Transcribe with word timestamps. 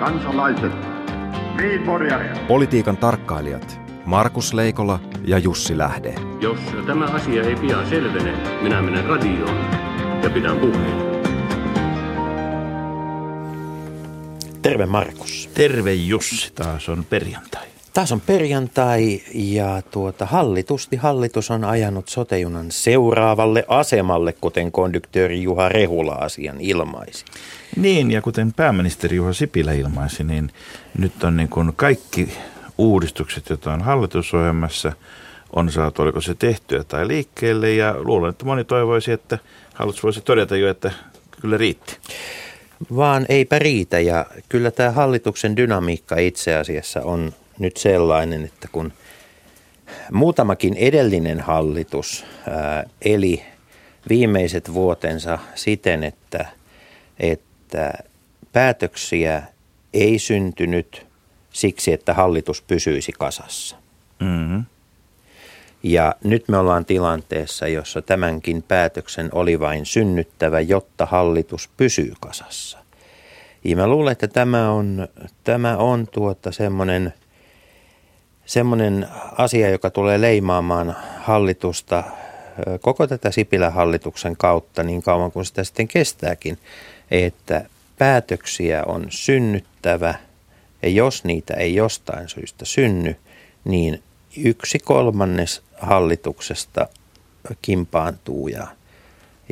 kansalaiset, 0.00 0.72
Politiikan 2.48 2.96
tarkkailijat 2.96 3.80
Markus 4.04 4.54
Leikola 4.54 5.00
ja 5.24 5.38
Jussi 5.38 5.78
Lähde. 5.78 6.14
Jos 6.40 6.58
tämä 6.86 7.04
asia 7.04 7.42
ei 7.42 7.56
pian 7.56 7.86
selvene, 7.86 8.32
minä 8.62 8.82
menen 8.82 9.04
radioon 9.04 9.56
ja 10.22 10.30
pidän 10.30 10.56
puheen. 10.56 11.10
Terve 14.62 14.86
Markus. 14.86 15.50
Terve 15.54 15.94
Jussi, 15.94 16.52
taas 16.54 16.88
on 16.88 17.04
perjantai. 17.04 17.69
Taas 17.92 18.12
on 18.12 18.20
perjantai 18.20 19.22
ja 19.34 19.82
tuota, 19.90 20.26
hallitusti 20.26 20.96
hallitus 20.96 21.50
on 21.50 21.64
ajanut 21.64 22.08
sotejunan 22.08 22.70
seuraavalle 22.70 23.64
asemalle, 23.68 24.32
kuten 24.32 24.72
konduktööri 24.72 25.42
Juha 25.42 25.68
Rehula 25.68 26.12
asian 26.12 26.60
ilmaisi. 26.60 27.24
Niin, 27.76 28.10
ja 28.10 28.22
kuten 28.22 28.52
pääministeri 28.52 29.16
Juha 29.16 29.32
Sipilä 29.32 29.72
ilmaisi, 29.72 30.24
niin 30.24 30.50
nyt 30.98 31.24
on 31.24 31.36
niin 31.36 31.48
kuin 31.48 31.72
kaikki 31.76 32.28
uudistukset, 32.78 33.48
joita 33.48 33.72
on 33.72 33.82
hallitusohjelmassa, 33.82 34.92
on 35.52 35.72
saatu, 35.72 36.02
oliko 36.02 36.20
se 36.20 36.34
tehtyä 36.34 36.84
tai 36.84 37.08
liikkeelle, 37.08 37.72
ja 37.72 37.94
luulen, 37.98 38.30
että 38.30 38.44
moni 38.44 38.64
toivoisi, 38.64 39.12
että 39.12 39.38
hallitus 39.74 40.02
voisi 40.02 40.20
todeta 40.20 40.56
jo, 40.56 40.70
että 40.70 40.90
kyllä 41.40 41.56
riitti. 41.56 41.96
Vaan 42.96 43.26
eipä 43.28 43.58
riitä, 43.58 44.00
ja 44.00 44.26
kyllä 44.48 44.70
tämä 44.70 44.90
hallituksen 44.90 45.56
dynamiikka 45.56 46.16
itse 46.16 46.54
asiassa 46.54 47.02
on 47.02 47.32
nyt 47.60 47.76
sellainen, 47.76 48.44
että 48.44 48.68
kun 48.72 48.92
muutamakin 50.12 50.76
edellinen 50.76 51.40
hallitus 51.40 52.24
eli 53.02 53.42
viimeiset 54.08 54.74
vuotensa 54.74 55.38
siten, 55.54 56.04
että, 56.04 56.46
että 57.20 57.92
päätöksiä 58.52 59.42
ei 59.94 60.18
syntynyt 60.18 61.06
siksi, 61.50 61.92
että 61.92 62.14
hallitus 62.14 62.62
pysyisi 62.62 63.12
kasassa. 63.12 63.76
Mm-hmm. 64.20 64.64
Ja 65.82 66.14
nyt 66.24 66.48
me 66.48 66.58
ollaan 66.58 66.84
tilanteessa, 66.84 67.68
jossa 67.68 68.02
tämänkin 68.02 68.62
päätöksen 68.62 69.28
oli 69.32 69.60
vain 69.60 69.86
synnyttävä, 69.86 70.60
jotta 70.60 71.06
hallitus 71.06 71.70
pysyy 71.76 72.12
kasassa. 72.20 72.78
Ja 73.64 73.76
mä 73.76 73.86
luulen, 73.86 74.12
että 74.12 74.28
tämä 74.28 74.70
on, 74.70 75.08
tämä 75.44 75.76
on 75.76 76.06
tuota 76.06 76.52
semmoinen, 76.52 77.14
semmoinen 78.50 79.08
asia, 79.38 79.70
joka 79.70 79.90
tulee 79.90 80.20
leimaamaan 80.20 80.96
hallitusta 81.18 82.04
koko 82.80 83.06
tätä 83.06 83.30
Sipilän 83.30 83.72
hallituksen 83.72 84.36
kautta 84.36 84.82
niin 84.82 85.02
kauan 85.02 85.32
kuin 85.32 85.44
sitä 85.44 85.64
sitten 85.64 85.88
kestääkin, 85.88 86.58
että 87.10 87.64
päätöksiä 87.98 88.82
on 88.86 89.06
synnyttävä. 89.08 90.14
Ja 90.82 90.88
jos 90.88 91.24
niitä 91.24 91.54
ei 91.54 91.74
jostain 91.74 92.28
syystä 92.28 92.64
synny, 92.64 93.16
niin 93.64 94.02
yksi 94.36 94.78
kolmannes 94.78 95.62
hallituksesta 95.80 96.88
kimpaantuu 97.62 98.48
ja, 98.48 98.66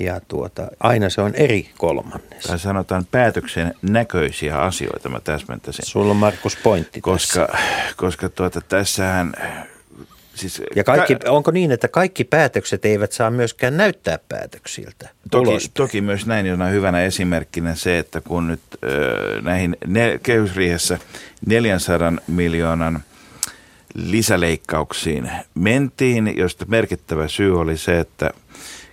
ja 0.01 0.21
tuota, 0.29 0.69
aina 0.81 1.11
se 1.11 1.21
on 1.21 1.35
eri 1.35 1.71
kolmannes. 1.79 2.45
Tai 2.47 2.59
sanotaan 2.59 3.07
päätöksen 3.11 3.75
näköisiä 3.83 4.59
asioita, 4.59 5.09
mä 5.09 5.21
täsmentäisin. 5.21 5.87
Sulla 5.87 6.11
on 6.11 6.17
Markus 6.17 6.57
pointti 6.57 7.01
Koska, 7.01 7.47
tässä. 7.47 7.63
koska 7.97 8.29
tuota, 8.29 8.61
tässähän 8.61 9.35
Siis, 10.39 10.63
ja 10.77 10.85
kaikki, 10.85 11.15
ka- 11.15 11.31
onko 11.31 11.51
niin, 11.51 11.73
että 11.73 11.89
kaikki 11.89 12.25
päätökset 12.25 12.85
eivät 12.85 13.13
saa 13.13 13.31
myöskään 13.31 13.77
näyttää 13.77 14.19
päätöksiltä? 14.29 15.09
Toki, 15.31 15.59
toki 15.75 16.01
myös 16.01 16.27
näin 16.27 16.62
on 16.62 16.71
hyvänä 16.71 17.03
esimerkkinä 17.03 17.75
se, 17.75 17.99
että 17.99 18.21
kun 18.21 18.49
nyt 18.49 18.61
ö, 18.85 19.41
näihin 19.43 19.77
ne, 19.87 20.21
kehysriihessä 20.23 20.99
400 21.47 22.12
miljoonan 22.27 23.03
lisäleikkauksiin 23.95 25.31
mentiin, 25.55 26.37
josta 26.37 26.65
merkittävä 26.69 27.29
syy 27.29 27.61
oli 27.61 27.77
se, 27.77 27.99
että 27.99 28.31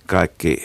kaikki, 0.05 0.63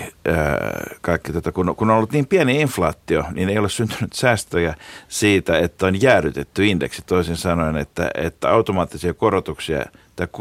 kaikki 1.00 1.32
tota, 1.32 1.52
kun, 1.52 1.74
kun 1.76 1.90
on 1.90 1.96
ollut 1.96 2.12
niin 2.12 2.26
pieni 2.26 2.60
inflaatio, 2.60 3.24
niin 3.32 3.48
ei 3.48 3.58
ole 3.58 3.68
syntynyt 3.68 4.12
säästöjä 4.12 4.74
siitä, 5.08 5.58
että 5.58 5.86
on 5.86 6.02
jäädytetty 6.02 6.66
indeksi. 6.66 7.02
Toisin 7.06 7.36
sanoen, 7.36 7.76
että, 7.76 8.10
että 8.14 8.50
automaattisia 8.50 9.14
korotuksia 9.14 9.84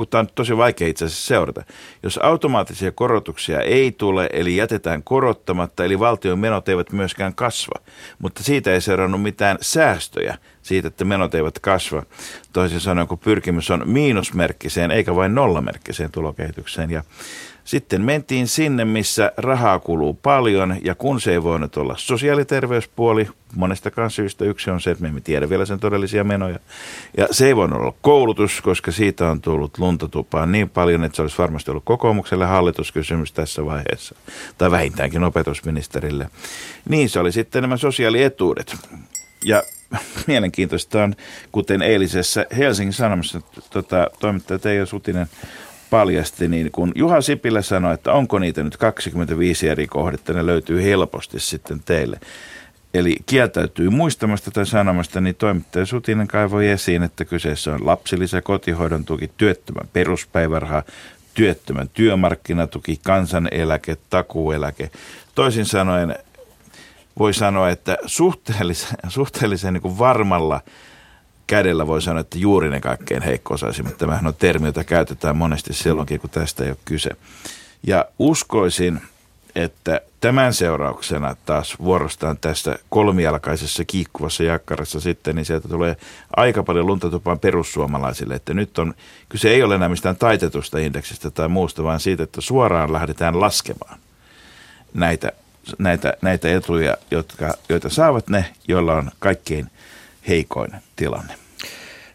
Tämä 0.09 0.19
on 0.19 0.27
tosi 0.35 0.57
vaikea 0.57 0.87
itse 0.87 1.05
asiassa 1.05 1.27
seurata. 1.27 1.63
Jos 2.03 2.19
automaattisia 2.23 2.91
korotuksia 2.91 3.61
ei 3.61 3.91
tule, 3.91 4.29
eli 4.33 4.55
jätetään 4.55 5.03
korottamatta, 5.03 5.85
eli 5.85 5.99
valtion 5.99 6.39
menot 6.39 6.69
eivät 6.69 6.91
myöskään 6.91 7.35
kasva, 7.35 7.79
mutta 8.19 8.43
siitä 8.43 8.73
ei 8.73 8.81
seurannut 8.81 9.21
mitään 9.21 9.57
säästöjä 9.61 10.37
siitä, 10.61 10.87
että 10.87 11.05
menot 11.05 11.35
eivät 11.35 11.59
kasva. 11.59 12.03
Toisin 12.53 12.79
sanoen, 12.79 13.07
kun 13.07 13.19
pyrkimys 13.19 13.71
on 13.71 13.81
miinusmerkkiseen 13.85 14.91
eikä 14.91 15.16
vain 15.16 15.35
nollamerkkiseen 15.35 16.11
tulokehitykseen. 16.11 16.91
Ja 16.91 17.03
sitten 17.69 18.02
mentiin 18.02 18.47
sinne, 18.47 18.85
missä 18.85 19.31
rahaa 19.38 19.80
kuluu 19.80 20.13
paljon 20.13 20.78
ja 20.81 20.96
kun 20.96 21.22
se 21.22 21.31
ei 21.31 21.44
voinut 21.44 21.78
olla 21.78 21.96
sosiaaliterveyspuoli, 21.97 23.28
monestakaan 23.56 24.12
syystä 24.12 24.46
yksi 24.46 24.69
on 24.72 24.81
se, 24.81 24.91
että 24.91 25.02
me 25.02 25.07
emme 25.07 25.22
tiedä 25.22 25.50
vielä 25.50 25.66
sen 25.66 25.79
todellisia 25.79 26.24
menoja. 26.24 26.59
Ja 27.18 27.28
se 27.31 27.47
ei 27.47 27.56
voinut 27.56 27.79
olla 27.79 27.94
koulutus, 28.02 28.62
koska 28.62 28.91
siitä 28.91 29.31
on 29.31 29.41
tullut 29.41 29.78
luntatupaan 29.78 30.52
niin 30.52 30.69
paljon, 30.69 31.03
että 31.03 31.16
se 31.16 31.22
olisi 31.22 31.38
varmasti 31.38 31.72
ollut 31.72 31.84
kokoomukselle 31.85 32.46
hallituskysymys 32.46 33.31
tässä 33.31 33.66
vaiheessa. 33.66 34.16
Tai 34.58 34.72
vähintäänkin 34.72 35.24
opetusministerille. 35.24 36.29
Niin 36.90 37.09
se 37.09 37.19
oli 37.19 37.31
sitten 37.31 37.62
nämä 37.62 37.78
sosiaalietuudet. 37.78 38.75
Ja 39.46 39.63
mielenkiintoista 40.28 41.03
on, 41.03 41.16
kuten 41.52 41.81
eilisessä 41.81 42.46
Helsingin 42.58 42.94
Sanomassa 42.94 43.41
tota, 43.69 44.08
toimittaja 44.19 44.59
Teijo 44.59 44.85
Sutinen 44.85 45.28
paljasti, 45.89 46.47
niin 46.47 46.72
kun 46.72 46.91
Juha 46.95 47.22
Sipilä 47.22 47.61
sanoi, 47.61 47.94
että 47.94 48.13
onko 48.13 48.39
niitä 48.39 48.63
nyt 48.63 48.77
25 48.77 49.67
eri 49.67 49.88
kohdetta, 49.88 50.33
ne 50.33 50.45
löytyy 50.45 50.83
helposti 50.83 51.39
sitten 51.39 51.81
teille. 51.85 52.19
Eli 52.94 53.16
kieltäytyy 53.25 53.89
muistamasta 53.89 54.51
tai 54.51 54.66
sanomasta, 54.66 55.22
niin 55.22 55.35
toimittaja 55.35 55.85
Sutinen 55.85 56.28
kaivoi 56.28 56.67
esiin, 56.67 57.03
että 57.03 57.25
kyseessä 57.25 57.73
on 57.73 57.85
lapsilisä, 57.85 58.41
kotihoidon 58.41 59.05
tuki, 59.05 59.31
työttömän 59.38 59.89
peruspäiväraha, 59.94 60.83
työttömän 61.33 61.89
työmarkkinatuki, 61.89 62.99
kansaneläke, 63.03 63.97
takuueläke. 64.09 64.91
Toisin 65.35 65.66
sanoen 65.66 66.16
voi 67.19 67.33
sanoa, 67.33 67.69
että 67.69 67.97
suhteellisen, 68.05 68.97
suhteellisen 69.07 69.73
niin 69.73 69.99
varmalla 69.99 70.61
kädellä 71.49 71.87
voi 71.87 72.01
sanoa, 72.01 72.21
että 72.21 72.37
juuri 72.37 72.69
ne 72.69 72.79
kaikkein 72.79 73.21
heikko-osaisimmat. 73.21 73.97
Tämähän 73.97 74.27
on 74.27 74.33
termi, 74.39 74.67
jota 74.67 74.83
käytetään 74.83 75.37
monesti 75.37 75.73
silloinkin, 75.73 76.19
kun 76.19 76.29
tästä 76.29 76.63
ei 76.63 76.69
ole 76.69 76.77
kyse. 76.85 77.09
Ja 77.87 78.05
uskoisin, 78.19 79.01
että 79.55 80.01
tämän 80.21 80.53
seurauksena 80.53 81.35
taas 81.45 81.79
vuorostaan 81.79 82.37
tästä 82.37 82.79
kolmijalkaisessa 82.89 83.85
kiikkuvassa 83.85 84.43
jakkarassa 84.43 84.99
sitten, 84.99 85.35
niin 85.35 85.45
sieltä 85.45 85.67
tulee 85.67 85.95
aika 86.35 86.63
paljon 86.63 86.87
luntatupaan 86.87 87.39
perussuomalaisille, 87.39 88.35
että 88.35 88.53
nyt 88.53 88.79
on, 88.79 88.93
kyse 89.29 89.49
ei 89.49 89.63
ole 89.63 89.75
enää 89.75 89.89
mistään 89.89 90.16
taitetusta 90.16 90.79
indeksistä 90.79 91.29
tai 91.29 91.47
muusta, 91.47 91.83
vaan 91.83 91.99
siitä, 91.99 92.23
että 92.23 92.41
suoraan 92.41 92.93
lähdetään 92.93 93.39
laskemaan 93.39 93.99
näitä, 94.93 95.31
näitä, 95.77 96.13
näitä 96.21 96.55
etuja, 96.55 96.97
jotka, 97.11 97.53
joita 97.69 97.89
saavat 97.89 98.29
ne, 98.29 98.45
joilla 98.67 98.95
on 98.95 99.11
kaikkein 99.19 99.67
heikoin 100.28 100.72
tilanne. 100.96 101.34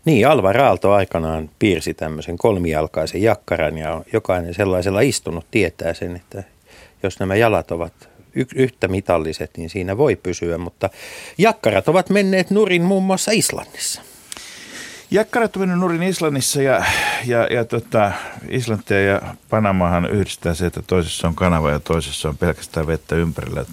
Niin, 0.05 0.29
Alva 0.29 0.53
Raalto 0.53 0.93
aikanaan 0.93 1.51
piirsi 1.59 1.95
tämmöisen 1.95 2.39
kolmijalkaisen 2.39 3.23
jakkaran 3.23 3.79
ja 3.79 4.03
jokainen 4.13 4.55
sellaisella 4.55 5.01
istunut 5.01 5.47
tietää 5.51 5.95
sen, 5.95 6.17
että 6.17 6.43
jos 7.03 7.19
nämä 7.19 7.35
jalat 7.35 7.71
ovat 7.71 8.09
y- 8.35 8.47
yhtä 8.55 8.89
mitalliset, 8.89 9.51
niin 9.57 9.71
siinä 9.71 9.97
voi 9.97 10.17
pysyä, 10.17 10.59
mutta 10.59 10.91
jakkarat 11.39 11.89
ovat 11.89 12.11
menneet 12.11 12.51
nurin 12.51 12.83
muun 12.83 13.03
muassa 13.03 13.31
Islannissa. 13.35 14.03
Jakkarat 15.11 15.57
ovat 15.57 15.79
nurin 15.79 16.03
Islannissa 16.03 16.63
ja, 16.63 16.85
ja, 17.27 17.47
ja 17.51 17.65
tota, 17.65 18.13
Islantia 18.49 19.03
ja 19.03 19.23
Panamahan 19.51 20.11
yhdistää 20.11 20.55
se, 20.55 20.67
että 20.67 20.83
toisessa 20.87 21.29
on 21.29 21.35
kanava 21.35 21.71
ja 21.71 21.81
toisessa 21.81 22.29
on 22.29 22.39
pelkästään 22.39 22.87
vettä 22.87 23.17
ympärillä. 23.17 23.65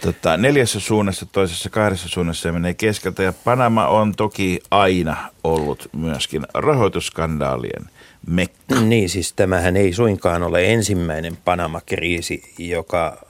Tota, 0.00 0.36
neljässä 0.36 0.80
suunnassa, 0.80 1.26
toisessa 1.26 1.70
kahdessa 1.70 2.08
suunnassa 2.08 2.48
ja 2.48 2.52
menee 2.52 2.74
keskeltä. 2.74 3.22
Ja 3.22 3.32
Panama 3.44 3.88
on 3.88 4.14
toki 4.14 4.60
aina 4.70 5.16
ollut 5.44 5.88
myöskin 5.92 6.46
rahoitusskandaalien 6.54 7.90
mekka. 8.26 8.80
Niin, 8.80 9.08
siis 9.08 9.32
tämähän 9.32 9.76
ei 9.76 9.92
suinkaan 9.92 10.42
ole 10.42 10.72
ensimmäinen 10.72 11.38
Panama-kriisi, 11.44 12.54
joka 12.58 13.26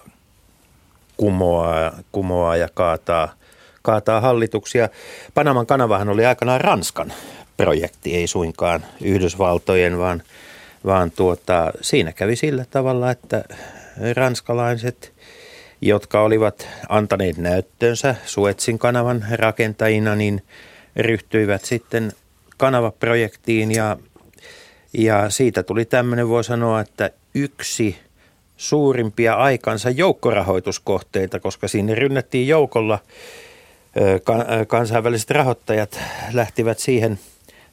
kumoaa, 1.17 1.93
kumoaa 2.13 2.57
ja 2.57 2.69
kaataa, 2.75 3.33
kaataa 3.83 4.21
hallituksia. 4.21 4.89
Panaman 5.35 5.67
kanavahan 5.67 6.09
oli 6.09 6.27
aikanaan 6.27 6.61
Ranskan 6.61 7.13
projekti, 7.57 8.17
ei 8.17 8.27
suinkaan 8.27 8.85
Yhdysvaltojen, 9.03 9.99
vaan, 9.99 10.23
vaan 10.85 11.11
tuota, 11.11 11.73
siinä 11.81 12.13
kävi 12.13 12.37
sillä 12.37 12.65
tavalla, 12.71 13.11
että 13.11 13.45
ranskalaiset 14.17 15.16
jotka 15.81 16.23
olivat 16.23 16.69
antaneet 16.89 17.37
näyttönsä 17.37 18.15
Suetsin 18.25 18.79
kanavan 18.79 19.25
rakentajina, 19.33 20.15
niin 20.15 20.43
ryhtyivät 20.97 21.65
sitten 21.65 22.13
kanavaprojektiin 22.57 23.73
ja, 23.73 23.97
ja 24.93 25.31
siitä 25.31 25.63
tuli 25.63 25.85
tämmöinen, 25.85 26.29
voi 26.29 26.45
sanoa, 26.45 26.81
että 26.81 27.11
yksi 27.35 27.97
suurimpia 28.57 29.35
aikansa 29.35 29.91
joukkorahoituskohteita, 29.91 31.41
koska 31.41 31.69
sinne 31.69 31.95
rynnättiin 31.95 32.49
joukolla. 32.49 32.99
Kansainväliset 34.67 35.31
rahoittajat 35.31 36.01
lähtivät 36.33 36.79
siihen, 36.79 37.19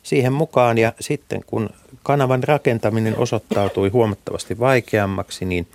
siihen 0.03 0.33
mukaan 0.33 0.77
ja 0.77 0.93
sitten 0.99 1.43
kun 1.47 1.69
kanavan 2.03 2.43
rakentaminen 2.43 3.17
osoittautui 3.17 3.89
huomattavasti 3.89 4.59
vaikeammaksi, 4.59 5.45
niin 5.45 5.67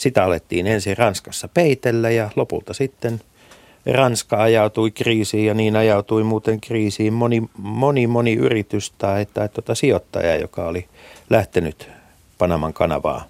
sitä 0.00 0.24
alettiin 0.24 0.66
ensin 0.66 0.98
Ranskassa 0.98 1.48
peitellä 1.48 2.10
ja 2.10 2.30
lopulta 2.36 2.74
sitten 2.74 3.20
Ranska 3.86 4.42
ajautui 4.42 4.90
kriisiin 4.90 5.46
ja 5.46 5.54
niin 5.54 5.76
ajautui 5.76 6.24
muuten 6.24 6.60
kriisiin 6.60 7.12
moni, 7.12 7.42
moni, 7.58 8.06
moni 8.06 8.34
yritys 8.34 8.90
tai, 8.90 9.26
tai 9.34 9.48
tuota 9.48 9.74
sijoittaja, 9.74 10.36
joka 10.36 10.64
oli 10.64 10.88
lähtenyt 11.30 11.88
Panaman 12.38 12.72
kanavaa 12.72 13.24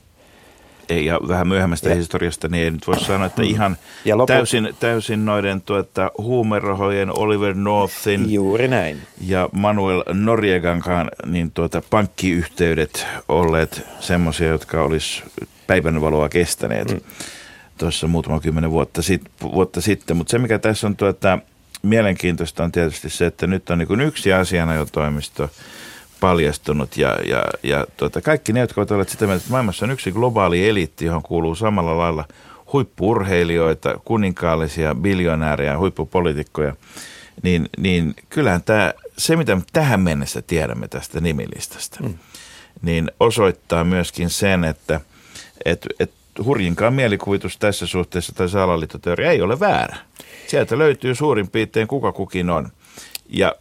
ei, 0.90 1.06
ja 1.06 1.20
vähän 1.28 1.48
myöhemmästä 1.48 1.88
ja. 1.88 1.94
historiasta, 1.94 2.48
niin 2.48 2.64
ei 2.64 2.70
nyt 2.70 2.86
voi 2.86 3.00
sanoa, 3.00 3.26
että 3.26 3.42
ihan 3.42 3.76
ja 4.04 4.18
lopu... 4.18 4.26
täysin, 4.26 4.74
täysin 4.80 5.24
noiden 5.24 5.60
tuota, 5.60 6.10
huumerahojen 6.18 7.18
Oliver 7.18 7.54
Northin 7.54 8.32
Juuri 8.32 8.68
näin. 8.68 9.00
ja 9.26 9.48
Manuel 9.52 10.02
Noriegankaan 10.12 11.10
niin 11.26 11.50
tuota, 11.50 11.82
pankkiyhteydet 11.90 13.06
olleet 13.28 13.86
semmoisia, 14.00 14.48
jotka 14.48 14.82
olisi 14.82 15.22
päivänvaloa 15.70 16.28
kestäneet 16.28 16.92
mm. 16.92 17.00
tuossa 17.78 18.06
muutama 18.06 18.40
kymmenen 18.40 18.70
vuotta, 18.70 19.02
sit, 19.02 19.22
vuotta 19.42 19.80
sitten. 19.80 20.16
Mutta 20.16 20.30
se, 20.30 20.38
mikä 20.38 20.58
tässä 20.58 20.86
on 20.86 20.96
tuota, 20.96 21.38
mielenkiintoista, 21.82 22.64
on 22.64 22.72
tietysti 22.72 23.10
se, 23.10 23.26
että 23.26 23.46
nyt 23.46 23.70
on 23.70 23.78
niin 23.78 24.00
yksi 24.00 24.32
asianajotoimisto, 24.32 25.42
toimisto 25.42 25.64
paljastunut 26.20 26.96
ja, 26.96 27.18
ja, 27.26 27.44
ja 27.62 27.86
tuota, 27.96 28.20
kaikki 28.20 28.52
ne, 28.52 28.60
jotka 28.60 28.80
ovat 28.80 28.90
olleet 28.90 29.08
sitä 29.08 29.26
mieltä, 29.26 29.40
että 29.40 29.50
maailmassa 29.50 29.86
on 29.86 29.90
yksi 29.90 30.12
globaali 30.12 30.68
eliitti, 30.68 31.04
johon 31.04 31.22
kuuluu 31.22 31.54
samalla 31.54 31.98
lailla 31.98 32.24
huippurheilijoita, 32.72 33.94
kuninkaallisia, 34.04 34.94
biljonäärejä, 34.94 35.78
huippupolitiikkoja, 35.78 36.76
niin, 37.42 37.68
niin 37.78 38.14
kyllähän 38.28 38.62
tämä, 38.62 38.92
se 39.18 39.36
mitä 39.36 39.56
me 39.56 39.62
tähän 39.72 40.00
mennessä 40.00 40.42
tiedämme 40.42 40.88
tästä 40.88 41.20
nimilistasta, 41.20 41.98
mm. 42.02 42.14
niin 42.82 43.10
osoittaa 43.20 43.84
myöskin 43.84 44.30
sen, 44.30 44.64
että 44.64 45.00
et, 45.64 45.86
et 46.00 46.10
hurjinkaan 46.44 46.94
mielikuvitus 46.94 47.56
tässä 47.56 47.86
suhteessa 47.86 48.32
tai 48.32 48.48
salaliittoteoria 48.48 49.30
ei 49.30 49.42
ole 49.42 49.60
väärä. 49.60 49.96
Sieltä 50.46 50.78
löytyy 50.78 51.14
suurin 51.14 51.50
piirtein 51.50 51.88
kuka 51.88 52.12
kukin 52.12 52.50
on. 52.50 52.68
Ja, 53.28 53.54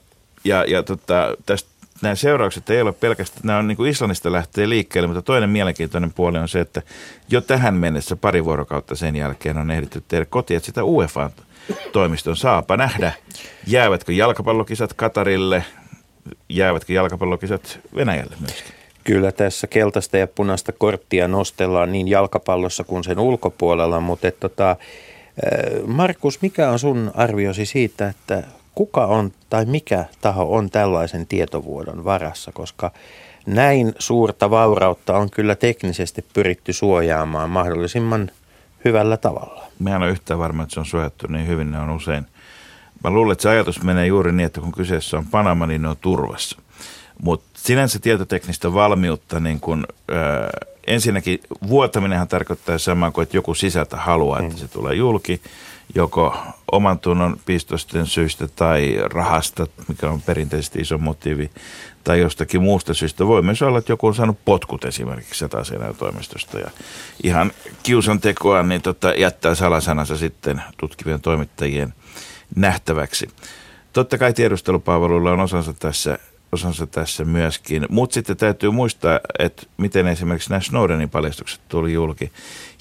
ja, 0.44 0.66
ja 0.68 0.84
tota, 0.84 1.36
tästä 1.46 1.70
nämä 2.02 2.16
seuraukset 2.16 2.70
ei 2.70 2.82
ole 2.82 2.92
pelkästään, 2.92 3.42
nämä 3.44 3.60
on 3.60 3.68
niin 3.68 3.78
kuin 3.78 3.92
Islannista 3.92 4.32
lähtee 4.32 4.70
liikkeelle, 4.70 5.08
mutta 5.08 5.22
toinen 5.22 5.50
mielenkiintoinen 5.50 6.14
puoli 6.14 6.38
on 6.38 6.50
se, 6.50 6.60
että 6.60 6.82
jo 7.30 7.42
tähän 7.42 7.74
mennessä 7.74 8.16
pari 8.16 8.46
vuorokautta 8.46 8.96
sen 8.96 9.16
jälkeen 9.16 9.58
on 9.58 9.72
ehditty 9.72 10.04
tehdä 10.08 10.26
kotia 10.26 10.60
sitä 10.60 10.84
UEFA-toimiston 10.84 12.38
saapa 12.38 12.78
nähdä, 12.78 13.14
jäävätkö 13.68 14.14
jalkapallokisat 14.14 14.94
Katarille, 14.94 15.66
jäävätkö 16.50 16.94
jalkapallokisat 16.94 17.80
Venäjälle 17.96 18.36
myöskin. 18.40 18.79
Kyllä 19.04 19.32
tässä 19.32 19.68
keltaista 19.68 20.18
ja 20.18 20.28
punaista 20.28 20.72
korttia 20.72 21.28
nostellaan 21.28 21.92
niin 21.92 22.08
jalkapallossa 22.08 22.84
kuin 22.84 23.04
sen 23.04 23.20
ulkopuolella, 23.20 24.00
mutta 24.00 24.28
et 24.28 24.40
tota, 24.40 24.76
Markus, 25.88 26.42
mikä 26.42 26.70
on 26.70 26.80
sun 26.80 27.12
arviosi 27.16 27.66
siitä, 27.66 28.08
että 28.08 28.44
kuka 28.76 29.06
on 29.06 29.32
tai 29.50 29.66
mikä 29.66 30.06
taho 30.22 30.56
on 30.56 30.70
tällaisen 30.70 31.28
tietovuodon 31.28 32.04
varassa, 32.04 32.52
koska 32.52 32.92
näin 33.46 33.94
suurta 34.00 34.50
vaurautta 34.50 35.18
on 35.18 35.30
kyllä 35.30 35.56
teknisesti 35.56 36.26
pyritty 36.34 36.74
suojaamaan 36.74 37.50
mahdollisimman 37.50 38.32
hyvällä 38.86 39.18
tavalla. 39.18 39.64
Mehän 39.80 40.04
on 40.04 40.10
yhtään 40.10 40.40
varma, 40.40 40.64
että 40.64 40.74
se 40.74 40.80
on 40.80 40.86
suojattu 40.86 41.28
niin 41.28 41.48
hyvin, 41.48 41.72
ne 41.72 41.80
on 41.80 41.90
usein. 41.90 42.26
Mä 43.04 43.10
luulen, 43.10 43.32
että 43.32 43.42
se 43.42 43.50
ajatus 43.50 43.84
menee 43.84 44.08
juuri 44.08 44.32
niin, 44.32 44.46
että 44.46 44.62
kun 44.62 44.72
kyseessä 44.72 45.18
on 45.18 45.26
Panama, 45.26 45.68
niin 45.68 45.82
ne 45.82 45.88
on 45.90 45.98
turvassa. 46.02 46.62
Mutta 47.24 47.50
sinänsä 47.58 48.00
tietoteknistä 48.00 48.74
valmiutta, 48.74 49.40
niin 49.40 49.60
kun, 49.60 49.86
äh, 50.12 50.18
ensinnäkin 50.88 51.40
vuotaminenhan 51.68 52.28
tarkoittaa 52.28 52.78
samaa 52.78 53.12
kuin, 53.12 53.24
että 53.24 53.38
joku 53.38 53.54
sisältä 53.54 53.98
haluaa, 53.98 54.40
että 54.40 54.54
mm. 54.54 54.60
se 54.60 54.68
tulee 54.68 54.96
julki 54.96 55.42
joko 55.96 56.38
oman 56.72 57.00
tunnon 57.00 57.40
pistosten 57.46 58.08
syystä 58.08 58.48
tai 58.48 58.96
rahasta, 59.14 59.68
mikä 59.88 60.10
on 60.10 60.22
perinteisesti 60.22 60.80
iso 60.80 60.98
motiivi, 60.98 61.52
tai 62.04 62.20
jostakin 62.20 62.62
muusta 62.62 62.94
syystä. 62.94 63.28
Voi 63.28 63.42
myös 63.42 63.62
olla, 63.62 63.80
että 63.80 63.92
joku 63.92 64.08
on 64.08 64.16
saanut 64.16 64.46
potkut 64.46 64.86
esimerkiksi 64.86 65.46
toimistosta 65.98 66.60
ja 66.60 66.72
ihan 67.24 67.52
kiusan 67.84 68.22
tekoa 68.22 68.64
niin 68.64 68.82
tota, 68.82 69.14
jättää 69.14 69.56
salasanansa 69.56 70.18
sitten 70.18 70.62
tutkivien 70.78 71.22
toimittajien 71.22 71.94
nähtäväksi. 72.56 73.30
Totta 73.94 74.18
kai 74.18 74.34
tiedustelupalveluilla 74.34 75.32
on 75.32 75.40
osansa 75.40 75.74
tässä 75.74 76.20
osansa 76.52 76.88
tässä 76.88 77.26
myöskin. 77.26 77.86
Mutta 77.90 78.14
sitten 78.14 78.38
täytyy 78.38 78.72
muistaa, 78.72 79.20
että 79.40 79.64
miten 79.78 80.08
esimerkiksi 80.08 80.50
nämä 80.50 80.60
Snowdenin 80.60 81.10
paljastukset 81.10 81.62
tuli 81.70 81.94
julki. 81.94 82.32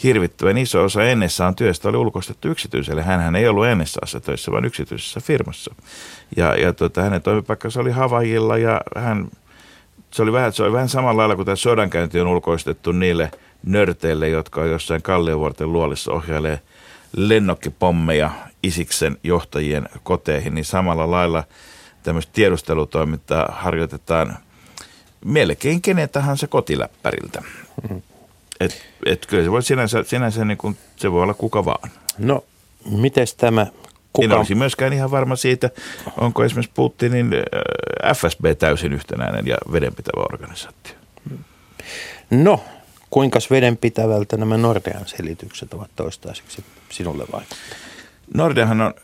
Hirvittävän 0.03 0.59
iso 0.59 0.85
osa 0.85 1.01
NSAn 1.15 1.55
työstä 1.55 1.89
oli 1.89 1.97
ulkoistettu 1.97 2.49
yksityiselle. 2.49 3.03
Hänhän 3.03 3.37
ei 3.37 3.49
ollut 3.49 3.67
NSAssa 3.79 4.21
töissä, 4.21 4.53
vaan 4.53 4.65
yksityisessä 4.65 5.21
firmassa. 5.21 5.75
Ja, 6.37 6.55
ja 6.55 6.73
tuota, 6.73 7.03
hänen 7.03 7.23
toimipaikkansa 7.23 7.81
oli 7.81 7.91
Havajilla 7.91 8.59
ja 8.59 8.81
hän, 8.97 9.29
se 10.11 10.23
oli 10.23 10.33
vähän, 10.33 10.53
se 10.53 10.63
oli 10.63 10.73
vähän 10.73 10.89
samalla 10.89 11.21
lailla 11.21 11.37
kuin 11.37 11.47
tämä 11.47 11.57
sodankäynti 11.57 12.21
on 12.21 12.27
ulkoistettu 12.27 12.93
niille 12.93 13.31
nörteille, 13.67 14.29
jotka 14.29 14.61
on 14.61 14.71
jossain 14.71 15.03
Kalliovuorten 15.03 15.73
luolissa 15.73 16.13
ohjailee 16.13 16.61
lennokkipommeja 17.17 18.31
Isiksen 18.63 19.17
johtajien 19.23 19.89
koteihin, 20.03 20.55
niin 20.55 20.65
samalla 20.65 21.11
lailla– 21.11 21.45
tämmöistä 22.09 22.33
tiedustelutoimintaa 22.33 23.49
harjoitetaan 23.59 24.39
melkein 25.25 25.83
kenen 25.83 26.09
tahansa 26.09 26.47
kotiläppäriltä. 26.47 27.43
Mm-hmm. 27.83 28.03
Et, 28.61 28.83
et 29.07 29.27
kyllä 29.27 29.45
se 29.45 29.51
voi 29.51 29.63
sinänsä, 29.63 30.03
sinänsä 30.03 30.45
niin 30.45 30.59
kuin, 30.59 30.77
se 30.97 31.13
voi 31.13 31.23
olla 31.23 31.35
kuka 31.35 31.65
vaan. 31.65 31.91
No, 32.19 32.45
miten 32.91 33.27
tämä 33.37 33.67
kuka... 34.13 34.25
En 34.25 34.33
olisi 34.33 34.55
myöskään 34.55 34.93
ihan 34.93 35.11
varma 35.11 35.37
siitä, 35.37 35.71
onko 36.17 36.45
esimerkiksi 36.45 36.73
Putinin 36.75 37.31
äh, 37.35 38.17
FSB 38.17 38.45
täysin 38.59 38.93
yhtenäinen 38.93 39.47
ja 39.47 39.57
vedenpitävä 39.73 40.23
organisaatio. 40.23 40.95
No, 42.31 42.65
kuinka 43.11 43.39
vedenpitävältä 43.51 44.37
nämä 44.37 44.57
Nordean 44.57 45.07
selitykset 45.07 45.75
ovat 45.75 45.91
toistaiseksi 45.97 46.65
sinulle 46.91 47.25
vaikuttaneet? 47.33 47.88
Nordeahan 48.35 48.81
on, 48.81 48.95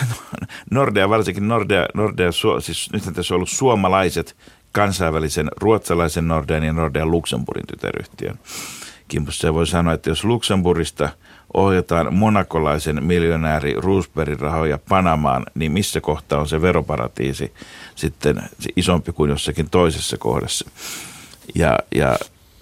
Nordea 0.70 1.08
varsinkin 1.08 1.48
Nordea, 1.48 1.86
Nordea 1.94 2.30
siis 2.60 2.92
nyt 2.92 3.02
tässä 3.14 3.34
on 3.34 3.36
ollut 3.36 3.48
suomalaiset 3.48 4.36
kansainvälisen 4.72 5.48
ruotsalaisen 5.56 6.28
Nordean 6.28 6.64
ja 6.64 6.72
Nordean 6.72 7.10
Luxemburgin 7.10 7.66
tytäryhtiön 7.66 8.38
kimpussa. 9.08 9.54
Voi 9.54 9.66
sanoa, 9.66 9.94
että 9.94 10.10
jos 10.10 10.24
Luxemburgista 10.24 11.08
ohjataan 11.54 12.14
monakolaisen 12.14 13.04
miljonääri 13.04 13.74
Roosbergin 13.74 14.40
rahoja 14.40 14.78
Panamaan, 14.88 15.46
niin 15.54 15.72
missä 15.72 16.00
kohtaa 16.00 16.40
on 16.40 16.48
se 16.48 16.62
veroparatiisi 16.62 17.52
sitten 17.94 18.42
isompi 18.76 19.12
kuin 19.12 19.30
jossakin 19.30 19.70
toisessa 19.70 20.18
kohdassa. 20.18 20.70
Ja, 21.54 21.78
ja 21.94 22.16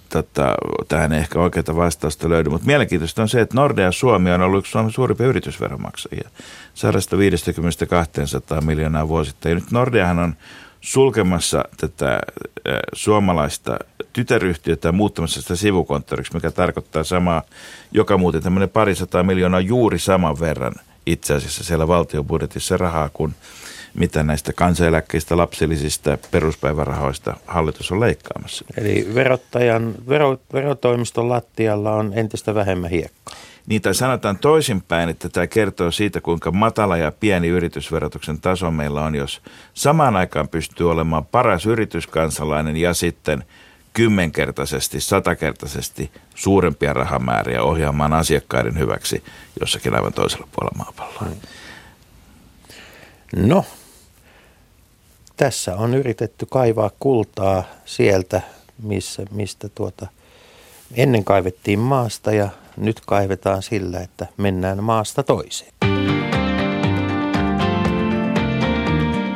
tota, 0.09 0.55
tähän 0.87 1.13
ei 1.13 1.19
ehkä 1.19 1.39
oikeaa 1.39 1.75
vastausta 1.75 2.29
löydy. 2.29 2.49
Mutta 2.49 2.67
mielenkiintoista 2.67 3.21
on 3.21 3.29
se, 3.29 3.41
että 3.41 3.55
Nordea 3.55 3.91
Suomi 3.91 4.31
on 4.31 4.41
ollut 4.41 4.59
yksi 4.59 4.71
Suomen 4.71 4.91
suurimpia 4.91 5.27
yritysveromaksajia. 5.27 6.29
150-200 8.59 8.65
miljoonaa 8.65 9.07
vuosittain. 9.07 9.51
Ja 9.51 9.55
nyt 9.55 9.71
Nordeahan 9.71 10.19
on 10.19 10.35
sulkemassa 10.81 11.63
tätä 11.77 12.19
suomalaista 12.93 13.79
tytäryhtiötä 14.13 14.87
ja 14.87 14.91
muuttamassa 14.91 15.41
sitä 15.41 15.55
sivukonttoriksi, 15.55 16.33
mikä 16.33 16.51
tarkoittaa 16.51 17.03
samaa, 17.03 17.43
joka 17.91 18.17
muuten 18.17 18.43
tämmöinen 18.43 18.69
parisataa 18.69 19.23
miljoonaa 19.23 19.59
juuri 19.59 19.99
saman 19.99 20.39
verran 20.39 20.73
itse 21.05 21.33
asiassa 21.33 21.63
siellä 21.63 21.87
valtiobudjetissa 21.87 22.77
rahaa 22.77 23.09
kuin 23.09 23.35
mitä 23.93 24.23
näistä 24.23 24.53
kansaneläkkeistä, 24.53 25.37
lapsillisista 25.37 26.17
peruspäivärahoista 26.31 27.37
hallitus 27.47 27.91
on 27.91 27.99
leikkaamassa. 27.99 28.65
Eli 28.77 29.11
verottajan, 29.15 29.95
vero, 30.09 30.37
verotoimiston 30.53 31.29
lattialla 31.29 31.91
on 31.91 32.11
entistä 32.15 32.55
vähemmän 32.55 32.89
hiekkaa. 32.89 33.35
Niin 33.67 33.81
tai 33.81 33.95
sanotaan 33.95 34.37
toisinpäin, 34.37 35.09
että 35.09 35.29
tämä 35.29 35.47
kertoo 35.47 35.91
siitä, 35.91 36.21
kuinka 36.21 36.51
matala 36.51 36.97
ja 36.97 37.11
pieni 37.19 37.47
yritysverotuksen 37.47 38.41
taso 38.41 38.71
meillä 38.71 39.01
on, 39.01 39.15
jos 39.15 39.41
samaan 39.73 40.15
aikaan 40.15 40.47
pystyy 40.47 40.91
olemaan 40.91 41.25
paras 41.25 41.65
yrityskansalainen 41.65 42.77
ja 42.77 42.93
sitten 42.93 43.43
kymmenkertaisesti, 43.93 45.01
satakertaisesti 45.01 46.11
suurempia 46.35 46.93
rahamääriä 46.93 47.63
ohjaamaan 47.63 48.13
asiakkaiden 48.13 48.79
hyväksi 48.79 49.23
jossakin 49.59 49.95
aivan 49.95 50.13
toisella 50.13 50.47
puolella 50.51 50.77
maapalloa. 50.77 51.35
No, 53.35 53.65
tässä 55.39 55.75
on 55.75 55.93
yritetty 55.93 56.45
kaivaa 56.45 56.91
kultaa 56.99 57.63
sieltä, 57.85 58.41
missä, 58.83 59.25
mistä 59.31 59.69
tuota, 59.69 60.07
ennen 60.93 61.23
kaivettiin 61.23 61.79
maasta 61.79 62.31
ja 62.31 62.49
nyt 62.77 63.01
kaivetaan 63.05 63.61
sillä, 63.61 63.99
että 63.99 64.27
mennään 64.37 64.83
maasta 64.83 65.23
toiseen. 65.23 65.73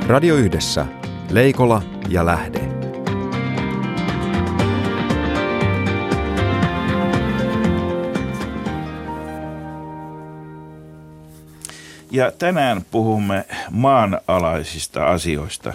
Radio 0.07 0.35
Yhdessä. 0.35 0.85
Leikola 1.31 1.81
ja 2.09 2.25
Lähde. 2.25 2.72
Ja 12.13 12.31
tänään 12.31 12.85
puhumme 12.91 13.45
maanalaisista 13.71 15.05
asioista, 15.05 15.73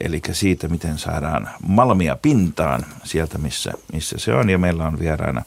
eli 0.00 0.20
siitä, 0.32 0.68
miten 0.68 0.98
saadaan 0.98 1.50
malmia 1.66 2.16
pintaan 2.22 2.86
sieltä, 3.04 3.38
missä, 3.38 3.72
missä 3.92 4.18
se 4.18 4.34
on. 4.34 4.50
Ja 4.50 4.58
meillä 4.58 4.84
on 4.84 4.98
vieraana 4.98 5.42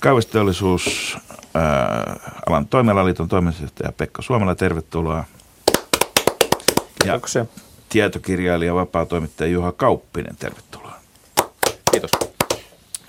kaivosteollisuus 0.00 1.18
ää, 1.54 2.16
alan 2.46 2.66
toimialaliiton 2.66 3.28
toimitusjohtaja 3.28 3.92
Pekka 3.92 4.22
Suomela, 4.22 4.54
tervetuloa. 4.54 5.24
Kiitoksia. 7.02 7.40
Ja 7.40 7.62
tietokirjailija, 7.88 8.74
vapaa 8.74 9.06
toimittaja 9.06 9.50
Juha 9.50 9.72
Kauppinen, 9.72 10.36
tervetuloa. 10.36 10.94
Kiitos. 11.90 12.10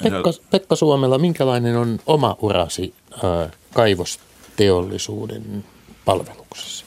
Pekka, 0.03 0.31
Pekka 0.51 0.75
Suomela, 0.75 1.17
minkälainen 1.17 1.77
on 1.77 1.99
oma 2.05 2.37
urasi 2.41 2.93
ää, 3.23 3.49
kaivosteollisuuden 3.73 5.63
palveluksessa? 6.05 6.85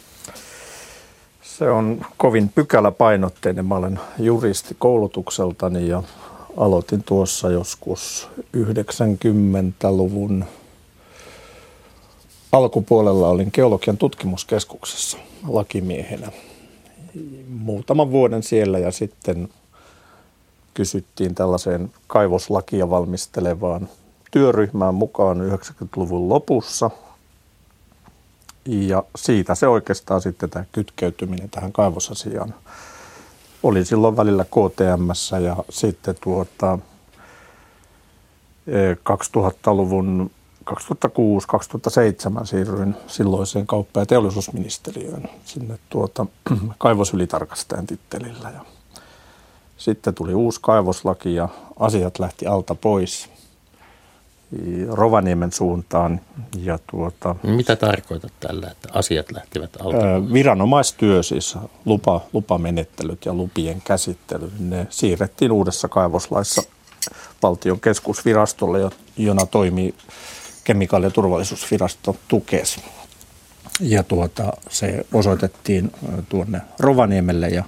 Se 1.43 1.71
on 1.71 2.07
kovin 2.17 2.49
pykäläpainotteinen. 2.49 3.67
Mä 3.67 3.75
olen 3.75 4.01
juristi 4.19 4.77
koulutukseltani 4.79 5.89
ja 5.89 6.03
aloitin 6.57 7.03
tuossa 7.03 7.51
joskus 7.51 8.29
90-luvun 8.57 10.45
alkupuolella 12.53 13.29
olin 13.29 13.51
geologian 13.53 13.99
tutkimuskeskuksessa 13.99 15.19
lakimiehenä. 15.49 16.33
Muutaman 17.49 18.11
vuoden 18.11 18.43
siellä 18.43 18.79
ja 18.79 18.91
sitten 18.91 19.49
kysyttiin 20.75 21.35
tällaiseen 21.35 21.91
kaivoslakia 22.07 22.91
valmistelevaan 22.91 23.89
työryhmään 24.31 24.95
mukaan 24.95 25.41
90-luvun 25.41 26.29
lopussa. 26.29 26.91
Ja 28.67 29.03
siitä 29.17 29.55
se 29.55 29.69
oikeastaan 29.69 30.21
sitten 30.21 30.51
tämä 30.51 30.65
kytkeytyminen 30.73 31.51
tähän 31.51 31.73
kaivosasiaan 31.73 32.55
oli 33.63 33.85
silloin 33.85 34.17
välillä 34.17 34.45
KTMssä 34.45 35.39
ja 35.39 35.57
sitten 35.71 36.15
tuota 36.21 36.79
2000-luvun 39.27 40.31
2006-2007 40.71 40.73
siirryin 42.45 42.97
silloiseen 43.07 43.67
kauppa- 43.67 44.01
ja 44.01 44.07
teollisuusministeriöön 44.07 45.29
sinne 45.45 45.79
tuota, 45.89 46.27
kaivosylitarkastajan 46.79 47.87
tittelillä. 47.87 48.51
Ja 48.51 48.61
sitten 49.77 50.15
tuli 50.15 50.35
uusi 50.35 50.61
kaivoslaki 50.63 51.35
ja 51.35 51.49
asiat 51.79 52.19
lähti 52.19 52.47
alta 52.47 52.75
pois 52.75 53.36
Rovaniemen 54.89 55.53
suuntaan. 55.53 56.21
Ja 56.59 56.79
tuota, 56.91 57.37
Mitä 57.43 57.77
tarkoitat 57.77 58.33
tällä, 58.41 58.69
että 58.71 58.89
asiat 58.93 59.33
lähtivät 59.33 59.71
alta? 59.81 60.33
Viranomaistyö, 60.33 61.23
siis 61.23 61.59
lupa, 61.85 62.21
lupamenettelyt 62.33 63.25
ja 63.25 63.35
lupien 63.35 63.83
käsittely, 63.85 64.53
ne 64.59 64.87
siirrettiin 64.91 65.53
uudessa 65.53 65.89
kaivoslaissa 65.89 66.63
valtion 67.43 67.81
keskusvirastolle, 67.81 68.91
jona 69.17 69.47
toimii 69.47 69.95
kemikaali- 70.65 71.07
ja 71.07 71.11
turvallisuusvirasto 71.11 72.17
Tukes. 72.29 72.81
Ja 73.81 74.03
tuota, 74.03 74.53
se 74.71 75.07
osoitettiin 75.13 75.93
tuonne 76.29 76.61
Rovaniemelle 76.79 77.49
ja 77.49 77.65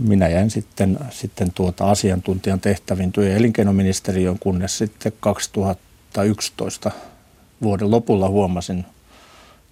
minä 0.00 0.28
jäin 0.28 0.50
sitten, 0.50 0.98
sitten 1.10 1.52
tuota 1.52 1.90
asiantuntijan 1.90 2.60
tehtäviin 2.60 3.12
työ- 3.12 3.28
ja 3.28 3.36
elinkeinoministeriön, 3.36 4.38
kunnes 4.38 4.78
sitten 4.78 5.12
2011 5.20 6.90
vuoden 7.62 7.90
lopulla 7.90 8.28
huomasin 8.28 8.84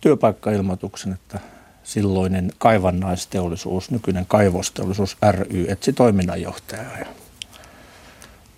työpaikkailmoituksen, 0.00 1.12
että 1.12 1.40
silloinen 1.84 2.52
kaivannaisteollisuus, 2.58 3.90
nykyinen 3.90 4.26
kaivosteollisuus 4.26 5.16
ry 5.30 5.64
etsi 5.68 5.92
toiminnanjohtajaa. 5.92 6.98
Ja 6.98 7.06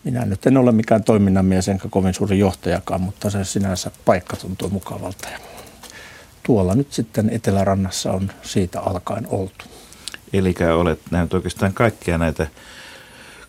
minä 0.05 0.25
nyt 0.25 0.47
en 0.47 0.57
ole 0.57 0.73
mikään 0.73 1.05
toiminnanmies 1.05 1.69
enkä 1.69 1.89
kovin 1.89 2.15
suuri 2.15 2.39
johtajakaan, 2.39 3.01
mutta 3.01 3.31
se 3.31 3.45
sinänsä 3.45 3.91
paikka 4.05 4.37
tuntuu 4.37 4.69
mukavalta. 4.69 5.29
Ja 5.29 5.39
tuolla 6.43 6.75
nyt 6.75 6.93
sitten 6.93 7.31
Etelärannassa 7.31 8.13
on 8.13 8.31
siitä 8.43 8.81
alkaen 8.81 9.27
oltu. 9.31 9.65
Eli 10.33 10.55
olet 10.77 11.01
nähnyt 11.11 11.35
oikeastaan 11.35 11.73
kaikkia 11.73 12.19
näitä 12.19 12.47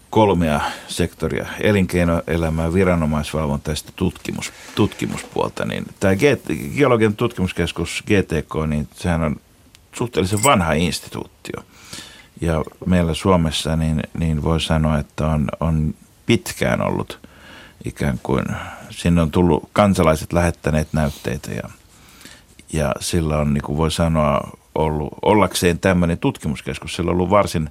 kolmea 0.09 0.61
sektoria, 0.87 1.45
elinkeinoelämää, 1.59 2.73
viranomaisvalvonta 2.73 3.71
ja 3.71 3.75
sitten 3.75 3.93
tutkimus, 3.95 4.51
tutkimuspuolta. 4.75 5.65
Niin 5.65 5.85
tämä 5.99 6.13
Geologian 6.75 7.15
tutkimuskeskus 7.15 8.03
GTK, 8.07 8.67
niin 8.67 8.87
sehän 8.95 9.23
on 9.23 9.35
suhteellisen 9.93 10.43
vanha 10.43 10.73
instituutio. 10.73 11.63
Ja 12.41 12.63
meillä 12.85 13.13
Suomessa 13.13 13.75
niin, 13.75 14.03
niin 14.19 14.43
voi 14.43 14.61
sanoa, 14.61 14.99
että 14.99 15.27
on, 15.27 15.47
on 15.59 15.95
pitkään 16.25 16.81
ollut 16.81 17.19
ikään 17.85 18.19
kuin, 18.23 18.45
sinne 18.89 19.21
on 19.21 19.31
tullut 19.31 19.69
kansalaiset 19.73 20.33
lähettäneet 20.33 20.87
näytteitä 20.93 21.51
ja, 21.51 21.69
ja 22.73 22.91
sillä 22.99 23.37
on, 23.37 23.53
niin 23.53 23.63
kuin 23.63 23.77
voi 23.77 23.91
sanoa, 23.91 24.57
ollut, 24.75 25.13
ollakseen 25.21 25.79
tämmöinen 25.79 26.17
tutkimuskeskus, 26.17 26.95
sillä 26.95 27.09
on 27.09 27.15
ollut 27.15 27.29
varsin 27.29 27.69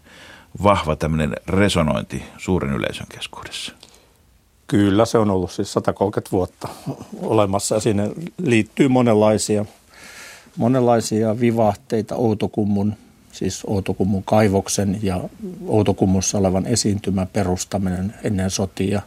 vahva 0.62 0.97
tämmöinen 0.97 1.37
resonointi 1.47 2.23
suuren 2.38 2.73
yleisön 2.73 3.07
keskuudessa. 3.09 3.73
Kyllä, 4.66 5.04
se 5.04 5.19
on 5.19 5.30
ollut 5.30 5.50
siis 5.50 5.73
130 5.73 6.30
vuotta 6.33 6.69
olemassa 7.23 7.75
ja 7.75 7.80
sinne 7.80 8.11
liittyy 8.42 8.88
monenlaisia, 8.88 9.64
monenlaisia 10.57 11.40
vivahteita 11.40 12.16
Outokummun, 12.16 12.95
siis 13.33 13.64
Outokummun 13.66 14.25
kaivoksen 14.25 14.99
ja 15.02 15.21
Outokummussa 15.66 16.38
olevan 16.38 16.66
esiintymän 16.66 17.26
perustaminen 17.26 18.14
ennen 18.25 18.50
sotia. 18.50 19.02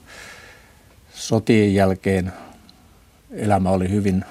Sotien 1.13 1.73
jälkeen 1.73 2.33
elämä 3.31 3.69
oli 3.69 3.89
hyvin 3.89 4.25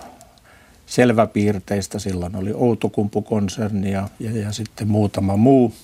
selväpiirteistä. 0.93 1.99
Silloin 1.99 2.37
oli 2.37 2.53
Outokumpu-konserni 2.55 3.93
ja, 3.93 4.09
ja, 4.21 4.39
ja 4.39 4.53
sitten 4.53 4.89
muutama 4.89 5.37
muu. 5.37 5.75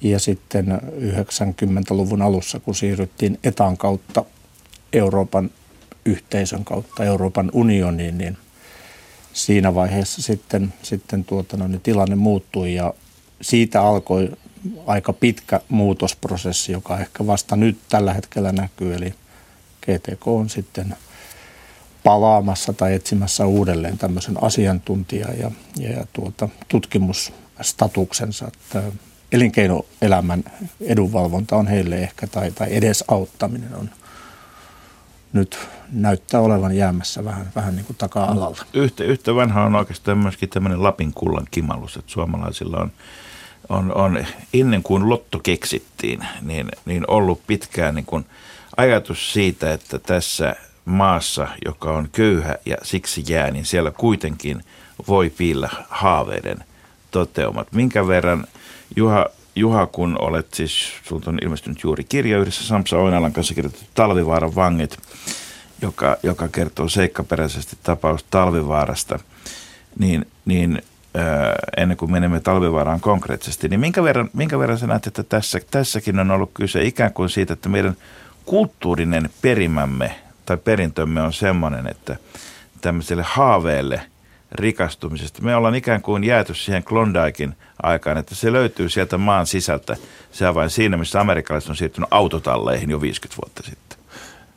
Ja 0.00 0.18
sitten 0.18 0.66
90-luvun 0.98 2.22
alussa, 2.22 2.60
kun 2.60 2.74
siirryttiin 2.74 3.38
etan 3.44 3.76
kautta 3.76 4.24
Euroopan 4.92 5.50
yhteisön 6.04 6.64
kautta 6.64 7.04
Euroopan 7.04 7.50
unioniin, 7.52 8.18
niin 8.18 8.36
siinä 9.32 9.74
vaiheessa 9.74 10.22
sitten, 10.22 10.74
sitten 10.82 11.24
tuota, 11.24 11.56
no, 11.56 11.68
niin 11.68 11.80
tilanne 11.80 12.16
muuttui 12.16 12.74
ja 12.74 12.94
siitä 13.40 13.82
alkoi 13.82 14.30
aika 14.86 15.12
pitkä 15.12 15.60
muutosprosessi, 15.68 16.72
joka 16.72 16.98
ehkä 16.98 17.26
vasta 17.26 17.56
nyt 17.56 17.78
tällä 17.88 18.14
hetkellä 18.14 18.52
näkyy. 18.52 18.94
Eli 18.94 19.14
GTK 19.82 20.28
on 20.28 20.48
sitten– 20.50 20.96
palaamassa 22.04 22.72
tai 22.72 22.94
etsimässä 22.94 23.46
uudelleen 23.46 23.98
tämmöisen 23.98 24.36
asiantuntija- 24.42 25.32
ja, 25.38 25.50
ja 25.78 26.06
tuota, 26.12 26.48
tutkimusstatuksensa. 26.68 28.46
Että 28.46 28.82
elinkeinoelämän 29.32 30.44
edunvalvonta 30.80 31.56
on 31.56 31.66
heille 31.66 31.96
ehkä, 31.96 32.26
tai, 32.26 32.50
tai 32.50 32.76
edesauttaminen 32.76 33.74
on 33.74 33.90
nyt 35.32 35.58
näyttää 35.92 36.40
olevan 36.40 36.76
jäämässä 36.76 37.24
vähän, 37.24 37.50
vähän 37.54 37.76
niin 37.76 37.86
kuin 37.86 37.96
taka-alalla. 37.96 38.64
Yhtä, 38.74 39.04
yhtä 39.04 39.34
vanha 39.34 39.64
on 39.64 39.74
oikeastaan 39.74 40.18
myöskin 40.18 40.48
tämmöinen 40.48 40.82
Lapin 40.82 41.12
kullan 41.14 41.46
kimallus, 41.50 41.96
että 41.96 42.12
suomalaisilla 42.12 42.76
on, 42.78 42.92
on, 43.68 43.94
on 43.94 44.26
ennen 44.54 44.82
kuin 44.82 45.08
lotto 45.08 45.38
keksittiin, 45.38 46.26
niin, 46.42 46.68
niin 46.84 47.10
ollut 47.10 47.46
pitkään 47.46 47.94
niin 47.94 48.04
kuin 48.04 48.26
ajatus 48.76 49.32
siitä, 49.32 49.72
että 49.72 49.98
tässä– 49.98 50.56
maassa, 50.84 51.48
joka 51.64 51.92
on 51.92 52.08
köyhä 52.12 52.56
ja 52.66 52.76
siksi 52.82 53.24
jää, 53.28 53.50
niin 53.50 53.64
siellä 53.64 53.90
kuitenkin 53.90 54.64
voi 55.08 55.30
piillä 55.30 55.68
haaveiden 55.88 56.64
toteumat. 57.10 57.72
Minkä 57.72 58.06
verran, 58.06 58.46
Juha, 58.96 59.26
Juha, 59.56 59.86
kun 59.86 60.16
olet 60.18 60.54
siis, 60.54 60.92
sulta 61.02 61.30
on 61.30 61.38
ilmestynyt 61.42 61.82
juuri 61.82 62.04
kirja 62.04 62.38
yhdessä 62.38 62.64
Samsa 62.64 62.96
Oinalan 62.96 63.32
kanssa 63.32 63.54
kirjoitettu 63.54 63.86
Talvivaaran 63.94 64.54
vangit, 64.54 64.98
joka, 65.82 66.16
joka 66.22 66.48
kertoo 66.48 66.88
seikkaperäisesti 66.88 67.76
tapaus 67.82 68.24
Talvivaarasta, 68.30 69.18
niin, 69.98 70.26
niin 70.44 70.82
ää, 71.14 71.54
ennen 71.76 71.96
kuin 71.96 72.12
menemme 72.12 72.40
Talvivaaraan 72.40 73.00
konkreettisesti, 73.00 73.68
niin 73.68 73.80
minkä 73.80 74.02
verran, 74.02 74.30
minkä 74.32 74.58
verran 74.58 74.78
sä 74.78 74.86
näet, 74.86 75.06
että 75.06 75.22
tässä, 75.22 75.60
tässäkin 75.70 76.18
on 76.18 76.30
ollut 76.30 76.50
kyse 76.54 76.84
ikään 76.84 77.12
kuin 77.12 77.28
siitä, 77.28 77.52
että 77.52 77.68
meidän 77.68 77.96
kulttuurinen 78.44 79.30
perimämme 79.42 80.14
tai 80.56 80.64
perintömme 80.64 81.22
on 81.22 81.32
semmoinen, 81.32 81.86
että 81.86 82.16
tämmöiselle 82.80 83.22
haaveelle 83.26 84.00
rikastumisesta. 84.52 85.42
Me 85.42 85.56
ollaan 85.56 85.74
ikään 85.74 86.02
kuin 86.02 86.24
jääty 86.24 86.54
siihen 86.54 86.84
Klondaikin 86.84 87.54
aikaan, 87.82 88.18
että 88.18 88.34
se 88.34 88.52
löytyy 88.52 88.88
sieltä 88.88 89.18
maan 89.18 89.46
sisältä. 89.46 89.96
Se 90.32 90.48
on 90.48 90.54
vain 90.54 90.70
siinä, 90.70 90.96
missä 90.96 91.20
amerikkalaiset 91.20 91.70
on 91.70 91.76
siirtynyt 91.76 92.08
autotalleihin 92.10 92.90
jo 92.90 93.00
50 93.00 93.42
vuotta 93.42 93.62
sitten. 93.62 93.98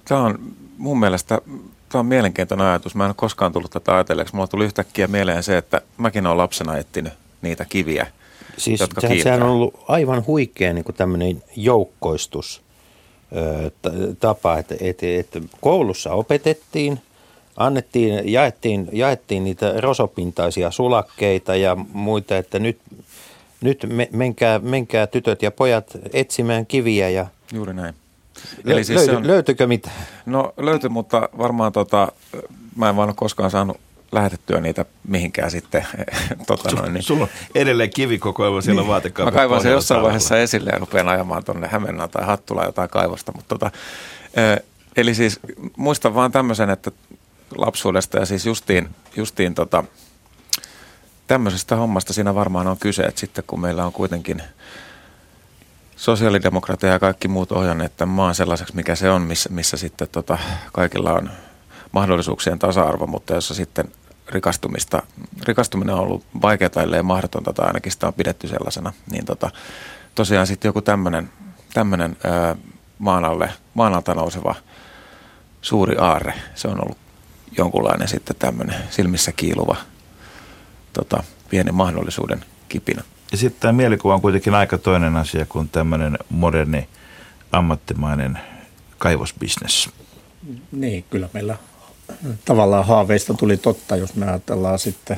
Tämä 0.06 0.22
on 0.22 0.40
mun 0.78 1.00
mielestä 1.00 1.42
tämä 1.90 2.00
on 2.00 2.06
mielenkiintoinen 2.06 2.68
ajatus. 2.68 2.96
Mä 2.96 3.04
en 3.04 3.10
ole 3.10 3.16
koskaan 3.18 3.54
tullut 3.54 3.72
tätä 3.72 3.96
ajatelleeksi. 3.96 4.36
Mulla 4.36 4.48
tuli 4.48 4.66
yhtäkkiä 4.66 5.08
mieleen 5.08 5.44
se, 5.44 5.58
että 5.58 5.82
mäkin 5.98 6.28
olen 6.28 6.38
lapsena 6.38 6.78
etsinyt 6.78 7.14
niitä 7.42 7.66
kiviä, 7.66 8.08
Siis 8.58 8.80
jotka 8.80 9.02
sehän, 9.02 9.14
kiiltää. 9.14 9.34
sehän 9.34 9.48
on 9.48 9.54
ollut 9.56 9.84
aivan 9.88 10.26
huikea 10.28 10.74
niin 10.74 10.86
kuin 10.86 10.96
tämmöinen 10.96 11.44
joukkoistus 11.56 12.65
tapa, 14.20 14.58
että, 14.58 14.76
että, 14.80 15.06
että 15.20 15.42
koulussa 15.62 16.14
opetettiin, 16.14 17.00
annettiin, 17.58 18.32
jaettiin, 18.32 18.90
jaettiin 18.92 19.44
niitä 19.44 19.74
rosopintaisia 19.78 20.72
sulakkeita 20.72 21.56
ja 21.56 21.78
muita, 21.94 22.38
että 22.38 22.60
nyt, 22.60 22.78
nyt 23.62 23.86
me, 23.90 24.10
menkää, 24.12 24.60
menkää 24.60 25.08
tytöt 25.08 25.42
ja 25.42 25.52
pojat 25.52 25.86
etsimään 26.14 26.66
kiviä 26.66 27.10
ja 27.10 27.28
Juuri 27.54 27.74
näin. 27.74 27.96
Eli 28.66 28.84
siis 28.84 29.00
löyty, 29.00 29.16
on... 29.16 29.28
löytyykö 29.28 29.68
mitään? 29.68 29.96
No 30.26 30.54
löytyi, 30.58 30.90
mutta 30.90 31.30
varmaan 31.38 31.72
tota, 31.72 32.12
mä 32.76 32.90
en 32.90 32.96
vaan 32.96 33.10
ole 33.10 33.16
koskaan 33.18 33.52
saanut 33.52 33.78
lähetettyä 34.12 34.62
niitä 34.62 34.86
mihinkään 35.08 35.52
sitten. 35.52 35.88
tota 36.48 36.76
noin, 36.76 36.94
niin. 36.94 37.04
Sulla 37.04 37.24
on 37.24 37.30
edelleen 37.56 37.90
kivikokoelma 37.90 38.62
siellä 38.62 38.82
niin. 38.82 38.88
Mä 38.88 38.92
vaatekaapin 38.92 39.34
kaivan 39.34 39.62
sen 39.62 39.72
jossain 39.72 39.96
talvella. 39.96 40.08
vaiheessa 40.08 40.38
esille 40.38 40.70
ja 40.74 40.80
rupean 40.80 41.08
ajamaan 41.08 41.44
tuonne 41.44 41.68
Hämeenlaan 41.68 42.10
tai 42.10 42.26
Hattulaan 42.26 42.68
jotain 42.68 42.90
kaivosta. 42.90 43.32
Mutta 43.36 43.58
tota, 43.58 43.72
eli 44.98 45.16
siis 45.16 45.40
muistan 45.78 46.16
vaan 46.16 46.32
tämmöisen, 46.32 46.70
että 46.70 46.92
lapsuudesta 47.58 48.18
ja 48.18 48.26
siis 48.26 48.46
justiin, 48.46 48.90
justiin 49.16 49.56
tota, 49.56 49.84
tämmöisestä 51.28 51.76
hommasta 51.76 52.14
siinä 52.14 52.36
varmaan 52.36 52.68
on 52.68 52.78
kyse, 52.78 53.04
että 53.04 53.20
sitten 53.20 53.44
kun 53.48 53.60
meillä 53.60 53.86
on 53.86 53.94
kuitenkin 53.94 54.42
sosiaalidemokratia 55.96 56.90
ja 56.90 57.00
kaikki 57.00 57.28
muut 57.28 57.52
ohjanneet 57.52 57.98
tämän 57.98 58.16
maan 58.16 58.36
sellaiseksi, 58.36 58.76
mikä 58.76 58.96
se 58.96 59.10
on, 59.10 59.22
missä, 59.22 59.50
missä 59.50 59.78
sitten 59.78 60.08
tota, 60.12 60.38
kaikilla 60.74 61.14
on 61.14 61.32
mahdollisuuksien 61.96 62.60
tasa-arvo, 62.60 63.08
mutta 63.08 63.34
jossa 63.34 63.54
sitten 63.54 63.92
rikastumista, 64.30 65.04
rikastuminen 65.44 65.96
on 65.96 66.02
ollut 66.02 66.26
vaikeaa 66.42 66.70
tai 66.70 67.04
mahdotonta 67.04 67.54
tai 67.54 67.68
ainakin 67.68 67.92
sitä 67.92 68.08
on 68.08 68.14
pidetty 68.14 68.48
sellaisena, 68.48 68.94
niin 69.12 69.26
tota, 69.26 69.52
tosiaan 70.16 70.48
sitten 70.48 70.70
joku 70.70 70.82
tämmöinen 70.82 71.30
tämmönen, 71.74 72.18
maan, 73.00 73.26
alle, 73.26 73.50
maan 73.74 73.94
alta 73.94 74.14
nouseva 74.14 74.56
suuri 75.62 75.96
aarre, 75.98 76.34
se 76.56 76.68
on 76.68 76.84
ollut 76.84 76.98
jonkunlainen 77.58 78.08
sitten 78.08 78.36
tämmöinen 78.40 78.76
silmissä 78.90 79.32
kiiluva 79.32 79.76
tota, 80.94 81.24
pieni 81.50 81.72
mahdollisuuden 81.72 82.46
kipinä. 82.70 83.04
Ja 83.32 83.38
sitten 83.38 83.62
tämä 83.62 83.74
mielikuva 83.74 84.14
on 84.14 84.22
kuitenkin 84.22 84.56
aika 84.56 84.78
toinen 84.78 85.16
asia 85.16 85.46
kuin 85.46 85.70
tämmöinen 85.70 86.18
moderni 86.30 86.90
ammattimainen 87.52 88.40
kaivosbisnes. 88.98 89.90
Niin, 90.72 91.06
kyllä 91.10 91.30
meillä 91.34 91.58
tavallaan 92.46 92.86
haaveista 92.86 93.34
tuli 93.34 93.58
totta, 93.58 93.96
jos 93.96 94.16
me 94.16 94.26
ajatellaan 94.26 94.80
sitten 94.80 95.18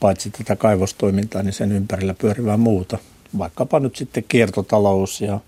paitsi 0.00 0.30
tätä 0.30 0.56
kaivostoimintaa, 0.56 1.42
niin 1.42 1.52
sen 1.52 1.72
ympärillä 1.72 2.14
pyörivää 2.14 2.56
muuta. 2.56 2.98
Vaikkapa 3.38 3.80
nyt 3.80 3.96
sitten 3.96 4.24
kiertotalous 4.28 5.20
ja, 5.20 5.40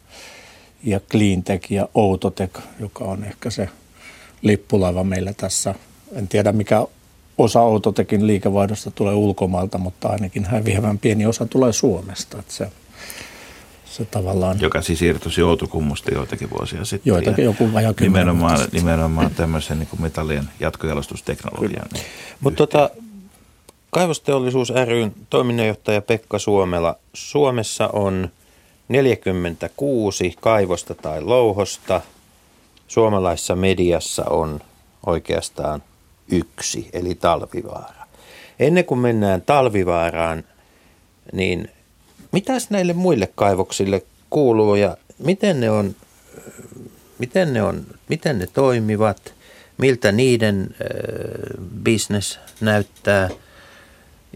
ja 0.84 1.00
cleantech 1.00 1.72
ja 1.72 1.88
outotech, 1.94 2.60
joka 2.80 3.04
on 3.04 3.24
ehkä 3.24 3.50
se 3.50 3.68
lippulaiva 4.42 5.04
meillä 5.04 5.32
tässä. 5.32 5.74
En 6.12 6.28
tiedä 6.28 6.52
mikä 6.52 6.86
osa 7.38 7.60
Outotekin 7.60 8.26
liikevaihdosta 8.26 8.90
tulee 8.90 9.14
ulkomailta, 9.14 9.78
mutta 9.78 10.08
ainakin 10.08 10.44
häviävän 10.44 10.98
pieni 10.98 11.26
osa 11.26 11.46
tulee 11.46 11.72
Suomesta. 11.72 12.38
Että 12.38 12.52
se, 12.52 12.68
se 13.98 14.04
tavallaan... 14.04 14.60
Joka 14.60 14.82
siis 14.82 15.02
irtosi 15.02 15.42
Outokummusta 15.42 16.14
joitakin 16.14 16.50
vuosia 16.50 16.84
sitten. 16.84 17.10
Joitakin, 17.10 17.44
joku 17.44 17.72
vajaa 17.72 17.94
kymmenen 17.94 18.26
nimenomaan, 18.26 18.68
nimenomaan 18.72 19.30
tämmöisen 19.30 19.78
niin 19.78 19.88
kuin 19.88 20.02
metallien 20.02 20.48
jatkojalostusteknologian. 20.60 21.86
Niin 21.92 22.04
Mutta 22.40 22.56
tota, 22.56 22.90
Kaivosteollisuus 23.90 24.72
ryn 24.86 25.14
toiminnanjohtaja 25.30 26.02
Pekka 26.02 26.38
Suomela. 26.38 26.96
Suomessa 27.12 27.88
on 27.88 28.28
46 28.88 30.34
kaivosta 30.40 30.94
tai 30.94 31.20
louhosta. 31.20 32.00
Suomalaisessa 32.88 33.56
mediassa 33.56 34.24
on 34.24 34.60
oikeastaan 35.06 35.82
yksi, 36.30 36.90
eli 36.92 37.14
talvivaara. 37.14 38.06
Ennen 38.58 38.84
kuin 38.84 39.00
mennään 39.00 39.42
talvivaaraan, 39.42 40.44
niin 41.32 41.70
mitäs 42.32 42.70
näille 42.70 42.92
muille 42.92 43.28
kaivoksille 43.34 44.02
kuuluu 44.30 44.74
ja 44.74 44.96
miten 45.18 45.60
ne 45.60 45.70
on, 45.70 45.96
miten 47.18 47.52
ne, 47.52 47.62
on, 47.62 47.86
miten 48.08 48.38
ne 48.38 48.46
toimivat, 48.46 49.34
miltä 49.78 50.12
niiden 50.12 50.68
äh, 50.70 51.66
business 51.84 52.38
näyttää 52.60 53.28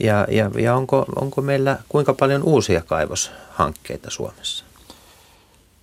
ja, 0.01 0.27
ja, 0.31 0.51
ja 0.59 0.77
onko, 0.77 1.07
onko 1.21 1.43
meillä 1.43 1.79
kuinka 1.89 2.15
paljon 2.15 2.43
uusia 2.43 2.83
kaivoshankkeita 2.83 4.11
Suomessa? 4.11 4.65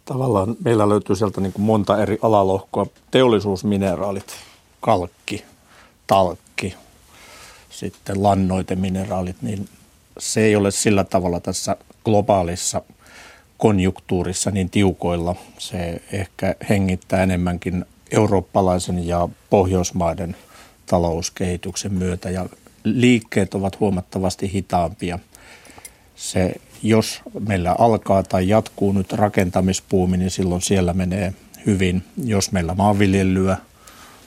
Tavallaan 0.05 0.55
meillä 0.63 0.89
löytyy 0.89 1.15
sieltä 1.15 1.41
niin 1.41 1.53
kuin 1.53 1.65
monta 1.65 2.01
eri 2.01 2.19
alalohkoa. 2.21 2.85
Teollisuusmineraalit, 3.11 4.35
kalkki, 4.81 5.43
talkki, 6.07 6.75
sitten 7.69 8.23
lannoitemineraalit, 8.23 9.41
niin 9.41 9.69
se 10.19 10.41
ei 10.41 10.55
ole 10.55 10.71
sillä 10.71 11.03
tavalla 11.03 11.39
tässä 11.39 11.75
globaalissa 12.05 12.81
konjunktuurissa 13.57 14.51
niin 14.51 14.69
tiukoilla. 14.69 15.35
Se 15.57 16.01
ehkä 16.11 16.55
hengittää 16.69 17.23
enemmänkin 17.23 17.85
eurooppalaisen 18.11 19.07
ja 19.07 19.29
pohjoismaiden 19.49 20.35
talouskehityksen 20.85 21.93
myötä 21.93 22.29
ja 22.29 22.45
liikkeet 22.83 23.53
ovat 23.53 23.79
huomattavasti 23.79 24.53
hitaampia. 24.53 25.19
Se, 26.15 26.55
jos 26.83 27.21
meillä 27.47 27.75
alkaa 27.79 28.23
tai 28.23 28.47
jatkuu 28.47 28.91
nyt 28.91 29.13
rakentamispuumi, 29.13 30.17
niin 30.17 30.31
silloin 30.31 30.61
siellä 30.61 30.93
menee 30.93 31.33
hyvin. 31.65 32.03
Jos 32.25 32.51
meillä 32.51 32.73
maanviljelyä 32.75 33.57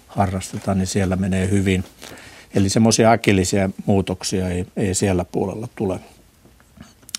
harrastetaan, 0.06 0.78
niin 0.78 0.86
siellä 0.86 1.16
menee 1.16 1.50
hyvin. 1.50 1.84
Eli 2.54 2.68
semmoisia 2.68 3.10
äkillisiä 3.10 3.70
muutoksia 3.86 4.48
ei, 4.48 4.66
ei 4.76 4.94
siellä 4.94 5.24
puolella 5.24 5.68
tule. 5.76 6.00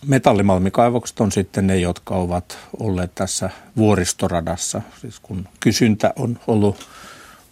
Metallimalmikaivokset 0.05 1.19
on 1.19 1.31
sitten 1.31 1.67
ne, 1.67 1.77
jotka 1.77 2.15
ovat 2.15 2.57
olleet 2.79 3.15
tässä 3.15 3.49
vuoristoradassa, 3.77 4.81
siis 5.01 5.19
kun 5.19 5.47
kysyntä 5.59 6.13
on 6.15 6.39
ollut 6.47 6.87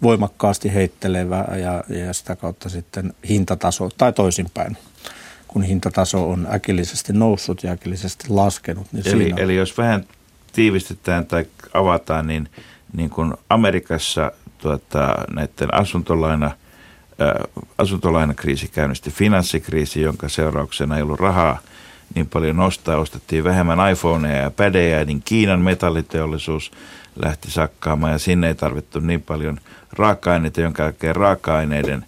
voimakkaasti 0.01 0.73
heittelevää 0.73 1.57
ja, 1.57 1.83
ja 2.05 2.13
sitä 2.13 2.35
kautta 2.35 2.69
sitten 2.69 3.13
hintataso, 3.29 3.89
tai 3.97 4.13
toisinpäin, 4.13 4.77
kun 5.47 5.63
hintataso 5.63 6.29
on 6.29 6.47
äkillisesti 6.53 7.13
noussut 7.13 7.63
ja 7.63 7.71
äkillisesti 7.71 8.29
laskenut. 8.29 8.87
Niin 8.91 9.07
Eli, 9.07 9.23
siinä 9.23 9.37
eli 9.43 9.55
jos 9.55 9.77
vähän 9.77 10.05
tiivistetään 10.53 11.25
tai 11.25 11.45
avataan, 11.73 12.27
niin, 12.27 12.49
niin 12.93 13.09
kuin 13.09 13.33
Amerikassa 13.49 14.31
tuota, 14.57 15.15
näiden 15.33 15.73
asuntolaina, 15.73 16.51
ää, 17.19 17.45
asuntolainakriisi 17.77 18.67
käynnisti 18.67 19.11
finanssikriisi, 19.11 20.01
jonka 20.01 20.29
seurauksena 20.29 20.97
ei 20.97 21.03
ollut 21.03 21.19
rahaa 21.19 21.59
niin 22.15 22.28
paljon 22.28 22.60
ostaa, 22.60 22.97
ostettiin 22.97 23.43
vähemmän 23.43 23.91
iPhoneja 23.91 24.41
ja 24.41 24.52
pädejä, 24.52 25.06
niin 25.06 25.21
Kiinan 25.26 25.62
metalliteollisuus 25.62 26.71
lähti 27.15 27.52
sakkaamaan 27.52 28.12
ja 28.12 28.19
sinne 28.19 28.47
ei 28.47 28.56
tarvittu 28.56 29.00
niin 29.00 29.21
paljon 29.21 29.60
raaka-aineita, 29.91 30.62
jonka 30.62 30.84
jälkeen 30.84 31.15
raaka-aineiden 31.15 32.06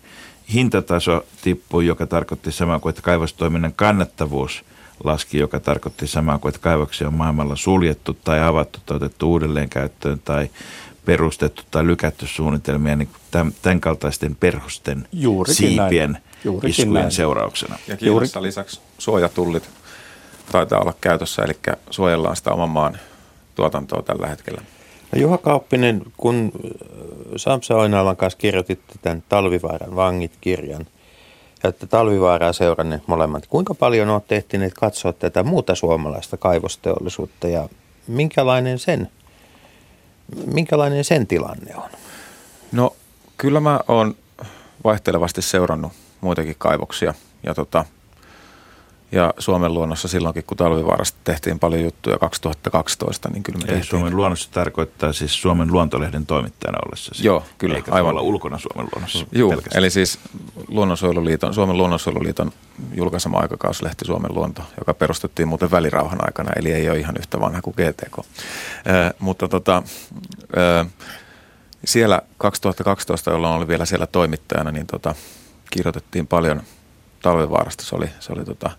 hintataso 0.54 1.26
tippui, 1.42 1.86
joka 1.86 2.08
tarkoitti 2.08 2.52
samaa 2.52 2.80
kuin, 2.80 2.90
että 2.90 3.02
kaivostoiminnan 3.02 3.74
kannattavuus 3.74 4.64
laski, 5.04 5.38
joka 5.38 5.60
tarkoitti 5.60 6.08
samaa 6.08 6.38
kuin, 6.38 6.50
että 6.50 6.62
kaivoksia 6.62 7.08
on 7.08 7.14
maailmalla 7.14 7.56
suljettu 7.56 8.18
tai 8.24 8.42
avattu 8.42 8.80
tai 8.86 8.96
otettu 8.98 9.32
uudelleen 9.32 9.70
käyttöön 9.70 10.20
tai 10.26 10.50
perustettu 11.06 11.64
tai 11.72 11.88
lykätty 11.88 12.28
suunnitelmia 12.28 12.96
niin 12.96 13.10
tämän, 13.32 13.54
tämän 13.62 13.82
kaltaisten 13.82 14.36
perhosten 14.36 15.08
Juurikin 15.12 15.56
siipien 15.56 16.12
näin. 16.12 16.24
Juurikin 16.44 16.70
iskujen 16.70 16.94
näin. 16.94 17.12
seurauksena. 17.12 17.78
Ja 17.88 17.98
Kiinassa 17.98 18.42
lisäksi 18.42 18.82
suojatullit 18.98 19.70
taitaa 20.52 20.80
olla 20.80 20.94
käytössä, 21.02 21.44
eli 21.44 21.54
suojellaan 21.90 22.36
sitä 22.36 22.52
oman 22.52 22.70
maan 22.70 22.98
tuotantoa 23.56 24.02
tällä 24.02 24.28
hetkellä. 24.28 24.62
No 25.12 25.22
Juha 25.22 25.38
Kauppinen, 25.38 26.02
kun 26.18 26.52
Samsa 27.36 27.76
Oinalan 27.76 28.18
kanssa 28.18 28.40
kirjoititte 28.40 28.94
tämän 29.02 29.24
Talvivaaran 29.30 29.96
vangit-kirjan, 29.96 30.88
ja 31.64 31.70
että 31.70 31.88
Talvivaaraa 31.88 32.54
seuranneet 32.54 33.08
molemmat, 33.08 33.48
kuinka 33.48 33.74
paljon 33.74 34.10
olette 34.10 34.36
ehtineet 34.36 34.74
katsoa 34.74 35.14
tätä 35.14 35.44
muuta 35.44 35.76
suomalaista 35.76 36.38
kaivosteollisuutta 36.38 37.48
ja 37.48 37.70
minkälainen 38.08 38.80
sen, 38.80 39.10
minkälainen 40.46 41.04
sen 41.04 41.28
tilanne 41.28 41.76
on? 41.76 41.90
No 42.72 42.96
kyllä 43.38 43.60
mä 43.60 43.80
oon 43.88 44.16
vaihtelevasti 44.84 45.42
seurannut 45.42 45.92
muitakin 46.22 46.56
kaivoksia 46.58 47.14
ja 47.44 47.54
tota, 47.54 47.86
ja 49.14 49.34
Suomen 49.38 49.74
luonnossa 49.74 50.08
silloinkin, 50.08 50.44
kun 50.44 50.58
talvivaarasta 50.58 51.18
tehtiin 51.24 51.60
paljon 51.60 51.84
juttuja 51.84 52.20
2012, 52.20 53.30
niin 53.30 53.44
kyllä 53.44 53.60
me 53.60 53.66
tehtiin. 53.66 53.84
Suomen 53.86 54.16
luonnossa 54.16 54.50
tarkoittaa 54.52 55.14
siis 55.14 55.42
Suomen 55.42 55.72
luontolehden 55.72 56.26
toimittajana 56.26 56.78
ollessa. 56.86 57.12
Joo, 57.24 57.44
kyllä, 57.58 57.76
Eikä 57.76 57.92
aivan. 57.92 58.10
olla 58.12 58.22
ulkona 58.22 58.58
Suomen 58.60 58.90
luonnossa. 58.94 59.26
Joo, 59.32 59.50
pelkästään. 59.50 59.80
eli 59.80 59.90
siis 59.90 60.20
Luonnonsuojeluliiton, 60.68 61.54
Suomen 61.54 61.78
Luonnonsuojeluliiton 61.78 62.52
julkaisema 62.94 63.38
aikakauslehti 63.38 64.06
Suomen 64.06 64.36
luonto, 64.36 64.62
joka 64.78 64.94
perustettiin 64.94 65.48
muuten 65.48 65.72
välirauhan 65.72 66.26
aikana, 66.26 66.52
eli 66.56 66.72
ei 66.72 66.90
ole 66.90 67.00
ihan 67.00 67.16
yhtä 67.20 67.40
vanha 67.40 67.62
kuin 67.62 67.76
GTK. 67.78 68.18
Ö, 68.20 68.24
mutta 69.20 69.48
tota, 69.48 69.84
ö, 70.58 70.86
siellä 71.86 72.22
2012, 72.38 73.32
jolloin 73.32 73.54
oli 73.54 73.68
vielä 73.68 73.86
siellä 73.86 74.08
toimittajana, 74.08 74.72
niin 74.72 74.88
tota, 74.88 75.16
kirjoitettiin 75.72 76.28
paljon 76.28 76.62
talvivaarasta. 77.22 77.84
Se 77.84 77.96
oli, 77.96 78.10
se 78.20 78.34
oli 78.34 78.46
tota, 78.46 78.72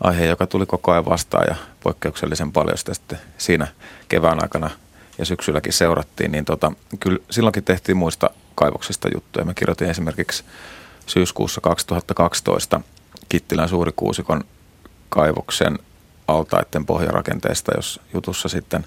aihe, 0.00 0.26
joka 0.26 0.46
tuli 0.46 0.66
koko 0.66 0.92
ajan 0.92 1.04
vastaan 1.04 1.46
ja 1.48 1.56
poikkeuksellisen 1.82 2.52
paljon 2.52 2.78
sitä 2.78 2.94
sitten 2.94 3.18
siinä 3.38 3.66
kevään 4.08 4.42
aikana 4.42 4.70
ja 5.18 5.24
syksylläkin 5.24 5.72
seurattiin, 5.72 6.32
niin 6.32 6.44
tota, 6.44 6.72
kyllä 7.00 7.18
silloinkin 7.30 7.64
tehtiin 7.64 7.96
muista 7.96 8.30
kaivoksista 8.54 9.08
juttuja. 9.14 9.44
Mä 9.44 9.54
kirjoitin 9.54 9.90
esimerkiksi 9.90 10.44
syyskuussa 11.06 11.60
2012 11.60 12.80
Kittilän 13.28 13.68
Suurikuusikon 13.68 14.44
kaivoksen 15.08 15.78
altaiden 16.28 16.86
pohjarakenteesta, 16.86 17.72
jos 17.76 18.00
jutussa 18.14 18.48
sitten 18.48 18.86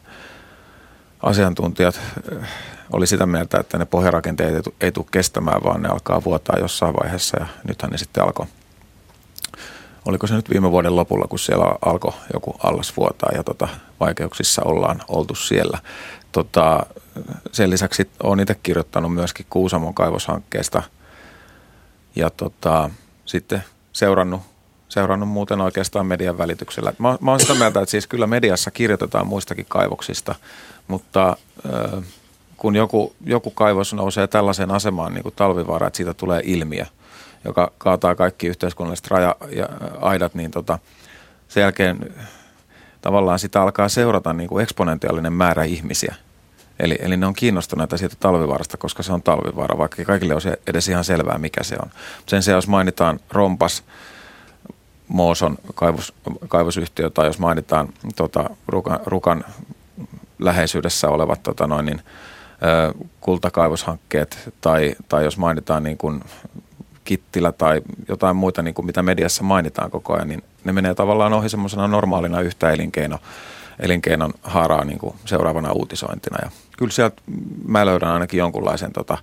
asiantuntijat 1.23 1.99
eh, 2.31 2.47
oli 2.93 3.07
sitä 3.07 3.25
mieltä, 3.25 3.59
että 3.59 3.77
ne 3.77 3.85
pohjarakenteet 3.85 4.55
ei 4.55 4.61
tu- 4.61 4.75
ei 4.81 4.91
tule 4.91 5.05
kestämään, 5.11 5.63
vaan 5.63 5.81
ne 5.81 5.89
alkaa 5.89 6.23
vuotaa 6.23 6.59
jossain 6.59 6.95
vaiheessa 7.03 7.39
ja 7.39 7.47
nythän 7.63 7.91
ne 7.91 7.97
sitten 7.97 8.23
alkoi 8.23 8.45
oliko 10.07 10.27
se 10.27 10.35
nyt 10.35 10.49
viime 10.49 10.71
vuoden 10.71 10.95
lopulla, 10.95 11.27
kun 11.27 11.39
siellä 11.39 11.75
alkoi 11.85 12.13
joku 12.33 12.55
allas 12.63 12.97
vuotaa 12.97 13.29
ja 13.35 13.43
tota, 13.43 13.67
vaikeuksissa 13.99 14.61
ollaan 14.65 15.01
oltu 15.07 15.35
siellä. 15.35 15.79
Tota, 16.31 16.85
sen 17.51 17.69
lisäksi 17.69 18.09
olen 18.23 18.39
itse 18.39 18.55
kirjoittanut 18.63 19.13
myöskin 19.13 19.45
Kuusamon 19.49 19.93
kaivoshankkeesta 19.93 20.83
ja 22.15 22.29
tota, 22.29 22.89
sitten 23.25 23.63
seurannut, 23.93 24.41
seurannut 24.89 25.29
muuten 25.29 25.61
oikeastaan 25.61 26.05
median 26.05 26.37
välityksellä. 26.37 26.93
Mä, 26.99 27.17
mä 27.21 27.31
olen 27.31 27.39
sitä 27.39 27.55
mieltä, 27.55 27.81
että 27.81 27.91
siis 27.91 28.07
kyllä 28.07 28.27
mediassa 28.27 28.71
kirjoitetaan 28.71 29.27
muistakin 29.27 29.65
kaivoksista, 29.69 30.35
mutta 30.87 31.37
ö, 31.65 32.01
kun 32.57 32.75
joku, 32.75 33.15
joku 33.25 33.51
kaivos 33.51 33.93
nousee 33.93 34.27
tällaiseen 34.27 34.71
asemaan 34.71 35.13
niin 35.13 35.23
kuin 35.23 35.35
talvivaara, 35.35 35.87
että 35.87 35.97
siitä 35.97 36.13
tulee 36.13 36.41
ilmiö, 36.43 36.85
joka 37.45 37.71
kaataa 37.77 38.15
kaikki 38.15 38.47
yhteiskunnalliset 38.47 39.07
raja 39.07 39.35
ja 39.55 39.69
aidat, 40.01 40.35
niin 40.35 40.51
tota, 40.51 40.79
sen 41.47 41.61
jälkeen 41.61 42.15
tavallaan 43.01 43.39
sitä 43.39 43.61
alkaa 43.61 43.89
seurata 43.89 44.33
niin 44.33 44.49
kuin 44.49 44.63
eksponentiaalinen 44.63 45.33
määrä 45.33 45.63
ihmisiä. 45.63 46.15
Eli, 46.79 46.97
eli 46.99 47.17
ne 47.17 47.25
on 47.25 47.33
kiinnostuneita 47.33 47.97
siitä 47.97 48.15
talvivaarasta, 48.19 48.77
koska 48.77 49.03
se 49.03 49.13
on 49.13 49.23
talvivaara, 49.23 49.77
vaikka 49.77 50.03
kaikille 50.03 50.35
on 50.35 50.41
edes 50.67 50.89
ihan 50.89 51.03
selvää, 51.03 51.37
mikä 51.37 51.63
se 51.63 51.75
on. 51.83 51.89
Sen 52.25 52.43
sijaan, 52.43 52.57
jos 52.57 52.67
mainitaan 52.67 53.19
Rompas, 53.31 53.83
Mooson 55.07 55.57
kaivos, 55.75 56.13
kaivosyhtiö, 56.47 57.09
tai 57.09 57.27
jos 57.27 57.39
mainitaan 57.39 57.89
tota, 58.15 58.49
Rukan, 58.67 58.99
Rukan 59.05 59.43
läheisyydessä 60.39 61.09
olevat 61.09 61.43
tota 61.43 61.67
noin, 61.67 61.85
niin, 61.85 62.01
kultakaivoshankkeet, 63.21 64.53
tai, 64.61 64.95
tai 65.09 65.23
jos 65.23 65.37
mainitaan 65.37 65.83
niin 65.83 65.97
kuin 65.97 66.23
Kittilä 67.03 67.51
tai 67.51 67.81
jotain 68.07 68.35
muita, 68.35 68.61
niin 68.61 68.73
kuin 68.73 68.85
mitä 68.85 69.03
mediassa 69.03 69.43
mainitaan 69.43 69.91
koko 69.91 70.13
ajan, 70.13 70.27
niin 70.27 70.43
ne 70.63 70.71
menee 70.71 70.95
tavallaan 70.95 71.33
ohi 71.33 71.49
semmoisena 71.49 71.87
normaalina 71.87 72.41
yhtä 72.41 72.71
elinkeino, 72.71 73.19
elinkeinon 73.79 74.33
haaraa 74.43 74.85
niin 74.85 74.99
kuin 74.99 75.15
seuraavana 75.25 75.71
uutisointina. 75.71 76.37
Ja 76.41 76.51
kyllä 76.77 76.91
sieltä 76.91 77.21
mä 77.67 77.85
löydän 77.85 78.09
ainakin 78.09 78.37
jonkunlaisen 78.37 78.93
tota, 78.93 79.17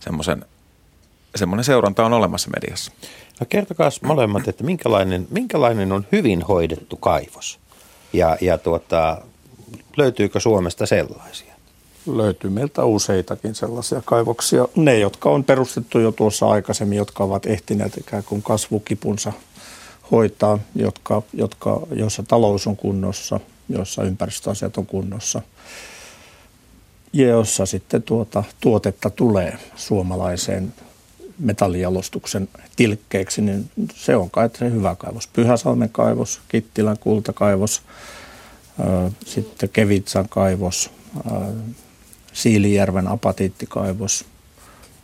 semmoisen, 0.00 0.44
semmoinen 1.34 1.64
seuranta 1.64 2.06
on 2.06 2.12
olemassa 2.12 2.50
mediassa. 2.50 2.92
No 3.40 3.46
kertokaa 3.48 3.90
molemmat, 4.02 4.48
että 4.48 4.64
minkälainen, 4.64 5.26
minkälainen 5.30 5.92
on 5.92 6.06
hyvin 6.12 6.42
hoidettu 6.42 6.96
kaivos 6.96 7.60
ja, 8.12 8.36
ja 8.40 8.58
tuota, 8.58 9.22
löytyykö 9.96 10.40
Suomesta 10.40 10.86
sellaisia? 10.86 11.53
Löytyy 12.06 12.50
meiltä 12.50 12.84
useitakin 12.84 13.54
sellaisia 13.54 14.02
kaivoksia. 14.04 14.68
Ne, 14.76 14.98
jotka 14.98 15.30
on 15.30 15.44
perustettu 15.44 15.98
jo 15.98 16.12
tuossa 16.12 16.48
aikaisemmin, 16.48 16.98
jotka 16.98 17.24
ovat 17.24 17.46
ehtineet 17.46 17.96
ikään 17.96 18.24
kuin 18.24 18.42
kasvukipunsa 18.42 19.32
hoitaa, 20.10 20.58
jotka, 20.74 21.22
jotka, 21.32 21.80
joissa 21.92 22.22
talous 22.22 22.66
on 22.66 22.76
kunnossa, 22.76 23.40
joissa 23.68 24.02
ympäristöasiat 24.02 24.76
on 24.76 24.86
kunnossa 24.86 25.42
ja 27.14 27.28
jossa 27.28 27.66
sitten 27.66 28.02
tuota, 28.02 28.44
tuotetta 28.60 29.10
tulee 29.10 29.58
suomalaiseen 29.76 30.74
metallijalostuksen 31.38 32.48
tilkkeeksi, 32.76 33.42
niin 33.42 33.70
se 33.94 34.16
on 34.16 34.30
kai 34.30 34.50
se 34.58 34.70
hyvä 34.70 34.94
kaivos. 34.94 35.26
Pyhäsalmen 35.26 35.90
kaivos, 35.90 36.40
Kittilän 36.48 36.98
kultakaivos, 36.98 37.82
sitten 39.26 39.68
Kevitsan 39.68 40.28
kaivos, 40.28 40.90
Siilijärven 42.34 43.08
apatiittikaivos. 43.08 44.24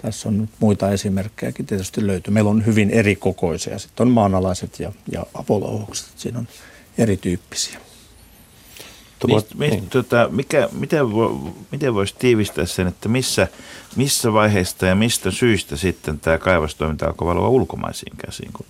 Tässä 0.03 0.29
on 0.29 0.39
nyt 0.39 0.51
muita 0.61 0.91
esimerkkejäkin 0.91 1.67
tietysti 1.67 2.07
löytyy. 2.07 2.35
Meillä 2.35 2.51
on 2.51 2.67
hyvin 2.67 2.91
eri 2.91 3.17
kokoisia. 3.17 3.79
Sitten 3.79 4.07
on 4.07 4.13
maanalaiset 4.13 4.81
ja, 4.81 4.93
ja 5.13 5.27
apolouhokset. 5.35 6.09
Siinä 6.17 6.39
on 6.39 6.49
erityyppisiä. 6.99 7.81
Mist, 9.27 9.55
mist, 9.55 9.73
niin. 9.73 9.91
tota, 9.91 10.29
mikä, 10.31 10.69
miten, 10.73 11.13
vo, 11.13 11.55
miten 11.71 11.95
voisi 11.95 12.15
tiivistää 12.19 12.67
sen, 12.67 12.87
että 12.87 13.09
missä, 13.09 13.49
missä 13.97 14.33
vaiheesta 14.33 14.87
ja 14.87 14.95
mistä 14.95 15.31
syistä 15.31 15.77
sitten 15.77 16.21
tämä 16.21 16.39
kaivostoiminta 16.39 17.07
alkoi 17.07 17.29
valua 17.29 17.49
ulkomaisiin 17.49 18.17
käsiin, 18.17 18.53
kun, 18.53 18.67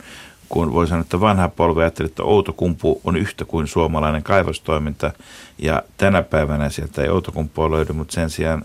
kun 0.51 0.73
voi 0.73 0.89
sanoa, 0.89 1.01
että 1.01 1.21
vanha 1.21 1.49
polvi 1.49 1.81
ajatteli, 1.81 2.07
että 2.07 2.23
Outokumpu 2.23 3.01
on 3.05 3.17
yhtä 3.17 3.45
kuin 3.45 3.67
suomalainen 3.67 4.23
kaivostoiminta. 4.23 5.13
Ja 5.59 5.83
tänä 5.97 6.23
päivänä 6.23 6.69
sieltä 6.69 7.03
ei 7.03 7.09
Outokumpua 7.09 7.71
löydy, 7.71 7.93
mutta 7.93 8.15
sen 8.15 8.31
sijaan 8.31 8.65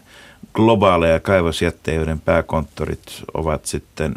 globaaleja 0.54 1.20
kaivosjätteiden 1.20 2.20
pääkonttorit 2.20 3.24
ovat 3.34 3.66
sitten 3.66 4.16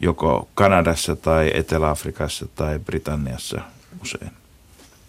joko 0.00 0.48
Kanadassa 0.54 1.16
tai 1.16 1.50
Etelä-Afrikassa 1.54 2.46
tai 2.54 2.78
Britanniassa 2.78 3.60
usein. 4.02 4.32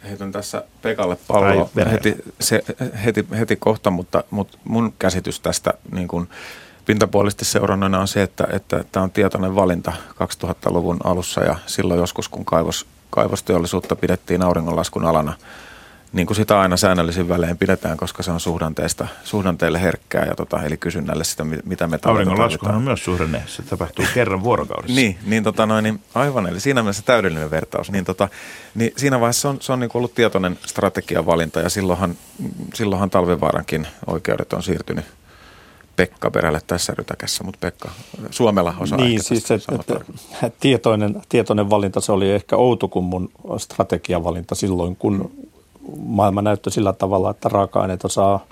Heitän 0.03 0.31
tässä 0.31 0.63
Pekalle 0.81 1.17
palloa 1.27 1.69
heti, 1.91 2.15
se, 2.39 2.63
heti, 3.05 3.27
heti 3.39 3.55
kohta, 3.55 3.91
mutta, 3.91 4.23
mutta 4.29 4.57
mun 4.63 4.93
käsitys 4.99 5.39
tästä 5.39 5.73
niin 5.91 6.07
kuin 6.07 6.29
pintapuolisesti 6.85 7.45
seurannana 7.45 7.99
on 7.99 8.07
se, 8.07 8.23
että, 8.23 8.47
että 8.51 8.83
tämä 8.91 9.03
on 9.03 9.11
tietoinen 9.11 9.55
valinta 9.55 9.93
2000-luvun 10.09 10.97
alussa 11.03 11.43
ja 11.43 11.55
silloin 11.65 11.99
joskus, 11.99 12.29
kun 12.29 12.45
kaivos, 12.45 12.85
kaivosteollisuutta 13.09 13.95
pidettiin 13.95 14.41
auringonlaskun 14.41 15.05
alana, 15.05 15.33
niin 16.13 16.27
kuin 16.27 16.35
sitä 16.35 16.59
aina 16.59 16.77
säännöllisin 16.77 17.29
välein 17.29 17.57
pidetään, 17.57 17.97
koska 17.97 18.23
se 18.23 18.31
on 18.31 18.39
suhdanteista, 18.39 19.07
suhdanteille 19.23 19.81
herkkää 19.81 20.25
ja 20.25 20.35
tota, 20.35 20.63
eli 20.63 20.77
kysynnälle 20.77 21.23
sitä, 21.23 21.43
mi- 21.43 21.59
mitä 21.65 21.87
me 21.87 21.99
Auringonlaskuhan 22.05 22.75
on 22.75 22.81
myös 22.81 23.03
suhdanne. 23.03 23.43
Se 23.47 23.63
tapahtuu 23.63 24.05
kerran 24.13 24.43
vuorokaudessa. 24.43 24.95
niin, 24.95 25.17
niin, 25.25 25.43
tota 25.43 25.65
noin, 25.65 25.83
niin 25.83 26.01
aivan, 26.15 26.47
eli 26.47 26.59
siinä 26.59 26.81
mielessä 26.81 27.03
täydellinen 27.05 27.51
vertaus. 27.51 27.91
Niin, 27.91 28.05
tota, 28.05 28.29
niin 28.75 28.91
siinä 28.97 29.19
vaiheessa 29.19 29.49
on, 29.49 29.57
se 29.61 29.73
on 29.73 29.79
niin 29.79 29.91
ollut 29.93 30.15
tietoinen 30.15 30.59
strategian 30.65 31.25
valinta 31.25 31.59
ja 31.59 31.69
silloinhan, 31.69 32.15
silloinhan 32.73 33.09
Talvivaarankin 33.09 33.87
oikeudet 34.07 34.53
on 34.53 34.63
siirtynyt 34.63 35.05
Pekka 35.95 36.31
perälle 36.31 36.61
tässä 36.67 36.93
rytäkässä, 36.97 37.43
mutta 37.43 37.57
Pekka 37.61 37.89
Suomella 38.31 38.73
osaa 38.79 38.97
Niin, 38.97 39.11
ehkä 39.11 39.23
siis 39.23 39.43
tästä 39.43 39.75
että, 39.75 39.93
että 40.43 40.59
tietoinen, 40.59 41.21
tietoinen 41.29 41.69
valinta, 41.69 42.01
se 42.01 42.11
oli 42.11 42.31
ehkä 42.31 42.57
Outokummun 42.57 43.29
strategiavalinta 43.57 44.55
silloin, 44.55 44.95
kun 44.95 45.31
maailma 46.05 46.41
näytti 46.41 46.71
sillä 46.71 46.93
tavalla, 46.93 47.31
että 47.31 47.49
raaka-aineita 47.49 48.09
saa 48.09 48.45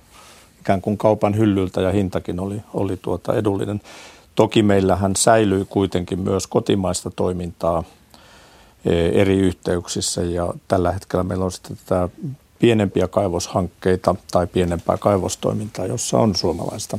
ikään 0.60 0.82
kuin 0.82 0.97
kaupan 0.97 1.38
hyllyltä 1.38 1.82
ja 1.82 1.91
hintakin 1.91 2.39
oli, 2.39 2.62
oli 2.73 2.97
tuota 2.97 3.34
edullinen. 3.34 3.82
Toki 4.36 4.63
meillähän 4.63 5.15
säilyi 5.15 5.65
kuitenkin 5.65 6.19
myös 6.19 6.47
kotimaista 6.47 7.12
toimintaa 7.12 7.84
eri 9.13 9.38
yhteyksissä 9.38 10.21
ja 10.21 10.54
tällä 10.67 10.91
hetkellä 10.91 11.23
meillä 11.23 11.45
on 11.45 11.51
sitten 11.51 11.77
tätä 11.86 12.10
pienempiä 12.60 13.08
kaivoshankkeita 13.08 14.15
tai 14.32 14.47
pienempää 14.47 14.97
kaivostoimintaa, 14.97 15.86
jossa 15.86 16.17
on 16.17 16.36
suomalaista. 16.36 16.97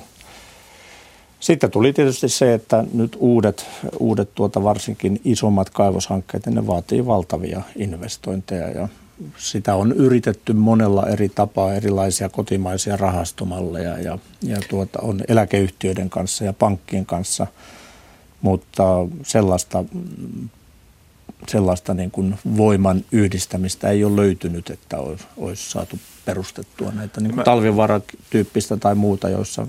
Sitten 1.43 1.71
tuli 1.71 1.93
tietysti 1.93 2.29
se, 2.29 2.55
että 2.55 2.85
nyt 2.95 3.17
uudet, 3.21 3.67
uudet 3.99 4.35
tuota 4.35 4.63
varsinkin 4.63 5.21
isommat 5.25 5.71
kaivoshankkeet, 5.71 6.47
ne 6.47 6.67
vaatii 6.67 7.07
valtavia 7.07 7.63
investointeja 7.77 8.71
ja 8.71 8.89
sitä 9.37 9.75
on 9.75 9.93
yritetty 9.93 10.53
monella 10.53 11.07
eri 11.07 11.29
tapaa, 11.29 11.75
erilaisia 11.75 12.29
kotimaisia 12.29 12.97
rahastomalleja 12.97 13.99
ja, 13.99 14.19
ja 14.43 14.57
tuota, 14.69 14.99
on 15.03 15.21
eläkeyhtiöiden 15.29 16.11
kanssa 16.11 16.45
ja 16.45 16.53
pankkien 16.53 17.07
kanssa, 17.07 17.47
mutta 18.43 18.85
sellaista, 19.23 19.85
sellaista 21.49 21.95
niin 21.95 22.11
kuin 22.11 22.35
voiman 22.57 23.05
yhdistämistä 23.13 23.89
ei 23.89 24.05
ole 24.05 24.17
löytynyt, 24.17 24.71
että 24.71 24.99
olisi, 24.99 25.25
olisi 25.37 25.71
saatu 25.71 25.99
perustettua 26.25 26.91
näitä 26.91 27.21
niin 27.21 27.35
kuin 27.35 27.45
talvivaratyyppistä 27.45 28.77
tai 28.77 28.95
muuta, 28.95 29.29
joissa 29.29 29.67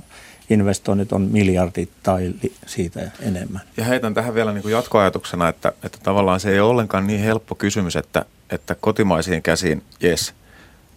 investoinnit 0.54 1.12
on 1.12 1.22
miljardit 1.22 1.89
tai 2.04 2.34
siitä 2.66 3.12
enemmän. 3.20 3.62
Ja 3.78 3.84
heitän 3.84 4.13
tähän 4.13 4.34
vielä 4.34 4.54
niin 4.54 4.62
kuin 4.62 4.72
jatkoajatuksena, 4.72 5.50
että, 5.50 5.74
että 5.84 5.98
tavallaan 6.04 6.39
se 6.39 6.52
ei 6.52 6.60
ole 6.60 6.70
ollenkaan 6.70 7.08
niin 7.08 7.20
helppo 7.20 7.56
kysymys, 7.56 7.96
että, 7.96 8.26
että 8.50 8.76
kotimaisiin 8.76 9.44
käsiin, 9.44 9.84
yes, 10.04 10.34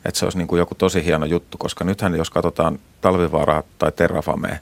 että 0.04 0.18
se 0.18 0.26
olisi 0.26 0.38
niin 0.38 0.48
kuin 0.48 0.58
joku 0.58 0.74
tosi 0.74 1.04
hieno 1.04 1.26
juttu, 1.26 1.58
koska 1.58 1.84
nythän 1.84 2.14
jos 2.14 2.30
katsotaan 2.30 2.78
talvivaaraa 3.00 3.62
tai 3.78 3.92
terrafamea, 3.92 4.56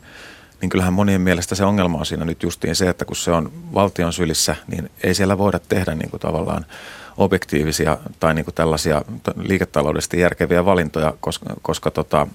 niin 0.61 0.71
kyllähän 0.71 0.93
monien 0.93 1.21
mielestä 1.21 1.55
se 1.55 1.65
ongelma 1.65 1.99
on 1.99 2.07
siinä 2.07 2.25
nyt 2.25 2.43
justiin 2.43 2.77
se, 2.77 2.89
että 2.89 3.05
kun 3.05 3.17
se 3.17 3.31
on 3.31 3.53
valtion 3.75 4.13
sylissä, 4.13 4.57
niin 4.67 4.91
ei 5.03 5.15
siellä 5.15 5.39
voida 5.39 5.59
tehdä 5.69 5.95
niin 5.95 6.11
kuin 6.11 6.21
tavallaan 6.21 6.67
objektiivisia 7.16 7.98
tai 8.20 8.35
niin 8.35 8.44
kuin 8.44 8.55
tällaisia 8.55 9.03
liiketaloudellisesti 9.37 10.20
järkeviä 10.20 10.64
valintoja, 10.64 11.14
koska, 11.20 11.55
koska 11.62 11.90
tota, 11.90 12.27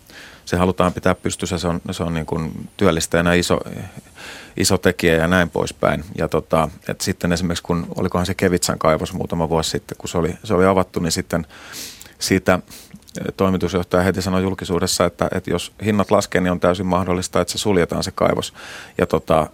se 0.45 0.57
halutaan 0.57 0.93
pitää 0.93 1.15
pystyssä, 1.15 1.57
se 1.57 1.67
on, 1.67 1.81
se 1.91 2.03
on 2.03 2.13
niin 2.13 2.25
kuin 2.25 2.69
työllistäjänä 2.77 3.33
iso, 3.33 3.59
iso 4.57 4.77
tekijä 4.77 5.15
ja 5.15 5.27
näin 5.27 5.49
poispäin. 5.49 6.03
Ja 6.17 6.27
tota, 6.27 6.69
et 6.87 7.01
sitten 7.01 7.31
esimerkiksi 7.31 7.63
kun, 7.63 7.87
olikohan 7.95 8.25
se 8.25 8.33
Kevitsan 8.33 8.79
kaivos 8.79 9.13
muutama 9.13 9.49
vuosi 9.49 9.69
sitten, 9.69 9.97
kun 9.97 10.09
se 10.09 10.17
oli, 10.17 10.33
se 10.43 10.53
oli 10.53 10.65
avattu, 10.65 10.99
niin 10.99 11.11
sitten 11.11 11.47
siitä 12.19 12.59
toimitusjohtaja 13.37 14.03
heti 14.03 14.21
sanoi 14.21 14.41
julkisuudessa, 14.43 15.05
että, 15.05 15.29
että 15.35 15.51
jos 15.51 15.71
hinnat 15.85 16.11
laskee, 16.11 16.41
niin 16.41 16.51
on 16.51 16.59
täysin 16.59 16.85
mahdollista, 16.85 17.41
että 17.41 17.51
se 17.51 17.57
suljetaan 17.57 18.03
se 18.03 18.11
kaivos. 18.11 18.53
Ja 18.97 19.05
tota, 19.05 19.47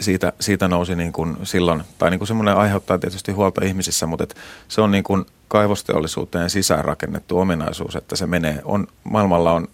siitä, 0.00 0.32
siitä 0.40 0.68
nousi 0.68 0.96
niin 0.96 1.12
kuin 1.12 1.36
silloin, 1.42 1.82
tai 1.98 2.10
niin 2.10 2.18
kuin 2.18 2.28
semmoinen 2.28 2.56
aiheuttaa 2.56 2.98
tietysti 2.98 3.32
huolta 3.32 3.64
ihmisissä, 3.64 4.06
mutta 4.06 4.22
että 4.22 4.34
se 4.68 4.80
on 4.80 4.90
niin 4.90 5.04
kuin 5.04 5.26
kaivosteollisuuteen 5.48 6.50
sisäänrakennettu 6.50 7.38
ominaisuus, 7.38 7.96
että 7.96 8.16
se 8.16 8.26
menee. 8.26 8.60
On, 8.64 8.86
maailmalla 9.04 9.52
on 9.52 9.68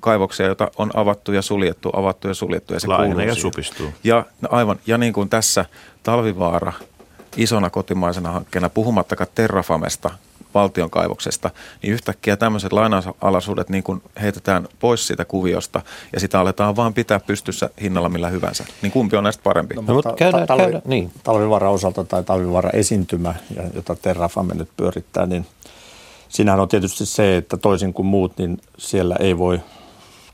kaivoksia, 0.00 0.46
joita 0.46 0.70
on 0.76 0.90
avattu 0.94 1.32
ja 1.32 1.42
suljettu, 1.42 1.90
avattu 1.92 2.28
ja 2.28 2.34
suljettu. 2.34 2.74
Ja 2.74 2.80
se 2.80 2.86
Laajenee 2.86 3.26
ja 3.26 3.34
supistuu. 3.34 3.92
Ja 4.04 4.24
no 4.40 4.48
aivan, 4.52 4.78
ja 4.86 4.98
niin 4.98 5.12
kuin 5.12 5.28
tässä 5.28 5.64
Talvivaara 6.02 6.72
isona 7.36 7.70
kotimaisena 7.70 8.30
hankkeena, 8.30 8.68
puhumattakaan 8.68 9.30
Terrafamesta, 9.34 10.10
valtion 10.54 10.90
kaivoksesta, 10.90 11.50
niin 11.82 11.92
yhtäkkiä 11.92 12.36
tämmöiset 12.36 12.72
lainaalaisuudet 12.72 13.68
niin 13.68 13.82
kuin 13.82 14.02
heitetään 14.22 14.68
pois 14.80 15.06
siitä 15.06 15.24
kuviosta 15.24 15.80
ja 16.12 16.20
sitä 16.20 16.40
aletaan 16.40 16.76
vaan 16.76 16.94
pitää 16.94 17.20
pystyssä 17.20 17.70
hinnalla 17.82 18.08
millä 18.08 18.28
hyvänsä. 18.28 18.64
Niin 18.82 18.92
kumpi 18.92 19.16
on 19.16 19.24
näistä 19.24 19.42
parempi? 19.42 19.74
No, 19.74 19.82
mutta 19.82 20.12
käydään, 20.12 20.46
talvi, 20.46 20.62
käydään, 20.62 20.82
niin. 20.86 21.10
talvivara 21.24 21.70
osalta 21.70 22.04
tai 22.04 22.22
talvivara 22.22 22.70
esiintymä, 22.70 23.34
jota 23.74 23.96
Terrafame 24.02 24.54
nyt 24.54 24.68
pyörittää, 24.76 25.26
niin 25.26 25.46
siinähän 26.28 26.60
on 26.60 26.68
tietysti 26.68 27.06
se, 27.06 27.36
että 27.36 27.56
toisin 27.56 27.92
kuin 27.92 28.06
muut, 28.06 28.38
niin 28.38 28.58
siellä 28.78 29.16
ei 29.20 29.38
voi 29.38 29.60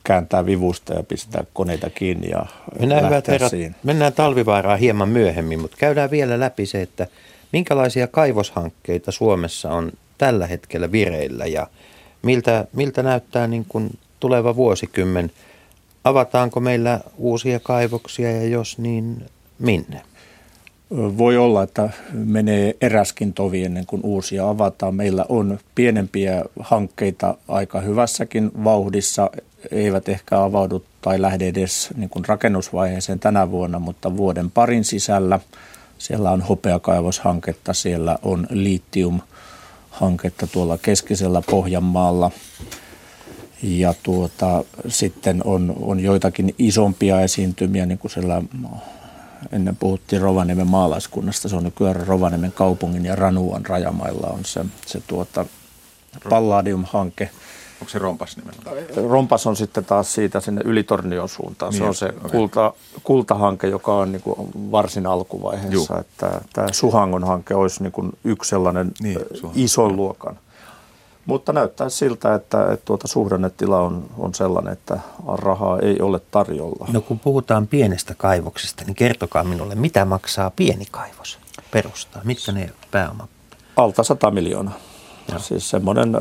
kääntää 0.05 0.47
vivusta 0.47 0.95
ja 0.95 1.03
pistää 1.03 1.45
koneita 1.53 1.91
kiinni 1.91 2.31
ja 2.31 2.47
mennään 2.81 3.05
hyvät 3.05 3.29
herrat, 3.29 3.51
siihen. 3.51 3.77
Mennään 3.83 4.13
talvivaaraa 4.13 4.77
hieman 4.77 5.09
myöhemmin, 5.09 5.61
mutta 5.61 5.77
käydään 5.81 6.11
vielä 6.11 6.41
läpi 6.41 6.67
se, 6.67 6.83
että 6.83 7.07
minkälaisia 7.53 8.07
kaivoshankkeita 8.07 9.13
Suomessa 9.13 9.71
on 9.71 9.93
tällä 10.19 10.47
hetkellä 10.47 10.93
vireillä 10.93 11.47
ja 11.47 11.67
miltä, 12.23 12.67
miltä 12.73 13.03
näyttää 13.03 13.47
niin 13.47 13.65
kuin 13.69 13.99
tuleva 14.21 14.57
vuosikymmen? 14.57 15.31
Avataanko 16.05 16.61
meillä 16.61 17.01
uusia 17.17 17.61
kaivoksia 17.61 18.33
ja 18.33 18.49
jos 18.49 18.79
niin, 18.79 19.27
minne? 19.59 20.03
Voi 20.91 21.37
olla, 21.37 21.63
että 21.63 21.91
menee 22.13 22.75
eräskin 22.81 23.33
tovi 23.33 23.65
ennen 23.65 23.87
kuin 23.87 24.03
uusia 24.05 24.49
avataan. 24.49 24.95
Meillä 24.95 25.25
on 25.29 25.59
pienempiä 25.75 26.45
hankkeita 26.61 27.35
aika 27.49 27.81
hyvässäkin 27.81 28.51
vauhdissa. 28.65 29.31
Eivät 29.71 30.09
ehkä 30.09 30.43
avaudu 30.43 30.85
tai 31.01 31.23
lähde 31.23 31.49
edes 31.49 31.89
niin 31.97 32.11
kuin 32.11 32.25
rakennusvaiheeseen 32.25 33.19
tänä 33.19 33.51
vuonna, 33.51 33.79
mutta 33.79 34.17
vuoden 34.17 34.51
parin 34.51 34.85
sisällä. 34.85 35.41
Siellä 35.99 36.31
on 36.31 36.43
hopeakaivoshanketta, 36.43 37.75
siellä 37.75 38.19
on 38.23 38.47
litium 38.51 39.21
hanketta 40.01 40.47
tuolla 40.47 40.79
keskisellä 40.79 41.43
Pohjanmaalla. 41.51 42.31
Ja 43.63 43.95
tuota, 44.03 44.65
sitten 44.89 45.43
on, 45.45 45.77
on 45.81 46.01
joitakin 46.01 46.55
isompia 46.59 47.21
esiintymiä, 47.21 47.87
niin 47.87 47.99
kuin 47.99 48.11
siellä 48.11 48.43
ennen 49.53 49.77
puhuttiin 49.77 50.23
Rovaniemen 50.23 50.67
maalaiskunnasta, 50.67 51.49
se 51.49 51.57
on 51.57 51.65
nykyään 51.65 52.07
Rovaniemen 52.07 52.53
kaupungin 52.53 53.05
ja 53.05 53.17
Ranuan 53.17 53.67
rajamailla 53.67 54.27
on 54.27 54.45
se, 54.45 54.65
se 54.87 55.03
tuota, 55.07 55.45
Palladium-hanke. 56.29 57.31
Onko 57.81 57.91
se 57.91 57.99
Rompas 57.99 58.37
nimenomaan? 58.37 58.77
Rompas 59.11 59.47
on 59.47 59.57
sitten 59.57 59.85
taas 59.85 60.15
siitä 60.15 60.41
sinne 60.41 60.63
Ylitornion 60.65 61.29
suuntaan. 61.29 61.71
Niin, 61.71 61.79
se 61.79 61.85
on 61.85 61.95
se 61.95 62.07
okay. 62.07 62.31
kulta, 62.31 62.73
kultahanke, 63.03 63.67
joka 63.67 63.95
on 63.95 64.13
niin 64.13 64.23
kuin 64.23 64.51
varsin 64.73 65.07
alkuvaiheessa. 65.07 65.75
Juh. 65.75 66.01
Että 66.01 66.41
tämä 66.53 66.69
Suhangon 66.73 67.25
hanke 67.25 67.55
olisi 67.55 67.83
niin 67.83 67.93
kuin 67.93 68.13
yksi 68.25 68.49
sellainen 68.49 68.93
niin, 69.03 69.19
ison 69.55 69.97
luokan. 69.97 70.39
Mutta 71.27 71.53
näyttää 71.53 71.89
siltä, 71.89 72.35
että, 72.35 72.73
että 72.73 72.85
tuota 72.85 73.09
suhdannetila 73.09 73.81
on, 73.81 74.05
on 74.19 74.35
sellainen, 74.35 74.73
että 74.73 74.99
rahaa 75.37 75.79
ei 75.79 76.01
ole 76.01 76.21
tarjolla. 76.31 76.87
No 76.93 77.01
kun 77.01 77.19
puhutaan 77.19 77.67
pienestä 77.67 78.15
kaivoksesta, 78.15 78.85
niin 78.85 78.95
kertokaa 78.95 79.45
minulle, 79.45 79.75
mitä 79.75 80.05
maksaa 80.05 80.51
pieni 80.51 80.87
kaivos 80.91 81.39
perustaa? 81.71 82.23
Mitkä 82.25 82.53
ne 82.53 82.71
pääomat? 82.91 83.31
Alta 83.77 84.03
100 84.03 84.31
miljoonaa. 84.31 84.88
Ja. 85.33 85.39
Siis 85.39 85.71
semmoinen 85.71 86.13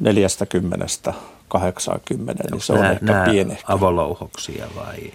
40 0.00 1.14
80, 1.48 2.44
niin 2.50 2.60
se 2.60 2.72
on 2.72 2.84
ehkä 2.84 3.24
pieni. 3.30 3.58
avolouhoksia 3.68 4.66
vai? 4.76 5.12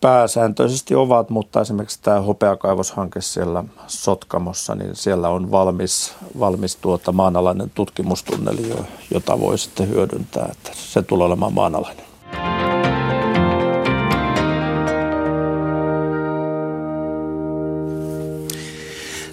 Pääsääntöisesti 0.00 0.94
ovat, 0.94 1.30
mutta 1.30 1.60
esimerkiksi 1.60 1.98
tämä 2.02 2.20
hopeakaivoshanke 2.20 3.20
siellä 3.20 3.64
Sotkamossa, 3.86 4.74
niin 4.74 4.96
siellä 4.96 5.28
on 5.28 5.50
valmis, 5.50 6.14
valmis 6.38 6.76
tuota 6.76 7.12
maanalainen 7.12 7.70
tutkimustunneli, 7.74 8.74
jota 9.14 9.40
voi 9.40 9.58
sitten 9.58 9.88
hyödyntää. 9.88 10.48
Että 10.52 10.70
se 10.74 11.02
tulee 11.02 11.26
olemaan 11.26 11.52
maanalainen. 11.52 12.04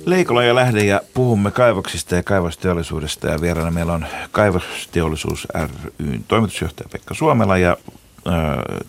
Leikola 0.06 0.44
ja 0.44 0.56
Lähde 0.56 0.86
ja 0.86 1.02
puhumme 1.14 1.52
kaivoksista 1.52 2.16
ja 2.16 2.24
kaivosteollisuudesta 2.24 3.28
ja 3.28 3.42
vieraana 3.42 3.72
meillä 3.72 3.94
on 3.94 4.06
Kaivosteollisuus 4.32 5.48
ryn 6.00 6.24
toimitusjohtaja 6.28 6.90
Pekka 6.92 7.14
Suomela 7.14 7.58
ja 7.58 7.78
ö, 8.28 8.32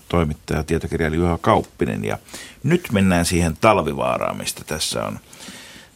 toimittaja 0.09 0.65
tietokirjailija 0.65 1.23
Juha 1.23 1.39
Kauppinen. 1.39 2.05
Ja 2.05 2.19
nyt 2.63 2.89
mennään 2.93 3.25
siihen 3.25 3.57
talvivaaraan, 3.61 4.37
mistä 4.37 4.63
tässä 4.67 5.05
on, 5.05 5.19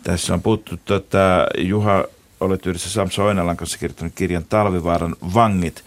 tässä 0.02 0.34
on 0.34 0.42
puhuttu. 0.42 0.76
Tota, 0.84 1.46
Juha, 1.58 2.04
olet 2.40 2.66
yhdessä 2.66 2.90
Samso 2.90 3.24
Oinalan 3.24 3.56
kanssa 3.56 3.78
kirjoittanut 3.78 4.12
kirjan 4.16 4.44
Talvivaaran 4.44 5.16
vangit 5.34 5.84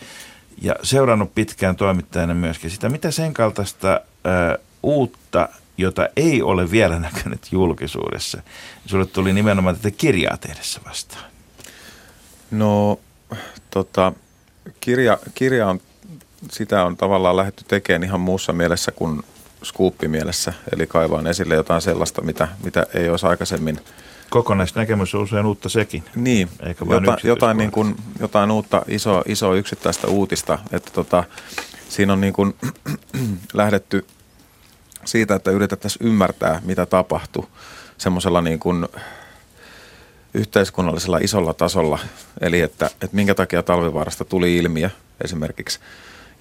ja 0.62 0.76
seurannut 0.84 1.36
pitkään 1.36 1.76
toimittajana 1.76 2.34
myöskin 2.34 2.72
sitä, 2.72 2.90
mitä 2.90 3.12
sen 3.12 3.34
kaltaista 3.34 4.02
ö, 4.26 4.60
uutta 4.84 5.50
jota 5.82 6.10
ei 6.16 6.42
ole 6.42 6.72
vielä 6.72 7.00
näkynyt 7.10 7.48
julkisuudessa. 7.52 8.42
Sulle 8.86 9.06
tuli 9.06 9.34
nimenomaan 9.34 9.76
tätä 9.76 9.92
kirjaa 9.92 10.38
tehdessä 10.38 10.82
vastaan. 10.86 11.26
No, 12.52 13.00
tota, 13.72 14.14
kirja, 14.80 15.18
kirja 15.36 15.68
on, 15.68 15.80
sitä 16.52 16.84
on 16.86 16.98
tavallaan 16.98 17.38
lähdetty 17.38 17.64
tekemään 17.68 18.04
ihan 18.04 18.20
muussa 18.20 18.54
mielessä 18.54 18.92
kuin 18.92 19.22
skuuppimielessä, 19.64 20.54
eli 20.74 20.88
kaivaan 20.88 21.28
esille 21.28 21.56
jotain 21.56 21.82
sellaista, 21.82 22.22
mitä, 22.22 22.48
mitä 22.64 22.86
ei 22.94 23.10
olisi 23.10 23.26
aikaisemmin 23.26 23.80
Kokonaisnäkemys 24.32 25.16
on 25.16 25.22
usein 25.22 25.46
uutta 25.46 25.70
sekin. 25.70 26.04
Niin, 26.16 26.50
Eikä 26.64 26.86
Jota, 26.90 27.18
jotain, 27.24 27.58
niin 27.58 27.72
kuin, 27.72 27.96
jotain 28.20 28.52
uutta 28.52 28.82
iso, 28.88 29.24
iso 29.26 29.56
yksittäistä 29.56 30.08
uutista. 30.08 30.60
Että 30.72 30.92
tota, 30.94 31.24
siinä 31.90 32.14
on 32.14 32.22
niin 32.22 32.34
kuin 32.34 32.56
lähdetty 33.54 34.06
siitä, 35.06 35.36
että 35.36 35.52
yritettäisiin 35.52 36.08
ymmärtää, 36.08 36.62
mitä 36.64 36.86
tapahtui 36.86 37.48
semmoisella 37.98 38.42
niin 38.42 38.60
kuin 38.60 38.88
yhteiskunnallisella 40.34 41.18
isolla 41.18 41.54
tasolla, 41.54 42.00
eli 42.42 42.62
että, 42.62 42.86
että 42.86 43.16
minkä 43.16 43.36
takia 43.36 43.64
talvivaarasta 43.64 44.26
tuli 44.26 44.58
ilmiö 44.58 44.90
esimerkiksi, 45.24 45.80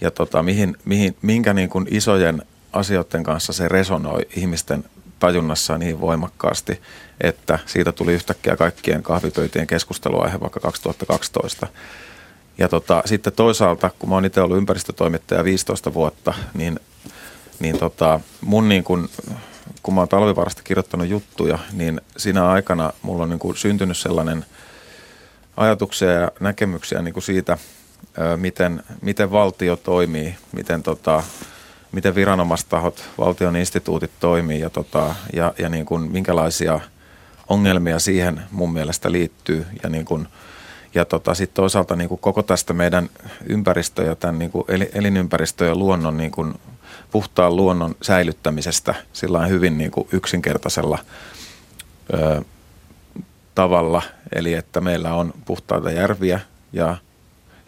ja 0.01 0.11
tota, 0.11 0.43
mihin, 0.43 0.77
mihin, 0.85 1.17
minkä 1.23 1.55
niin 1.55 1.69
kuin 1.69 1.87
isojen 1.91 2.43
asioiden 2.73 3.23
kanssa 3.23 3.53
se 3.53 3.69
resonoi 3.69 4.21
ihmisten 4.37 4.85
tajunnassa 5.19 5.79
niin 5.79 6.01
voimakkaasti, 6.01 6.81
että 7.21 7.59
siitä 7.67 7.93
tuli 7.93 8.13
yhtäkkiä 8.13 8.57
kaikkien 8.57 9.03
kahvipöytien 9.03 9.67
keskusteluaihe 9.67 10.41
vaikka 10.41 10.61
2012. 10.61 11.67
Ja 12.59 12.69
tota, 12.69 13.03
sitten 13.07 13.33
toisaalta, 13.33 13.91
kun 13.99 14.09
mä 14.09 14.15
oon 14.15 14.25
itse 14.25 14.41
ollut 14.41 14.59
ympäristötoimittaja 14.59 15.45
15 15.45 15.95
vuotta, 15.95 16.35
niin, 16.55 16.81
niin 17.61 17.79
tota, 17.79 18.21
mun 18.41 18.69
niin 18.69 18.85
kun, 18.85 19.09
kun 19.83 19.95
mä 19.95 20.01
oon 20.01 20.09
talvivarasta 20.09 20.63
kirjoittanut 20.63 21.09
juttuja, 21.09 21.59
niin 21.73 22.01
siinä 22.17 22.51
aikana 22.51 22.93
mulla 23.03 23.23
on 23.23 23.31
niin 23.31 23.39
kuin 23.39 23.57
syntynyt 23.57 23.97
sellainen 23.97 24.45
ajatuksia 25.57 26.11
ja 26.11 26.31
näkemyksiä 26.41 27.03
niin 27.03 27.15
kuin 27.15 27.25
siitä, 27.25 27.59
miten, 28.37 28.83
miten 29.03 29.31
valtio 29.31 29.77
toimii, 29.77 30.35
miten, 30.53 30.83
tota, 30.83 31.23
miten 31.93 32.15
viranomaistahot, 32.15 33.05
valtion 33.19 33.57
instituutit 33.57 34.11
toimii 34.21 34.61
ja, 34.61 34.71
tota, 34.71 35.15
ja, 35.33 35.55
ja 35.59 35.69
niin 35.69 35.87
kuin 35.87 36.13
minkälaisia 36.13 36.81
ongelmia 37.49 37.99
siihen 37.99 38.43
mun 38.51 38.73
mielestä 38.73 39.13
liittyy. 39.13 39.67
Ja, 39.83 39.89
niin 39.89 40.05
kuin, 40.05 40.29
ja 40.95 41.05
tota, 41.05 41.35
sitten 41.35 41.55
toisaalta 41.55 41.97
niin 41.97 42.09
kuin 42.09 42.21
koko 42.21 42.43
tästä 42.43 42.73
meidän 42.73 43.11
ympäristö 43.47 44.03
ja 44.03 44.17
tämän 44.17 44.39
niin 44.39 44.51
kuin 44.51 44.65
elinympäristö 44.93 45.67
ja 45.67 45.75
luonnon 45.75 46.17
niin 46.17 46.31
kuin 46.31 46.55
puhtaan 47.11 47.57
luonnon 47.57 47.95
säilyttämisestä 48.03 48.95
sillä 49.13 49.47
hyvin 49.47 49.79
niin 49.79 49.91
kuin 49.91 50.09
yksinkertaisella 50.13 50.99
ö, 52.15 52.43
tavalla. 53.55 54.03
Eli 54.33 54.55
että 54.55 54.81
meillä 54.81 55.15
on 55.15 55.33
puhtaita 55.45 55.91
järviä 55.91 56.41
ja 56.73 56.97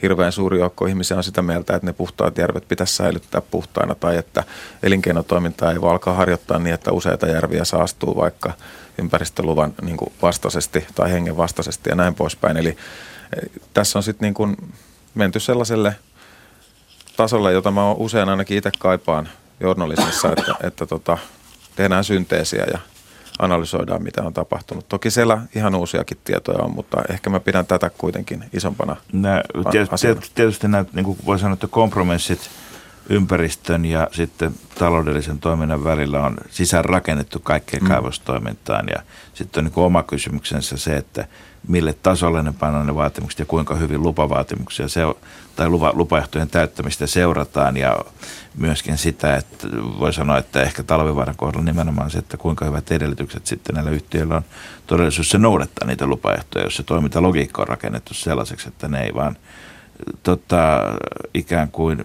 hirveän 0.03 0.33
suuri 0.33 0.59
joukko 0.59 0.87
ihmisiä 0.87 1.17
on 1.17 1.25
sitä 1.25 1.43
mieltä, 1.43 1.75
että 1.75 1.87
ne 1.87 1.93
puhtaat 1.93 2.39
järvet 2.39 2.69
pitäisi 2.69 2.97
säilyttää 2.97 3.41
puhtaina 3.41 3.95
tai 3.95 4.17
että 4.17 4.45
elinkeinotoimintaa 4.83 5.73
ei 5.73 5.81
voi 5.81 5.91
alkaa 5.91 6.15
harjoittaa 6.15 6.59
niin, 6.59 6.75
että 6.75 6.93
useita 6.93 7.27
järviä 7.27 7.65
saastuu 7.65 8.17
vaikka 8.17 8.53
ympäristöluvan 8.99 9.75
niin 9.83 9.97
kuin 9.97 10.13
vastaisesti 10.23 10.87
tai 10.95 11.13
hengen 11.13 11.37
vastaisesti 11.37 11.91
ja 11.91 11.97
näin 11.97 12.15
poispäin. 12.15 12.57
Eli 12.57 12.69
eh, 12.69 13.51
tässä 13.75 13.99
on 13.99 14.03
sitten 14.03 14.27
niin 14.27 14.35
kuin 14.35 14.57
menty 15.15 15.41
sellaiselle 15.41 15.95
tasolle, 17.17 17.53
jota 17.53 17.71
mä 17.71 17.93
usein 17.93 18.29
ainakin 18.29 18.59
itse 18.59 18.71
kaipaan 18.79 19.29
journalismissa, 19.61 20.29
että, 20.29 20.55
että 20.63 20.87
tota, 20.87 21.19
tehdään 21.77 22.05
synteesiä 22.05 22.65
ja 22.73 22.79
analysoidaan, 23.39 24.03
mitä 24.03 24.23
on 24.23 24.33
tapahtunut. 24.33 24.89
Toki 24.89 25.11
siellä 25.11 25.43
ihan 25.55 25.75
uusiakin 25.75 26.19
tietoja 26.25 26.65
on, 26.65 26.71
mutta 26.71 27.03
ehkä 27.09 27.31
mä 27.31 27.41
pidän 27.41 27.67
tätä 27.67 27.91
kuitenkin 27.91 28.45
isompana 28.53 28.97
nämä, 29.13 29.43
tietysti, 29.71 30.31
tietysti 30.35 30.69
nämä, 30.69 30.85
niin 30.93 31.05
kuin 31.05 31.19
voi 31.27 31.39
sanoa, 31.39 31.55
että 31.55 31.67
kompromissit 31.67 32.51
ympäristön 33.09 33.85
ja 33.85 34.09
sitten 34.13 34.55
taloudellisen 34.75 35.39
toiminnan 35.39 35.85
välillä 35.85 36.21
on 36.21 36.37
sisään 36.51 36.85
rakennettu 36.85 37.41
kaikkeen 37.41 37.83
mm. 37.83 37.89
kaivostoimintaan 37.89 38.87
ja 38.89 39.03
sitten 39.35 39.61
on 39.61 39.65
niin 39.65 39.73
kuin 39.73 39.85
oma 39.85 40.03
kysymyksensä 40.03 40.77
se, 40.77 40.97
että 40.97 41.29
mille 41.69 41.95
tasolle 42.03 42.43
ne 42.43 42.55
pannaan 42.59 42.87
ne 42.87 42.95
vaatimukset 42.95 43.39
ja 43.39 43.45
kuinka 43.45 43.75
hyvin 43.75 44.03
lupavaatimuksia 44.03 44.89
se, 44.89 45.01
tai 45.57 45.69
lupa, 45.69 45.93
lupaehtojen 45.95 46.49
täyttämistä 46.49 47.07
seurataan 47.07 47.77
ja 47.77 47.99
myöskin 48.57 48.99
sitä, 48.99 49.37
että 49.37 49.69
voi 49.99 50.13
sanoa, 50.13 50.39
että 50.39 50.63
ehkä 50.63 50.83
talvivaaran 50.83 51.37
kohdalla 51.37 51.65
nimenomaan 51.65 52.11
se, 52.11 52.19
että 52.19 52.37
kuinka 52.37 52.65
hyvät 52.65 52.93
edellytykset 52.93 53.47
sitten 53.47 53.75
näillä 53.75 53.91
yhtiöillä 53.91 54.37
on 54.37 54.45
todellisuudessa 54.87 55.39
noudattaa 55.39 55.89
niitä 55.89 56.07
lupaehtoja, 56.07 56.65
jos 56.65 56.77
se 56.77 56.83
toimintalogiikka 56.83 57.63
on 57.63 57.69
rakennettu 57.69 58.15
sellaiseksi, 58.15 58.69
että 58.69 58.89
ne 58.89 59.03
ei 59.03 59.15
vaan 59.15 59.37
tota, 60.23 60.81
ikään 61.35 61.71
kuin 61.71 62.05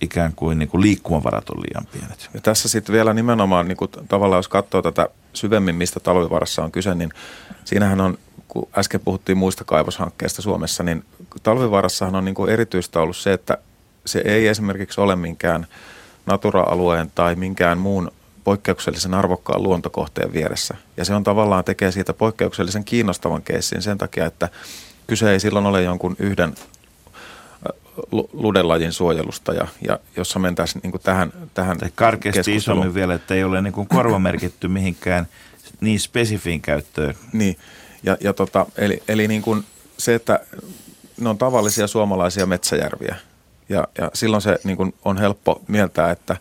ikään 0.00 0.32
kuin, 0.36 0.58
niin 0.58 0.68
kuin 0.68 0.80
liikkumavarat 0.80 1.50
on 1.50 1.60
liian 1.60 1.86
pienet. 1.92 2.30
Ja 2.34 2.40
tässä 2.40 2.68
sitten 2.68 2.92
vielä 2.92 3.14
nimenomaan 3.14 3.68
niin 3.68 3.76
kuin, 3.76 3.90
tavallaan, 4.08 4.38
jos 4.38 4.48
katsoo 4.48 4.82
tätä 4.82 5.08
syvemmin, 5.32 5.74
mistä 5.74 6.00
talvivarassa 6.00 6.64
on 6.64 6.72
kyse, 6.72 6.94
niin 6.94 7.10
siinähän 7.64 8.00
on 8.00 8.18
kun 8.48 8.68
äsken 8.78 9.00
puhuttiin 9.00 9.38
muista 9.38 9.64
kaivoshankkeista 9.64 10.42
Suomessa, 10.42 10.82
niin 10.82 11.04
talvivaarassahan 11.42 12.14
on 12.14 12.24
niin 12.24 12.34
kuin 12.34 12.50
erityistä 12.50 13.00
ollut 13.00 13.16
se, 13.16 13.32
että 13.32 13.58
se 14.06 14.22
ei 14.24 14.48
esimerkiksi 14.48 15.00
ole 15.00 15.16
minkään 15.16 15.66
natura-alueen 16.26 17.12
tai 17.14 17.34
minkään 17.34 17.78
muun 17.78 18.10
poikkeuksellisen 18.44 19.14
arvokkaan 19.14 19.62
luontokohteen 19.62 20.32
vieressä. 20.32 20.74
Ja 20.96 21.04
se 21.04 21.14
on 21.14 21.24
tavallaan 21.24 21.64
tekee 21.64 21.92
siitä 21.92 22.12
poikkeuksellisen 22.12 22.84
kiinnostavan 22.84 23.42
keissin 23.42 23.82
sen 23.82 23.98
takia, 23.98 24.26
että 24.26 24.48
kyse 25.06 25.32
ei 25.32 25.40
silloin 25.40 25.66
ole 25.66 25.82
jonkun 25.82 26.16
yhden 26.18 26.54
ludelajin 28.32 28.92
suojelusta, 28.92 29.52
ja, 29.52 29.66
ja 29.88 29.98
jossa 30.16 30.38
mentäisiin 30.38 30.82
niin 30.82 31.00
tähän, 31.02 31.32
tähän 31.54 31.78
Karkeasti 31.94 32.56
isommin 32.56 32.94
vielä, 32.94 33.14
että 33.14 33.34
ei 33.34 33.44
ole 33.44 33.62
niin 33.62 33.88
korvamerkitty 33.88 34.68
mihinkään 34.68 35.28
niin 35.80 36.00
spesifiin 36.00 36.60
käyttöön. 36.60 37.14
Niin, 37.32 37.56
ja, 38.02 38.16
ja 38.20 38.32
tota, 38.32 38.66
eli, 38.76 39.02
eli 39.08 39.28
niin 39.28 39.42
kuin 39.42 39.64
se, 39.98 40.14
että 40.14 40.40
ne 41.20 41.28
on 41.28 41.38
tavallisia 41.38 41.86
suomalaisia 41.86 42.46
metsäjärviä. 42.46 43.16
Ja, 43.68 43.88
ja 43.98 44.10
silloin 44.14 44.42
se 44.42 44.58
niin 44.64 44.76
kuin 44.76 44.94
on 45.04 45.18
helppo 45.18 45.62
mieltää, 45.68 46.10
että, 46.10 46.36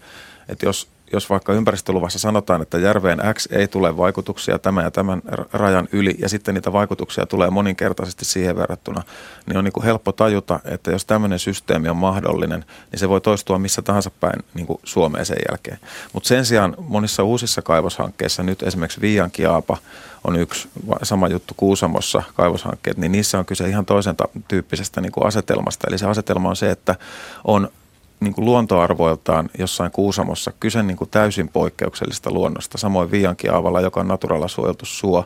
että 0.50 0.65
jos 0.65 0.88
jos 1.13 1.30
vaikka 1.30 1.54
ympäristöluvassa 1.54 2.20
sanotaan, 2.20 2.62
että 2.62 2.78
järveen 2.78 3.20
X 3.34 3.48
ei 3.52 3.67
tule 3.67 3.98
vaikutuksia 3.98 4.60
tämän 4.60 4.84
ja 4.84 4.91
tämän 4.91 5.22
rajan 5.54 5.88
yli, 5.91 6.15
ja 6.20 6.30
sitten 6.30 6.56
niitä 6.56 6.74
vaikutuksia 6.74 7.26
tulee 7.26 7.50
moninkertaisesti 7.50 8.26
siihen 8.26 8.56
verrattuna, 8.56 9.04
niin 9.46 9.58
on 9.58 9.63
niin 9.63 9.74
kuin 9.74 9.84
helppo 9.84 10.12
tajuta, 10.12 10.60
että 10.65 10.91
jos 10.91 11.06
tämmöinen 11.06 11.39
systeemi 11.39 11.89
on 11.89 11.98
mahdollinen, 11.98 12.65
niin 12.91 13.00
se 13.00 13.10
voi 13.10 13.22
toistua 13.22 13.60
missä 13.60 13.82
tahansa 13.82 14.12
päin 14.20 14.43
niin 14.54 14.67
kuin 14.67 14.80
Suomeen 14.84 15.26
sen 15.26 15.38
jälkeen. 15.52 15.80
Mutta 16.13 16.28
sen 16.28 16.46
sijaan 16.46 16.76
monissa 16.80 17.24
uusissa 17.24 17.62
kaivoshankkeissa, 17.62 18.43
nyt 18.43 18.63
esimerkiksi 18.63 19.02
Viiankiaapa 19.02 19.78
on 20.24 20.36
yksi 20.36 20.70
sama 21.04 21.28
juttu 21.28 21.54
Kuusamossa 21.58 22.24
kaivoshankkeet, 22.36 22.98
niin 22.98 23.12
niissä 23.12 23.39
on 23.39 23.46
kyse 23.46 23.70
ihan 23.70 23.86
toisen 23.86 24.15
tyyppisestä 24.48 25.02
niin 25.02 25.12
kuin 25.12 25.28
asetelmasta. 25.28 25.88
Eli 25.88 25.98
se 25.98 26.06
asetelma 26.06 26.50
on 26.50 26.56
se, 26.56 26.72
että 26.72 26.96
on 27.43 27.70
niin 28.19 28.34
kuin 28.34 28.45
luontoarvoiltaan 28.45 29.49
jossain 29.60 29.91
Kuusamossa 29.91 30.51
kyse 30.60 30.84
niin 30.84 30.97
kuin 30.97 31.10
täysin 31.10 31.49
poikkeuksellista 31.49 32.32
luonnosta. 32.32 32.77
Samoin 32.77 33.12
Viiankiaavalla, 33.12 33.82
joka 33.82 33.99
on 33.99 34.08
naturalla 34.08 34.47
suojeltu 34.47 34.86
suo, 34.86 35.25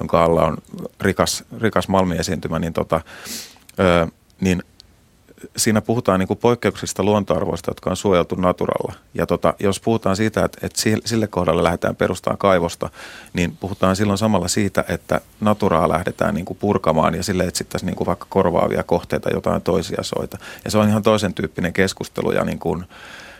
jonka 0.00 0.24
alla 0.24 0.44
on 0.44 0.56
rikas, 1.00 1.44
rikas 1.60 1.88
malmiesiintymä, 1.88 2.58
niin, 2.58 2.72
tota, 2.72 3.00
ö, 3.80 4.06
niin 4.40 4.62
siinä 5.56 5.80
puhutaan 5.80 6.20
niin 6.20 6.26
kuin 6.28 6.38
poikkeuksista 6.38 7.02
luontoarvoista, 7.02 7.70
jotka 7.70 7.90
on 7.90 7.96
suojeltu 7.96 8.34
naturalla. 8.34 8.94
Ja 9.14 9.26
tota, 9.26 9.54
jos 9.58 9.80
puhutaan 9.80 10.16
siitä, 10.16 10.44
että, 10.44 10.66
että 10.66 10.82
sille 11.04 11.26
kohdalle 11.26 11.62
lähdetään 11.62 11.96
perustamaan 11.96 12.38
kaivosta, 12.38 12.90
niin 13.32 13.56
puhutaan 13.56 13.96
silloin 13.96 14.18
samalla 14.18 14.48
siitä, 14.48 14.84
että 14.88 15.20
naturaa 15.40 15.88
lähdetään 15.88 16.34
niin 16.34 16.44
kuin 16.44 16.58
purkamaan 16.58 17.14
ja 17.14 17.22
sille 17.22 17.44
etsittäisiin 17.44 17.86
niin 17.86 17.96
kuin 17.96 18.06
vaikka 18.06 18.26
korvaavia 18.28 18.82
kohteita, 18.82 19.30
jotain 19.30 19.62
toisia 19.62 20.02
soita. 20.02 20.38
Ja 20.64 20.70
se 20.70 20.78
on 20.78 20.88
ihan 20.88 21.02
toisen 21.02 21.34
tyyppinen 21.34 21.72
keskustelu 21.72 22.32
ja 22.32 22.44
niin 22.44 22.58
kuin, 22.58 22.84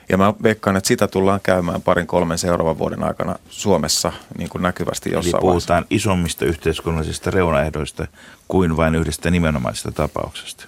ja 0.09 0.19
mä 0.19 0.35
veikkaan, 0.43 0.77
että 0.77 0.89
sitä 0.89 1.09
tullaan 1.09 1.41
käymään 1.43 1.83
parin 1.83 2.07
kolmen 2.07 2.39
seuraavan 2.39 2.79
vuoden 2.79 3.05
aikana 3.05 3.37
Suomessa 3.49 4.13
niin 4.39 4.49
kuin 4.49 4.63
näkyvästi 4.63 5.11
jossain 5.11 5.35
Eli 5.35 5.41
puhutaan 5.41 5.85
vaiheessa. 5.85 6.09
isommista 6.09 6.45
yhteiskunnallisista 6.45 7.31
reunaehdoista 7.31 8.07
kuin 8.49 8.77
vain 8.77 8.95
yhdestä 8.95 9.31
nimenomaisesta 9.31 9.93
tapauksesta. 9.93 10.65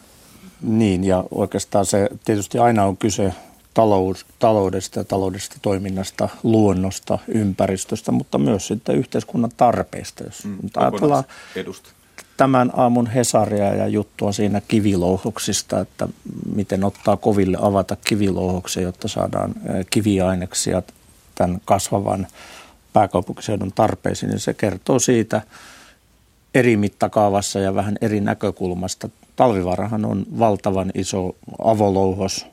Niin, 0.62 1.04
ja 1.04 1.24
oikeastaan 1.30 1.86
se 1.86 2.08
tietysti 2.24 2.58
aina 2.58 2.84
on 2.84 2.96
kyse 2.96 3.32
talous, 3.74 4.26
taloudesta 4.38 5.00
ja 5.00 5.04
taloudesta 5.04 5.56
toiminnasta, 5.62 6.28
luonnosta, 6.42 7.18
ympäristöstä, 7.28 8.12
mutta 8.12 8.38
myös 8.38 8.66
sitten 8.66 8.96
yhteiskunnan 8.96 9.50
tarpeista. 9.56 10.24
Jos 10.24 10.44
mm, 10.44 10.58
ajatellaan 10.76 11.24
edusta. 11.56 11.90
tämän 12.36 12.70
aamun 12.76 13.06
Hesaria 13.06 13.74
ja 13.74 13.88
juttua 13.88 14.32
siinä 14.32 14.60
kivilouhoksista, 14.68 15.80
että 15.80 16.08
miten 16.54 16.84
ottaa 16.84 17.16
koville 17.16 17.58
avata 17.60 17.96
kivilouhoksia, 18.04 18.82
jotta 18.82 19.08
saadaan 19.08 19.54
kiviaineksia 19.90 20.82
tämän 21.34 21.60
kasvavan 21.64 22.26
pääkaupunkiseudun 22.92 23.72
tarpeisiin, 23.72 24.30
niin 24.30 24.40
se 24.40 24.54
kertoo 24.54 24.98
siitä 24.98 25.42
eri 26.54 26.76
mittakaavassa 26.76 27.58
ja 27.58 27.74
vähän 27.74 27.98
eri 28.00 28.20
näkökulmasta 28.20 29.08
Talvivaarahan 29.38 30.04
on 30.04 30.26
valtavan 30.38 30.90
iso 30.94 31.36
avolouhos 31.64 32.46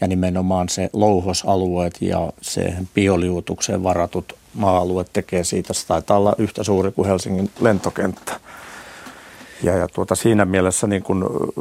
ja 0.00 0.06
nimenomaan 0.06 0.68
se 0.68 0.90
louhosalueet 0.92 1.98
ja 2.00 2.32
se 2.42 2.74
bioliuutukseen 2.94 3.82
varatut 3.82 4.32
maa-alueet 4.54 5.10
tekee 5.12 5.44
siitä, 5.44 5.72
se 5.72 5.86
taitaa 5.86 6.16
olla 6.16 6.34
yhtä 6.38 6.62
suuri 6.62 6.92
kuin 6.92 7.08
Helsingin 7.08 7.50
lentokenttä. 7.60 8.40
Ja, 9.62 9.76
ja 9.76 9.88
tuota, 9.88 10.14
siinä 10.14 10.44
mielessä 10.44 10.86
niin 10.86 11.02
kun 11.02 11.52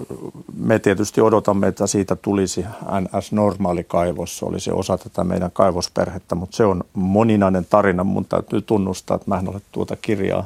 me 0.58 0.80
tietysti 0.80 1.22
odotamme, 1.22 1.68
että 1.68 1.88
siitä 1.88 2.16
tulisi 2.16 2.66
NS-normaali 3.02 3.84
kaivos, 3.84 4.38
se 4.38 4.46
olisi 4.46 4.72
osa 4.72 4.98
tätä 4.98 5.24
meidän 5.24 5.52
kaivosperhettä, 5.52 6.36
mutta 6.36 6.58
se 6.58 6.66
on 6.66 6.84
moninainen 6.94 7.66
tarina. 7.70 8.04
Mun 8.04 8.26
täytyy 8.26 8.62
tunnustaa, 8.62 9.16
että 9.16 9.30
mä 9.30 9.40
en 9.40 9.50
ole 9.50 9.62
tuota 9.72 9.96
kirjaa 9.96 10.46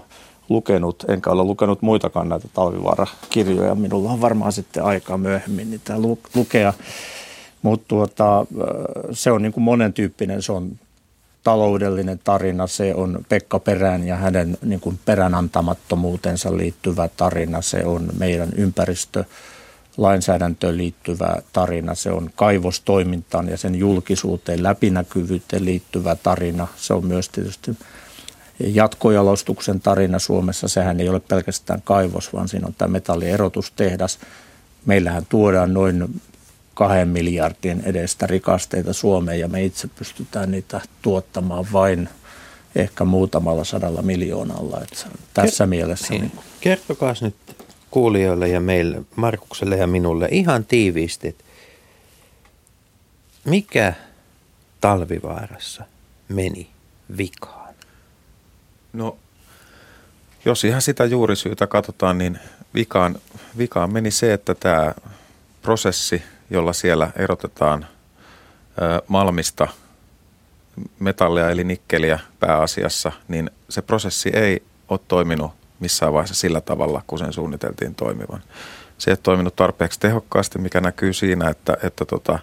lukenut, 0.49 1.05
enkä 1.07 1.29
ole 1.29 1.43
lukenut 1.43 1.81
muitakaan 1.81 2.29
näitä 2.29 2.47
talvivaara-kirjoja. 2.53 3.75
Minulla 3.75 4.11
on 4.11 4.21
varmaan 4.21 4.51
sitten 4.51 4.83
aikaa 4.83 5.17
myöhemmin 5.17 5.69
niitä 5.69 5.93
lukea. 6.35 6.73
Mutta 7.61 7.85
tuota, 7.87 8.45
se 9.11 9.31
on 9.31 9.41
niin 9.41 9.53
kuin 9.53 9.63
monen 9.63 9.93
tyyppinen, 9.93 10.41
se 10.41 10.51
on 10.51 10.71
taloudellinen 11.43 12.19
tarina, 12.23 12.67
se 12.67 12.95
on 12.95 13.25
Pekka 13.29 13.59
Perään 13.59 14.07
ja 14.07 14.15
hänen 14.15 14.57
niin 14.65 14.79
kuin 14.79 14.99
peränantamattomuutensa 15.05 16.57
liittyvä 16.57 17.09
tarina, 17.17 17.61
se 17.61 17.85
on 17.85 18.09
meidän 18.19 18.49
ympäristö 18.55 19.23
lainsäädäntöön 19.97 20.77
liittyvä 20.77 21.35
tarina, 21.53 21.95
se 21.95 22.11
on 22.11 22.29
kaivostoimintaan 22.35 23.49
ja 23.49 23.57
sen 23.57 23.75
julkisuuteen, 23.75 24.63
läpinäkyvyyteen 24.63 25.65
liittyvä 25.65 26.15
tarina. 26.15 26.67
Se 26.75 26.93
on 26.93 27.05
myös 27.05 27.29
tietysti 27.29 27.71
jatkojalostuksen 28.59 29.79
tarina 29.79 30.19
Suomessa. 30.19 30.67
Sehän 30.67 30.99
ei 30.99 31.09
ole 31.09 31.19
pelkästään 31.19 31.81
kaivos, 31.81 32.33
vaan 32.33 32.47
siinä 32.47 32.67
on 32.67 32.75
tämä 32.77 32.91
metallierotustehdas. 32.91 34.19
Meillähän 34.85 35.25
tuodaan 35.29 35.73
noin 35.73 36.21
kahden 36.73 37.07
miljardin 37.07 37.81
edestä 37.85 38.27
rikasteita 38.27 38.93
Suomeen 38.93 39.39
ja 39.39 39.47
me 39.47 39.63
itse 39.63 39.87
pystytään 39.87 40.51
niitä 40.51 40.81
tuottamaan 41.01 41.65
vain 41.73 42.09
ehkä 42.75 43.05
muutamalla 43.05 43.63
sadalla 43.63 44.01
miljoonalla. 44.01 44.81
Että 44.81 45.17
tässä 45.33 45.63
Ker- 45.63 45.67
mielessä. 45.67 46.07
Niin. 46.09 46.21
Niin. 46.21 46.39
Kertokaa 46.61 47.13
nyt 47.21 47.35
kuulijoille 47.91 48.47
ja 48.47 48.59
meille, 48.59 49.01
Markukselle 49.15 49.77
ja 49.77 49.87
minulle 49.87 50.27
ihan 50.31 50.65
tiiviisti, 50.65 51.27
että 51.27 51.43
mikä 53.45 53.93
talvivaarassa 54.81 55.83
meni 56.29 56.69
vikaan? 57.17 57.56
No, 58.97 59.17
jos 60.45 60.63
ihan 60.63 60.81
sitä 60.81 61.05
juurisyytä 61.05 61.67
katsotaan, 61.67 62.17
niin 62.17 62.39
vikaan, 62.73 63.15
vikaan 63.57 63.93
meni 63.93 64.11
se, 64.11 64.33
että 64.33 64.55
tämä 64.55 64.93
prosessi, 65.61 66.23
jolla 66.49 66.73
siellä 66.73 67.11
erotetaan 67.15 67.85
ö, 68.81 69.01
malmista 69.07 69.67
metallia 70.99 71.49
eli 71.49 71.63
nikkeliä 71.63 72.19
pääasiassa, 72.39 73.11
niin 73.27 73.51
se 73.69 73.81
prosessi 73.81 74.29
ei 74.33 74.63
ole 74.89 74.99
toiminut 75.07 75.51
missään 75.79 76.13
vaiheessa 76.13 76.35
sillä 76.35 76.61
tavalla, 76.61 77.01
kun 77.07 77.19
sen 77.19 77.33
suunniteltiin 77.33 77.95
toimivan. 77.95 78.43
Se 78.97 79.11
ei 79.11 79.17
toiminut 79.17 79.55
tarpeeksi 79.55 79.99
tehokkaasti, 79.99 80.59
mikä 80.59 80.81
näkyy 80.81 81.13
siinä, 81.13 81.49
että, 81.49 81.77
että 81.83 82.05
tota, 82.05 82.39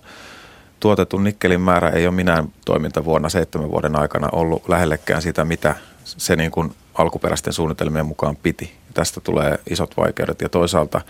tuotetun 0.80 1.24
nikkelin 1.24 1.60
määrä 1.60 1.90
ei 1.90 2.06
ole 2.06 2.14
minään 2.14 2.52
toimintavuonna 2.64 3.28
seitsemän 3.28 3.70
vuoden 3.70 3.96
aikana 3.96 4.28
ollut 4.32 4.68
lähellekään 4.68 5.22
sitä, 5.22 5.44
mitä 5.44 5.74
se 6.04 6.36
niin 6.36 6.50
kuin 6.50 6.74
alkuperäisten 6.94 7.52
suunnitelmien 7.52 8.06
mukaan 8.06 8.36
piti. 8.36 8.72
Tästä 8.94 9.20
tulee 9.20 9.58
isot 9.70 9.96
vaikeudet 9.96 10.40
ja 10.40 10.48
toisaalta 10.48 11.00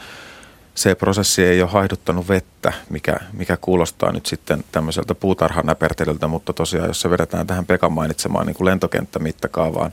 se 0.74 0.95
prosessi 0.95 1.45
ei 1.45 1.62
ole 1.62 1.70
haihduttanut 1.70 2.28
vettä, 2.28 2.72
mikä, 2.90 3.16
mikä 3.32 3.57
kuulostaa 3.61 4.12
nyt 4.12 4.26
sitten 4.26 4.64
tämmöiseltä 4.72 5.14
puutarhan 5.14 5.66
näpertelyltä, 5.66 6.26
mutta 6.26 6.53
tosiaan 6.53 6.88
jos 6.88 7.01
se 7.01 7.11
vedetään 7.11 7.47
tähän 7.47 7.66
Pekan 7.66 7.92
mainitsemaan 7.92 8.47
niin 8.47 8.55
kuin 8.55 8.66
lentokenttämittakaavaan, 8.66 9.92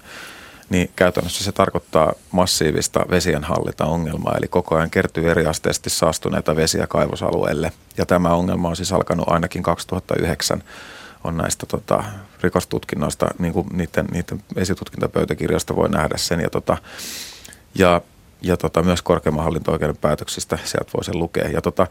niin 0.70 0.90
käytännössä 0.96 1.44
se 1.44 1.52
tarkoittaa 1.52 2.14
massiivista 2.32 3.06
vesien 3.10 3.46
ongelmaa, 3.80 4.36
eli 4.38 4.48
koko 4.48 4.76
ajan 4.76 4.90
kertyy 4.90 5.32
eriasteisesti 5.32 5.90
saastuneita 5.90 6.56
vesiä 6.56 6.88
kaivosalueelle. 6.88 7.72
Ja 7.98 8.06
tämä 8.06 8.34
ongelma 8.34 8.70
on 8.70 8.76
siis 8.76 8.94
alkanut 8.94 9.30
ainakin 9.30 9.64
2009 9.64 10.64
on 11.24 11.38
näistä 11.38 11.66
tota, 11.66 12.04
rikostutkinnoista, 12.42 13.28
niin 13.40 13.54
kuin 13.54 13.68
niiden, 13.74 14.06
niiden 14.12 14.44
esitutkintapöytäkirjoista 14.56 15.76
voi 15.76 15.90
nähdä 15.90 16.18
sen. 16.18 16.40
Ja, 16.40 16.50
tota, 16.50 16.78
ja, 17.76 18.02
ja 18.42 18.58
tota, 18.58 18.84
myös 18.84 19.02
korkeimman 19.02 19.44
hallinto-oikeuden 19.44 19.98
päätöksistä 19.98 20.60
sieltä 20.64 20.92
voi 20.94 21.04
sen 21.04 21.20
lukea. 21.20 21.48
Ja 21.48 21.62
tota, 21.62 21.88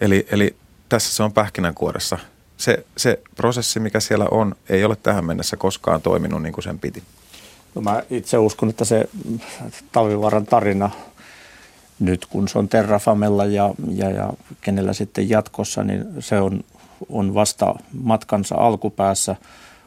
eli, 0.00 0.26
eli 0.30 0.56
tässä 0.88 1.14
se 1.14 1.22
on 1.22 1.32
pähkinänkuoressa. 1.32 2.18
Se, 2.56 2.86
se 2.96 3.20
prosessi, 3.36 3.80
mikä 3.80 4.00
siellä 4.00 4.26
on, 4.30 4.54
ei 4.68 4.84
ole 4.84 4.96
tähän 4.96 5.24
mennessä 5.24 5.56
koskaan 5.56 6.02
toiminut 6.02 6.42
niin 6.42 6.52
kuin 6.52 6.64
sen 6.64 6.78
piti. 6.78 7.02
No 7.74 7.82
mä 7.82 8.02
itse 8.10 8.38
uskon, 8.38 8.68
että 8.68 8.84
se 8.84 9.08
Talvivaaran 9.92 10.46
tarina 10.46 10.90
nyt 12.00 12.26
kun 12.26 12.48
se 12.48 12.58
on 12.58 12.68
Terrafamella 12.68 13.44
ja, 13.44 13.74
ja, 13.94 14.10
ja 14.10 14.32
kenellä 14.60 14.92
sitten 14.92 15.28
jatkossa, 15.28 15.84
niin 15.84 16.04
se 16.20 16.40
on, 16.40 16.64
on 17.08 17.34
vasta 17.34 17.74
matkansa 18.02 18.54
alkupäässä. 18.54 19.36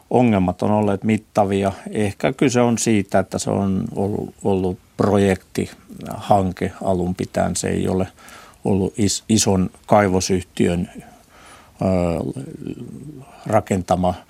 Ongelmat 0.09 0.61
on 0.61 0.71
olleet 0.71 1.03
mittavia. 1.03 1.71
Ehkä 1.91 2.33
kyse 2.33 2.61
on 2.61 2.77
siitä, 2.77 3.19
että 3.19 3.39
se 3.39 3.49
on 3.49 3.83
ollut, 3.95 4.33
ollut 4.43 4.77
projekti, 4.97 5.69
hanke 6.15 6.71
alun 6.83 7.15
pitäen. 7.15 7.55
Se 7.55 7.67
ei 7.67 7.87
ole 7.87 8.07
ollut 8.65 8.93
is, 8.97 9.23
ison 9.29 9.69
kaivosyhtiön 9.85 10.89
ö, 10.95 11.85
rakentama– 13.45 14.13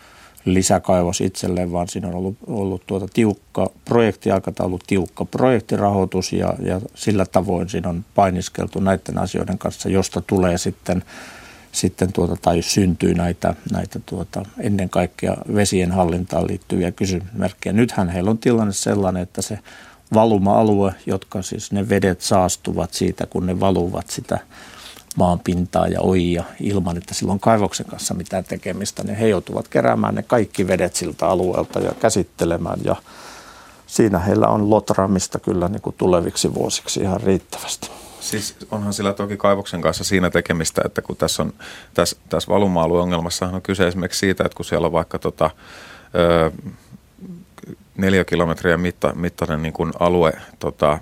lisäkaivos 0.46 1.22
itselleen, 1.22 1.72
vaan 1.72 1.88
siinä 1.88 2.08
on 2.08 2.16
ollut, 2.16 2.36
ollut 2.48 2.84
tuota 2.88 3.08
tiukka 3.14 3.70
projektiaikataulu, 3.86 4.80
tiukka 4.88 5.26
projektirahoitus 5.26 6.34
ja, 6.34 6.54
ja 6.60 6.82
sillä 6.96 7.26
tavoin 7.26 7.70
siinä 7.70 7.90
on 7.90 8.06
painiskeltu 8.16 8.80
näiden 8.80 9.18
asioiden 9.18 9.58
kanssa, 9.58 9.90
josta 9.90 10.22
tulee 10.22 10.58
sitten, 10.58 11.04
sitten 11.76 12.14
tuota, 12.14 12.36
tai 12.42 12.62
syntyy 12.62 13.14
näitä, 13.14 13.56
näitä 13.72 14.00
tuota, 14.06 14.44
ennen 14.60 14.90
kaikkea 14.90 15.38
vesien 15.56 15.92
hallintaan 15.92 16.48
liittyviä 16.48 16.92
kysymysmerkkejä. 16.92 17.74
Nythän 17.74 18.10
heillä 18.10 18.32
on 18.32 18.38
tilanne 18.38 18.74
sellainen, 18.74 19.24
että 19.24 19.42
se 19.42 19.60
valuma-alue, 20.14 20.96
jotka 21.06 21.42
siis 21.42 21.72
ne 21.72 21.90
vedet 21.90 22.22
saastuvat 22.22 22.94
siitä, 22.94 23.26
kun 23.26 23.46
ne 23.46 23.60
valuvat 23.60 24.10
sitä 24.10 24.40
maan 25.16 25.40
pintaa 25.40 25.88
ja 25.88 26.02
oija 26.02 26.44
ilman, 26.60 26.98
että 26.98 27.14
sillä 27.14 27.34
on 27.34 27.40
kaivoksen 27.40 27.86
kanssa 27.86 28.14
mitään 28.14 28.44
tekemistä, 28.44 29.04
niin 29.04 29.18
he 29.18 29.28
joutuvat 29.28 29.68
keräämään 29.68 30.16
ne 30.16 30.24
kaikki 30.24 30.68
vedet 30.68 30.96
siltä 30.96 31.28
alueelta 31.28 31.80
ja 31.80 31.92
käsittelemään 32.00 32.80
ja 32.84 32.96
siinä 33.88 34.20
heillä 34.20 34.48
on 34.48 34.70
lotraamista 34.70 35.40
kyllä 35.40 35.68
niin 35.68 35.82
kuin 35.82 35.96
tuleviksi 35.98 36.54
vuosiksi 36.54 37.00
ihan 37.00 37.22
riittävästi. 37.22 38.05
Siis 38.26 38.56
onhan 38.72 38.94
sillä 38.94 39.14
toki 39.14 39.38
kaivoksen 39.38 39.82
kanssa 39.82 40.04
siinä 40.04 40.30
tekemistä, 40.30 40.82
että 40.86 41.02
kun 41.02 41.18
tässä, 41.18 41.44
on, 41.44 41.54
tässä, 41.94 42.18
tässä 42.30 42.54
valuma-alueongelmassahan 42.54 43.56
on 43.56 43.62
kyse 43.62 43.88
esimerkiksi 43.88 44.20
siitä, 44.20 44.44
että 44.46 44.56
kun 44.56 44.66
siellä 44.66 44.86
on 44.86 44.92
vaikka 44.92 45.20
tota, 45.20 45.50
ö, 46.16 46.52
neljä 47.98 48.26
kilometriä 48.26 48.78
mitta, 48.78 49.14
mittainen 49.16 49.62
niin 49.62 49.74
kuin 49.74 49.92
alue 50.00 50.34
tota, 50.60 51.00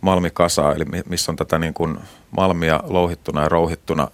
malmikasaa, 0.00 0.74
eli 0.74 0.84
missä 1.08 1.32
on 1.32 1.36
tätä 1.36 1.58
niin 1.58 1.74
kuin 1.74 1.98
malmia 2.30 2.80
louhittuna 2.84 3.42
ja 3.42 3.48
rouhittuna 3.48 4.08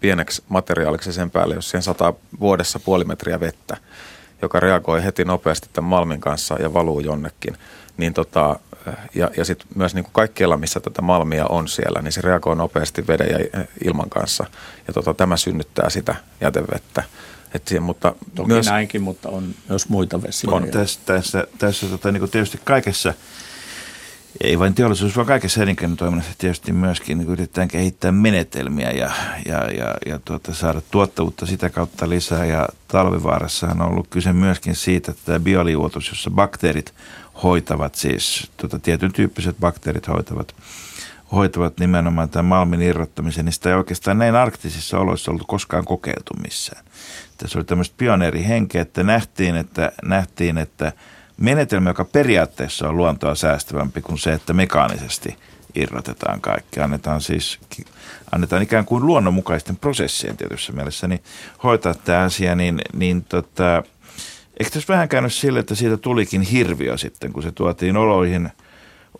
pieneksi 0.00 0.42
materiaaliksi 0.48 1.12
sen 1.12 1.30
päälle, 1.30 1.54
jos 1.54 1.70
siihen 1.70 1.82
sataa 1.82 2.12
vuodessa 2.40 2.78
puoli 2.78 3.04
metriä 3.04 3.40
vettä, 3.40 3.76
joka 4.42 4.60
reagoi 4.60 5.04
heti 5.04 5.24
nopeasti 5.24 5.68
tämän 5.72 5.88
malmin 5.88 6.20
kanssa 6.20 6.56
ja 6.62 6.74
valuu 6.74 7.00
jonnekin, 7.00 7.56
niin 7.96 8.14
tota, 8.14 8.60
ja, 9.14 9.30
ja 9.36 9.44
sitten 9.44 9.68
myös 9.74 9.94
niin 9.94 10.04
kuin 10.04 10.12
kaikkialla, 10.12 10.56
missä 10.56 10.80
tätä 10.80 11.02
malmia 11.02 11.46
on 11.46 11.68
siellä, 11.68 12.02
niin 12.02 12.12
se 12.12 12.20
reagoi 12.20 12.56
nopeasti 12.56 13.06
veden 13.06 13.28
ja 13.30 13.64
ilman 13.84 14.10
kanssa. 14.10 14.44
Ja 14.86 14.92
tota, 14.92 15.14
tämä 15.14 15.36
synnyttää 15.36 15.90
sitä 15.90 16.14
jätevettä. 16.40 17.02
Et 17.54 17.68
siihen, 17.68 17.82
mutta 17.82 18.14
Toki 18.34 18.48
myös, 18.48 18.66
näinkin, 18.66 19.02
mutta 19.02 19.28
on 19.28 19.54
myös 19.68 19.88
muita 19.88 20.22
vesiä. 20.22 20.50
On 20.50 20.68
tässä, 20.68 21.00
tässä, 21.06 21.46
tässä 21.58 21.86
tota, 21.86 22.12
niin 22.12 22.20
kuin 22.20 22.30
tietysti 22.30 22.60
kaikessa– 22.64 23.14
ei 24.40 24.58
vain 24.58 24.74
teollisuus, 24.74 25.16
vaan 25.16 25.26
kaikessa 25.26 25.62
elinkeinotoiminnassa 25.62 26.32
tietysti 26.38 26.72
myöskin 26.72 27.18
niin 27.18 27.28
yritetään 27.28 27.68
kehittää 27.68 28.12
menetelmiä 28.12 28.90
ja, 28.90 29.10
ja, 29.46 29.70
ja, 29.70 29.94
ja 30.06 30.18
tuota, 30.24 30.54
saada 30.54 30.80
tuottavuutta 30.90 31.46
sitä 31.46 31.70
kautta 31.70 32.08
lisää. 32.08 32.44
Ja 32.44 32.68
talvivaarassa 32.88 33.66
on 33.66 33.82
ollut 33.82 34.08
kyse 34.08 34.32
myöskin 34.32 34.76
siitä, 34.76 35.10
että 35.10 35.22
tämä 35.24 35.40
bioliuotus, 35.40 36.08
jossa 36.08 36.30
bakteerit 36.30 36.94
hoitavat, 37.42 37.94
siis 37.94 38.50
tuota, 38.56 38.78
tietyn 38.78 39.12
tyyppiset 39.12 39.56
bakteerit 39.60 40.08
hoitavat, 40.08 40.54
hoitavat 41.32 41.78
nimenomaan 41.78 42.28
tämän 42.28 42.44
malmin 42.44 42.82
irrottamisen, 42.82 43.44
niin 43.44 43.52
sitä 43.52 43.68
ei 43.68 43.76
oikeastaan 43.76 44.18
näin 44.18 44.34
arktisissa 44.34 44.98
oloissa 44.98 45.30
ollut 45.30 45.46
koskaan 45.46 45.84
kokeiltu 45.84 46.34
missään. 46.42 46.84
Tässä 47.38 47.58
oli 47.58 47.64
tämmöistä 47.64 47.94
pioneerihenkeä, 47.98 48.82
että 48.82 49.02
nähtiin, 49.02 49.56
että, 49.56 49.92
nähtiin, 50.02 50.58
että– 50.58 50.92
menetelmä, 51.36 51.90
joka 51.90 52.04
periaatteessa 52.04 52.88
on 52.88 52.96
luontoa 52.96 53.34
säästävämpi 53.34 54.00
kuin 54.00 54.18
se, 54.18 54.32
että 54.32 54.52
mekaanisesti 54.52 55.36
irrotetaan 55.74 56.40
kaikki. 56.40 56.80
Annetaan 56.80 57.20
siis 57.20 57.58
annetaan 58.32 58.62
ikään 58.62 58.84
kuin 58.84 59.06
luonnonmukaisten 59.06 59.76
prosessien 59.76 60.36
tietyssä 60.36 60.72
mielessä 60.72 61.08
niin 61.08 61.22
hoitaa 61.64 61.94
tämä 61.94 62.22
asia, 62.22 62.54
niin, 62.54 62.80
niin 62.92 63.24
tota, 63.24 63.82
eikö 64.60 64.70
tässä 64.70 64.92
vähän 64.92 65.08
käynyt 65.08 65.32
sille, 65.32 65.58
että 65.58 65.74
siitä 65.74 65.96
tulikin 65.96 66.42
hirviö 66.42 66.98
sitten, 66.98 67.32
kun 67.32 67.42
se 67.42 67.52
tuotiin 67.52 67.96
oloihin, 67.96 68.50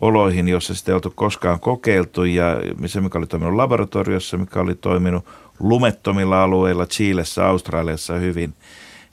oloihin 0.01 0.47
jossa 0.47 0.75
sitä 0.75 0.91
ei 0.91 0.95
oltu 0.95 1.13
koskaan 1.15 1.59
kokeiltu 1.59 2.23
ja 2.23 2.57
missä 2.79 3.01
mikä 3.01 3.17
oli 3.17 3.27
toiminut 3.27 3.55
laboratoriossa, 3.55 4.37
mikä 4.37 4.59
oli 4.59 4.75
toiminut 4.75 5.25
lumettomilla 5.59 6.43
alueilla, 6.43 6.85
Chiilessä, 6.85 7.47
Australiassa 7.47 8.13
hyvin, 8.13 8.53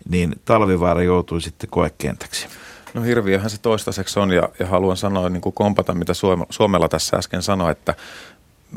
niin 0.09 0.33
talvivaara 0.45 1.03
joutui 1.03 1.41
sitten 1.41 1.71
koekentäksi. 1.71 2.49
No 2.95 3.03
hirviöhän 3.03 3.51
se 3.51 3.61
toistaiseksi 3.61 4.21
on 4.21 4.33
ja, 4.33 4.49
ja 4.59 4.67
haluan 4.67 4.97
sanoa 4.97 5.29
niin 5.29 5.41
kuin 5.41 5.53
kompata, 5.53 5.95
mitä 5.95 6.13
Suomella 6.51 6.89
tässä 6.89 7.17
äsken 7.17 7.43
sanoi, 7.43 7.73
että, 7.73 7.95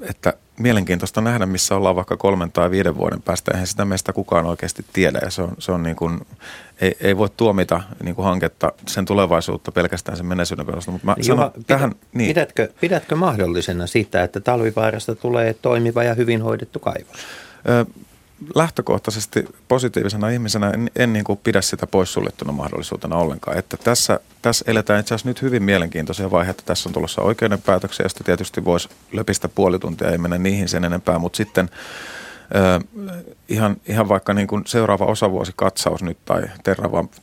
että 0.09 0.33
mielenkiintoista 0.59 1.21
nähdä, 1.21 1.45
missä 1.45 1.75
ollaan 1.75 1.95
vaikka 1.95 2.17
kolmen 2.17 2.51
tai 2.51 2.71
viiden 2.71 2.97
vuoden 2.97 3.21
päästä. 3.21 3.51
Eihän 3.51 3.67
sitä 3.67 3.85
meistä 3.85 4.13
kukaan 4.13 4.45
oikeasti 4.45 4.85
tiedä 4.93 5.19
ja 5.23 5.31
se 5.31 5.41
on, 5.41 5.55
se 5.59 5.71
on 5.71 5.83
niin 5.83 5.95
kuin, 5.95 6.21
ei, 6.81 6.97
ei 7.01 7.17
voi 7.17 7.29
tuomita 7.37 7.81
niin 8.03 8.15
kuin 8.15 8.25
hanketta 8.25 8.71
sen 8.87 9.05
tulevaisuutta 9.05 9.71
pelkästään 9.71 10.17
sen 10.17 10.25
menneisyyden 10.25 10.65
perusteella. 10.65 10.93
Mutta 10.93 11.05
mä 11.05 11.15
Juha, 11.27 11.41
sanon, 11.41 11.65
tähän, 11.67 11.95
niin. 12.13 12.27
pidätkö, 12.27 12.69
pidätkö 12.81 13.15
mahdollisena 13.15 13.87
sitä, 13.87 14.23
että 14.23 14.39
talvivaarasta 14.39 15.15
tulee 15.15 15.53
toimiva 15.53 16.03
ja 16.03 16.13
hyvin 16.13 16.41
hoidettu 16.41 16.79
kaivos? 16.79 17.17
Ö, 17.69 17.85
lähtökohtaisesti 18.55 19.45
positiivisena 19.67 20.29
ihmisenä 20.29 20.69
en, 20.69 20.91
en 20.95 21.13
niin 21.13 21.25
kuin 21.25 21.39
pidä 21.43 21.61
sitä 21.61 21.87
poissuljettuna 21.87 22.51
mahdollisuutena 22.51 23.15
ollenkaan. 23.15 23.57
Että 23.57 23.77
tässä, 23.77 24.19
tässä 24.41 24.65
eletään 24.67 24.99
itse 24.99 25.15
asiassa 25.15 25.29
nyt 25.29 25.41
hyvin 25.41 25.63
mielenkiintoisia 25.63 26.31
vaiheita. 26.31 26.63
Tässä 26.65 26.89
on 26.89 26.93
tulossa 26.93 27.21
oikeudenpäätöksiä, 27.21 28.05
josta 28.05 28.23
tietysti 28.23 28.65
voisi 28.65 28.89
löpistä 29.11 29.49
puoli 29.49 29.79
tuntia, 29.79 30.09
ei 30.09 30.17
mene 30.17 30.37
niihin 30.37 30.69
sen 30.69 30.85
enempää, 30.85 31.19
mutta 31.19 31.37
sitten 31.37 31.69
ihan, 33.49 33.77
ihan 33.87 34.09
vaikka 34.09 34.33
niin 34.33 34.47
kuin 34.47 34.63
seuraava 34.65 35.05
osavuosikatsaus 35.05 36.03
nyt 36.03 36.17
tai 36.25 36.43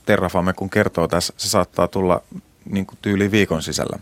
Terrafame 0.07 0.53
kun 0.53 0.71
kertoo 0.71 1.09
tässä, 1.09 1.33
se 1.37 1.49
saattaa 1.49 1.89
tulla 1.89 2.23
niin 2.65 2.87
kuin 2.87 2.99
tyyli 3.03 3.31
viikon 3.31 3.63
sisällä. 3.63 3.99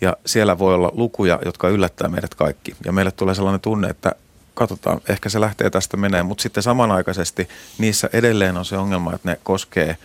Ja 0.00 0.16
siellä 0.26 0.58
voi 0.58 0.74
olla 0.74 0.90
lukuja, 0.94 1.38
jotka 1.44 1.68
yllättää 1.68 2.08
meidät 2.08 2.34
kaikki. 2.34 2.76
Ja 2.84 2.92
meille 2.92 3.10
tulee 3.10 3.34
sellainen 3.34 3.60
tunne, 3.60 3.88
että 3.88 4.14
katsotaan, 4.54 5.00
ehkä 5.08 5.28
se 5.28 5.40
lähtee 5.40 5.70
tästä 5.70 5.96
menee, 5.96 6.22
mutta 6.22 6.42
sitten 6.42 6.62
samanaikaisesti 6.62 7.48
niissä 7.78 8.10
edelleen 8.12 8.56
on 8.56 8.64
se 8.64 8.76
ongelma, 8.76 9.14
että 9.14 9.28
ne 9.28 9.38
koskee 9.42 9.96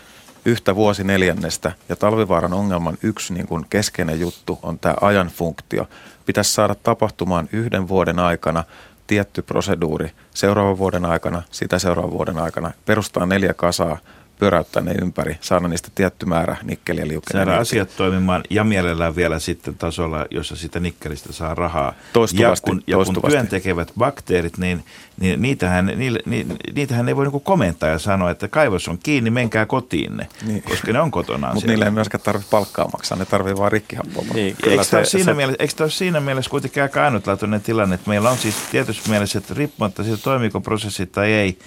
yhtä 0.45 0.76
vuosineljännestä 0.76 1.72
ja 1.89 1.95
talvivaaran 1.95 2.54
ongelman 2.54 2.98
yksi 3.04 3.34
niin 3.34 3.48
kuin 3.48 3.66
keskeinen 3.70 4.20
juttu 4.20 4.60
on 4.64 4.80
tämä 4.80 4.95
ajan 5.02 5.28
funktio. 5.28 5.88
Pitäisi 6.26 6.54
saada 6.54 6.76
tapahtumaan 6.76 7.50
yhden 7.52 7.88
vuoden 7.88 8.20
aikana 8.20 8.64
tietty 9.08 9.41
proseduuri, 9.41 10.12
seuraavan 10.34 10.78
vuoden 10.78 11.06
aikana, 11.06 11.43
sitä 11.52 11.80
seuraavan 11.80 12.12
vuoden 12.12 12.38
aikana, 12.38 12.72
perustaa 12.86 13.26
neljä 13.26 13.54
kasaa, 13.54 13.98
pyöräyttää 14.40 14.84
ne 14.84 14.96
ympäri, 15.02 15.38
saada 15.42 15.68
niistä 15.68 15.90
tietty 15.96 16.26
määrä 16.26 16.56
nikkeliä 16.64 17.08
liukeneen. 17.08 17.48
Saada 17.48 17.62
asiat 17.62 17.90
toimimaan 17.98 18.44
ja 18.50 18.64
mielellään 18.64 19.16
vielä 19.16 19.40
sitten 19.40 19.76
tasolla, 19.76 20.26
jossa 20.32 20.56
sitä 20.56 20.80
nikkelistä 20.80 21.34
saa 21.34 21.56
rahaa. 21.56 21.94
Toistuvasti. 22.14 22.70
Ja 22.70 22.74
kun, 22.74 22.84
ja 22.88 22.98
kun 22.98 23.32
työn 23.32 23.48
tekevät 23.48 23.92
bakteerit, 23.98 24.58
niin, 24.58 24.84
niin 25.20 25.42
niitähän, 25.42 25.86
niille, 25.86 26.20
ni, 26.26 26.46
niitähän 26.76 27.08
ei 27.08 27.16
voi 27.16 27.26
niinku 27.26 27.40
komentaa 27.40 27.90
ja 27.90 28.00
sanoa, 28.00 28.32
että 28.32 28.48
kaivos 28.48 28.88
on 28.88 28.98
kiinni, 28.98 29.30
menkää 29.30 29.66
kotiinne, 29.66 30.28
niin. 30.48 30.64
koska 30.64 30.92
ne 30.92 31.00
on 31.00 31.12
kotona. 31.12 31.54
Mutta 31.54 31.68
niille 31.68 31.86
ei 31.86 31.92
myöskään 31.92 32.22
tarvitse 32.24 32.50
palkkaa 32.52 32.88
maksaa, 32.88 33.18
ne 33.18 33.26
tarvitsee 33.26 33.58
vain 33.58 33.72
rikkihappoa. 33.72 34.24
Niin, 34.34 34.56
eikö 34.64 34.84
tämä 34.92 35.04
siinä, 35.04 35.26
se... 35.26 35.34
mielessä, 35.34 35.64
eikö 35.64 35.74
tämä 35.76 35.90
siinä 35.90 36.20
mielessä 36.20 36.52
kuitenkin 36.52 36.84
aika 36.84 37.06
ainutlaatuinen 37.06 37.62
tilanne, 37.62 37.96
että 37.96 38.10
meillä 38.10 38.30
on 38.30 38.38
siis 38.38 38.56
tietysti 38.72 39.10
mielessä, 39.10 39.40
että 39.40 39.54
riippumatta 39.54 40.04
siitä 40.04 40.18
toimiko 40.18 40.62
prosessi 40.62 41.06
tai 41.06 41.32
ei, 41.32 41.60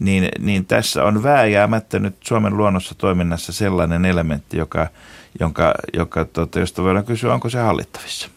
niin, 0.00 0.28
niin 0.38 0.66
tässä 0.66 1.04
on 1.04 1.22
vääjäämättä 1.22 1.98
nyt 1.98 2.16
Suomen 2.20 2.56
luonnossa 2.56 2.94
toiminnassa 2.98 3.52
sellainen 3.52 4.04
elementti, 4.04 4.56
joka, 4.56 4.86
jonka, 5.40 5.74
joka, 5.92 6.24
tota, 6.24 6.60
josta 6.60 6.82
voidaan 6.82 7.04
kysyä, 7.04 7.34
onko 7.34 7.50
se 7.50 7.58
hallittavissa? 7.58 8.28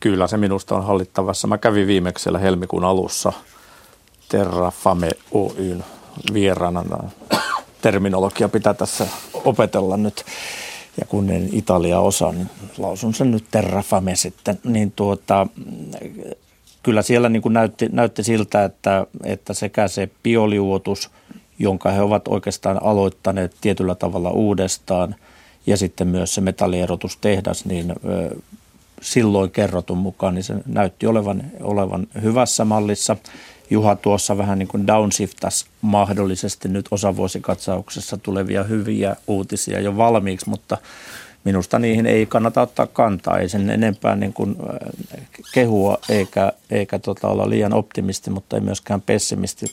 Kyllä 0.00 0.26
se 0.26 0.36
minusta 0.36 0.74
on 0.74 0.84
hallittavassa. 0.84 1.48
Mä 1.48 1.58
kävin 1.58 1.86
viimeksi 1.86 2.22
siellä 2.22 2.38
helmikuun 2.38 2.84
alussa 2.84 3.32
Terrafame 4.28 5.10
Oyn 5.32 5.84
vieraana. 6.32 6.84
Terminologia 7.82 8.48
pitää 8.48 8.74
tässä 8.74 9.06
opetella 9.44 9.96
nyt. 9.96 10.24
Ja 11.00 11.06
kun 11.06 11.30
en 11.30 11.48
Italia 11.52 12.00
osaa, 12.00 12.32
niin 12.32 12.50
lausun 12.78 13.14
sen 13.14 13.30
nyt 13.30 13.44
Terrafame 13.50 14.16
sitten. 14.16 14.58
Niin 14.64 14.92
tuota, 14.92 15.46
kyllä 16.82 17.02
siellä 17.02 17.28
niin 17.28 17.42
kuin 17.42 17.52
näytti, 17.52 17.88
näytti 17.92 18.22
siltä, 18.24 18.64
että, 18.64 19.06
että 19.24 19.54
sekä 19.54 19.88
se 19.88 20.08
bioliuotus, 20.22 21.10
jonka 21.58 21.90
he 21.90 22.02
ovat 22.02 22.28
oikeastaan 22.28 22.82
aloittaneet 22.82 23.56
tietyllä 23.60 23.94
tavalla 23.94 24.30
uudestaan, 24.30 25.14
ja 25.66 25.76
sitten 25.76 26.08
myös 26.08 26.34
se 26.34 26.40
metallierotustehdas, 26.40 27.64
niin 27.64 27.94
silloin 29.02 29.50
kerrotun 29.50 29.98
mukaan, 29.98 30.34
niin 30.34 30.44
se 30.44 30.54
näytti 30.66 31.06
olevan, 31.06 31.42
olevan 31.60 32.06
hyvässä 32.22 32.64
mallissa. 32.64 33.16
Juha 33.70 33.96
tuossa 33.96 34.38
vähän 34.38 34.58
niin 34.58 34.68
kuin 34.68 34.86
downshiftas 34.86 35.66
mahdollisesti 35.80 36.68
nyt 36.68 36.86
osavuosikatsauksessa 36.90 38.16
tulevia 38.16 38.62
hyviä 38.62 39.16
uutisia 39.26 39.80
jo 39.80 39.96
valmiiksi, 39.96 40.48
mutta 40.48 40.78
minusta 41.44 41.78
niihin 41.78 42.06
ei 42.06 42.26
kannata 42.26 42.62
ottaa 42.62 42.86
kantaa, 42.86 43.38
ei 43.38 43.48
sen 43.48 43.70
enempää 43.70 44.16
niin 44.16 44.32
kuin 44.32 44.56
kehua 45.54 45.98
eikä, 46.08 46.52
eikä 46.70 46.98
tota 46.98 47.28
olla 47.28 47.50
liian 47.50 47.72
optimisti, 47.72 48.30
mutta 48.30 48.56
ei 48.56 48.62
myöskään 48.62 49.00
pessimisti. 49.00 49.66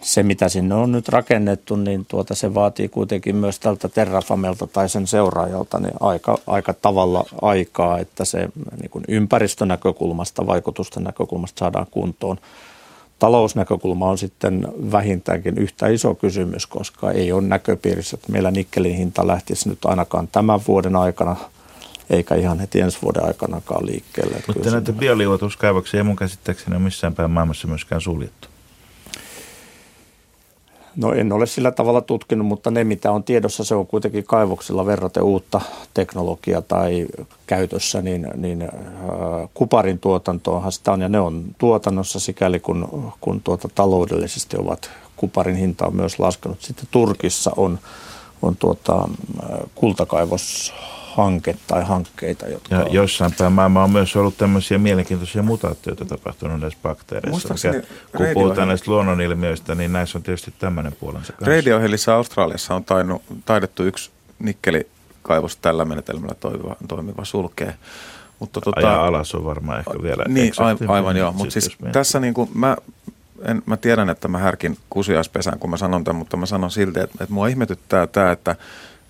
Se, 0.00 0.22
mitä 0.22 0.48
sinne 0.48 0.74
on 0.74 0.92
nyt 0.92 1.08
rakennettu, 1.08 1.76
niin 1.76 2.06
tuota, 2.06 2.34
se 2.34 2.54
vaatii 2.54 2.88
kuitenkin 2.88 3.36
myös 3.36 3.58
tältä 3.58 3.88
Terrafamelta 3.88 4.66
tai 4.66 4.88
sen 4.88 5.06
seuraajalta 5.06 5.80
niin 5.80 5.94
aika, 6.00 6.38
aika 6.46 6.72
tavalla 6.72 7.24
aikaa, 7.42 7.98
että 7.98 8.24
se 8.24 8.48
niin 8.80 8.90
kuin 8.90 9.04
ympäristönäkökulmasta, 9.08 10.46
vaikutusten 10.46 11.04
näkökulmasta 11.04 11.58
saadaan 11.58 11.86
kuntoon 11.90 12.38
talousnäkökulma 13.22 14.10
on 14.10 14.18
sitten 14.18 14.68
vähintäänkin 14.92 15.58
yhtä 15.58 15.88
iso 15.88 16.14
kysymys, 16.14 16.66
koska 16.66 17.10
ei 17.10 17.32
ole 17.32 17.42
näköpiirissä, 17.42 18.14
että 18.14 18.32
meillä 18.32 18.50
nikkelin 18.50 18.96
hinta 18.96 19.26
lähtisi 19.26 19.68
nyt 19.68 19.84
ainakaan 19.84 20.28
tämän 20.28 20.60
vuoden 20.68 20.96
aikana 20.96 21.36
eikä 22.10 22.34
ihan 22.34 22.60
heti 22.60 22.80
ensi 22.80 22.98
vuoden 23.02 23.24
aikanakaan 23.24 23.86
liikkeelle. 23.86 24.42
Mutta 24.46 24.70
näitä 24.70 24.92
bioliuotuskaivoksia 24.92 26.00
ei 26.00 26.04
mun 26.04 26.16
käsittääkseni 26.16 26.76
ole 26.76 26.84
missään 26.84 27.14
päin 27.14 27.30
maailmassa 27.30 27.68
myöskään 27.68 28.00
suljettu. 28.00 28.48
No 30.96 31.12
en 31.12 31.32
ole 31.32 31.46
sillä 31.46 31.70
tavalla 31.70 32.00
tutkinut, 32.00 32.46
mutta 32.46 32.70
ne 32.70 32.84
mitä 32.84 33.12
on 33.12 33.24
tiedossa, 33.24 33.64
se 33.64 33.74
on 33.74 33.86
kuitenkin 33.86 34.24
kaivoksilla 34.24 34.86
verraten 34.86 35.22
uutta 35.22 35.60
teknologiaa 35.94 36.62
tai 36.62 37.06
käytössä, 37.46 38.02
niin, 38.02 38.26
niin 38.36 38.62
äh, 38.62 38.70
kuparin 39.54 39.98
tuotantoonhan 39.98 40.72
sitä 40.72 40.92
on 40.92 41.00
ja 41.00 41.08
ne 41.08 41.20
on 41.20 41.44
tuotannossa 41.58 42.20
sikäli 42.20 42.60
kun, 42.60 43.12
kun 43.20 43.40
tuota 43.40 43.68
taloudellisesti 43.74 44.56
ovat 44.56 44.90
kuparin 45.16 45.56
hinta 45.56 45.86
on 45.86 45.96
myös 45.96 46.18
laskenut. 46.18 46.62
Sitten 46.62 46.88
Turkissa 46.90 47.50
on, 47.56 47.78
on 48.42 48.56
tuota, 48.56 49.08
äh, 49.42 49.58
kultakaivos 49.74 50.74
hanke 51.16 51.56
tai 51.66 51.84
hankkeita. 51.84 52.48
Jotka 52.48 52.74
ja 52.74 52.80
on... 52.80 52.92
jossain 52.92 53.32
päin 53.38 53.52
maailmaa 53.52 53.84
on 53.84 53.90
myös 53.90 54.16
ollut 54.16 54.36
tämmöisiä 54.36 54.78
mielenkiintoisia 54.78 55.42
mutaatioita 55.42 56.04
tapahtunut 56.04 56.60
näissä 56.60 56.78
bakteereissa. 56.82 57.54
Mikä, 57.54 57.86
kun 58.16 58.26
puhutaan 58.34 58.68
näistä 58.68 58.90
luonnonilmiöistä, 58.90 59.74
niin 59.74 59.92
näissä 59.92 60.18
on 60.18 60.22
tietysti 60.22 60.54
tämmöinen 60.58 60.92
puolensa 61.00 61.32
kanssa. 61.32 61.56
Radiohelissä 61.56 62.14
Australiassa 62.14 62.74
on 62.74 62.84
tainu, 62.84 63.22
taidettu 63.44 63.82
yksi 63.82 64.10
nikkelikaivos 64.38 65.56
tällä 65.56 65.84
menetelmällä 65.84 66.34
toimiva, 66.40 66.76
toimiva 66.88 67.24
sulkee. 67.24 67.74
Mutta 68.38 68.60
tota, 68.60 68.80
Ajaa 68.80 69.06
alas 69.06 69.34
on 69.34 69.44
varmaan 69.44 69.78
ehkä 69.78 70.02
vielä 70.02 70.24
Niin, 70.28 70.52
aivan, 70.58 70.90
aivan 70.90 71.16
joo. 71.16 71.32
Mutta 71.32 71.52
siis 71.52 71.76
tässä 71.92 72.20
niin 72.20 72.34
kuin 72.34 72.50
mä, 72.54 72.76
en, 73.42 73.62
mä 73.66 73.76
tiedän, 73.76 74.10
että 74.10 74.28
mä 74.28 74.38
härkin 74.38 74.78
kusiaispesään, 74.90 75.58
kun 75.58 75.70
mä 75.70 75.76
sanon 75.76 76.04
tämän, 76.04 76.18
mutta 76.18 76.36
mä 76.36 76.46
sanon 76.46 76.70
silti, 76.70 77.00
että, 77.00 77.18
että 77.20 77.34
mua 77.34 77.48
ihmetyttää 77.48 78.06
tämä, 78.06 78.32
että 78.32 78.56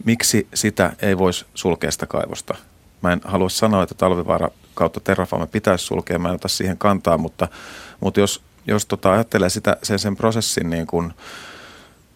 miksi 0.05 0.47
sitä 0.55 0.93
ei 1.03 1.19
voisi 1.19 1.47
sulkea 1.55 1.91
sitä 1.91 2.07
kaivosta. 2.07 2.55
Mä 3.03 3.13
en 3.13 3.21
halua 3.25 3.49
sanoa, 3.49 3.83
että 3.83 3.95
talvivaara 3.95 4.49
kautta 4.75 5.01
Terrafame 5.01 5.47
pitäisi 5.47 5.85
sulkea, 5.85 6.19
mä 6.19 6.29
en 6.29 6.35
ota 6.35 6.49
siihen 6.49 6.79
kantaa, 6.79 7.19
mutta, 7.19 7.49
mutta 8.01 8.21
jos, 8.21 8.43
jos 8.67 8.87
tota 8.87 9.13
ajattelee 9.13 9.51
sitä, 9.51 9.77
sen, 9.83 9.99
sen 9.99 10.17
prosessin 10.17 10.71
niin 10.71 10.87
kuin, 10.87 11.13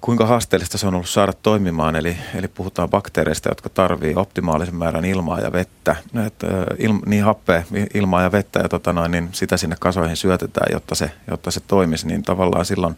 kuinka 0.00 0.26
haasteellista 0.26 0.78
se 0.78 0.86
on 0.86 0.94
ollut 0.94 1.08
saada 1.08 1.32
toimimaan, 1.32 1.96
eli, 1.96 2.16
eli 2.34 2.48
puhutaan 2.48 2.90
bakteereista, 2.90 3.48
jotka 3.48 3.68
tarvii 3.68 4.14
optimaalisen 4.14 4.74
määrän 4.74 5.04
ilmaa 5.04 5.40
ja 5.40 5.52
vettä, 5.52 5.96
että 6.26 6.46
il, 6.78 6.94
niin 7.06 7.24
happea, 7.24 7.62
ilmaa 7.94 8.22
ja 8.22 8.32
vettä, 8.32 8.60
ja 8.60 8.68
tota 8.68 8.92
noin, 8.92 9.10
niin 9.10 9.28
sitä 9.32 9.56
sinne 9.56 9.76
kasoihin 9.80 10.16
syötetään, 10.16 10.72
jotta 10.72 10.94
se, 10.94 11.10
jotta 11.30 11.50
se 11.50 11.60
toimisi, 11.60 12.06
niin 12.06 12.22
tavallaan 12.22 12.64
silloin 12.64 12.96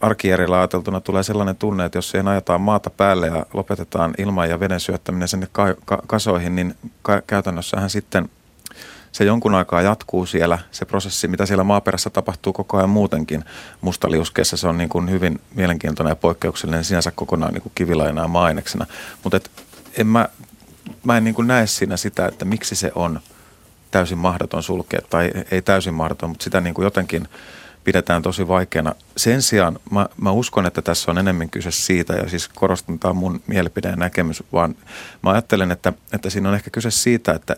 arkijärjellä 0.00 0.58
ajateltuna 0.58 1.00
tulee 1.00 1.22
sellainen 1.22 1.56
tunne, 1.56 1.84
että 1.84 1.98
jos 1.98 2.10
siihen 2.10 2.28
ajetaan 2.28 2.60
maata 2.60 2.90
päälle 2.90 3.26
ja 3.26 3.46
lopetetaan 3.52 4.14
ilman 4.18 4.50
ja 4.50 4.60
veden 4.60 4.80
syöttäminen 4.80 5.28
sinne 5.28 5.48
ka- 5.52 5.74
ka- 5.84 6.02
kasoihin, 6.06 6.56
niin 6.56 6.74
ka- 7.02 7.22
käytännössähän 7.26 7.90
sitten 7.90 8.28
se 9.12 9.24
jonkun 9.24 9.54
aikaa 9.54 9.82
jatkuu 9.82 10.26
siellä, 10.26 10.58
se 10.70 10.84
prosessi, 10.84 11.28
mitä 11.28 11.46
siellä 11.46 11.64
maaperässä 11.64 12.10
tapahtuu 12.10 12.52
koko 12.52 12.76
ajan 12.76 12.90
muutenkin 12.90 13.44
mustaliuskeessa. 13.80 14.56
Se 14.56 14.68
on 14.68 14.78
niin 14.78 14.88
kuin 14.88 15.10
hyvin 15.10 15.40
mielenkiintoinen 15.54 16.10
ja 16.10 16.16
poikkeuksellinen 16.16 16.84
sinänsä 16.84 17.10
kokonaan 17.10 17.54
niin 17.54 17.62
kuin 17.62 17.72
kivilainaa 17.74 18.28
maaneksena. 18.28 18.86
Mutta 19.22 19.40
en 19.96 20.06
mä, 20.06 20.28
mä 21.04 21.16
en 21.16 21.24
niin 21.24 21.34
kuin 21.34 21.48
näe 21.48 21.66
siinä 21.66 21.96
sitä, 21.96 22.26
että 22.26 22.44
miksi 22.44 22.76
se 22.76 22.92
on 22.94 23.20
täysin 23.90 24.18
mahdoton 24.18 24.62
sulkea, 24.62 25.00
tai 25.10 25.30
ei 25.50 25.62
täysin 25.62 25.94
mahdoton, 25.94 26.30
mutta 26.30 26.44
sitä 26.44 26.60
niin 26.60 26.74
kuin 26.74 26.84
jotenkin– 26.84 27.28
pidetään 27.84 28.22
tosi 28.22 28.48
vaikeana. 28.48 28.94
Sen 29.16 29.42
sijaan 29.42 29.78
mä, 29.90 30.06
mä 30.16 30.30
uskon, 30.30 30.66
että 30.66 30.82
tässä 30.82 31.10
on 31.10 31.18
enemmän 31.18 31.50
kyse 31.50 31.70
siitä, 31.70 32.12
ja 32.12 32.28
siis 32.28 32.48
korostan, 32.48 32.98
tämä 32.98 33.14
mun 33.14 33.42
mielipide 33.46 33.88
ja 33.88 33.96
näkemys, 33.96 34.42
vaan 34.52 34.74
mä 35.22 35.30
ajattelen, 35.30 35.70
että, 35.70 35.92
että 36.12 36.30
siinä 36.30 36.48
on 36.48 36.54
ehkä 36.54 36.70
kyse 36.70 36.90
siitä, 36.90 37.32
että 37.32 37.56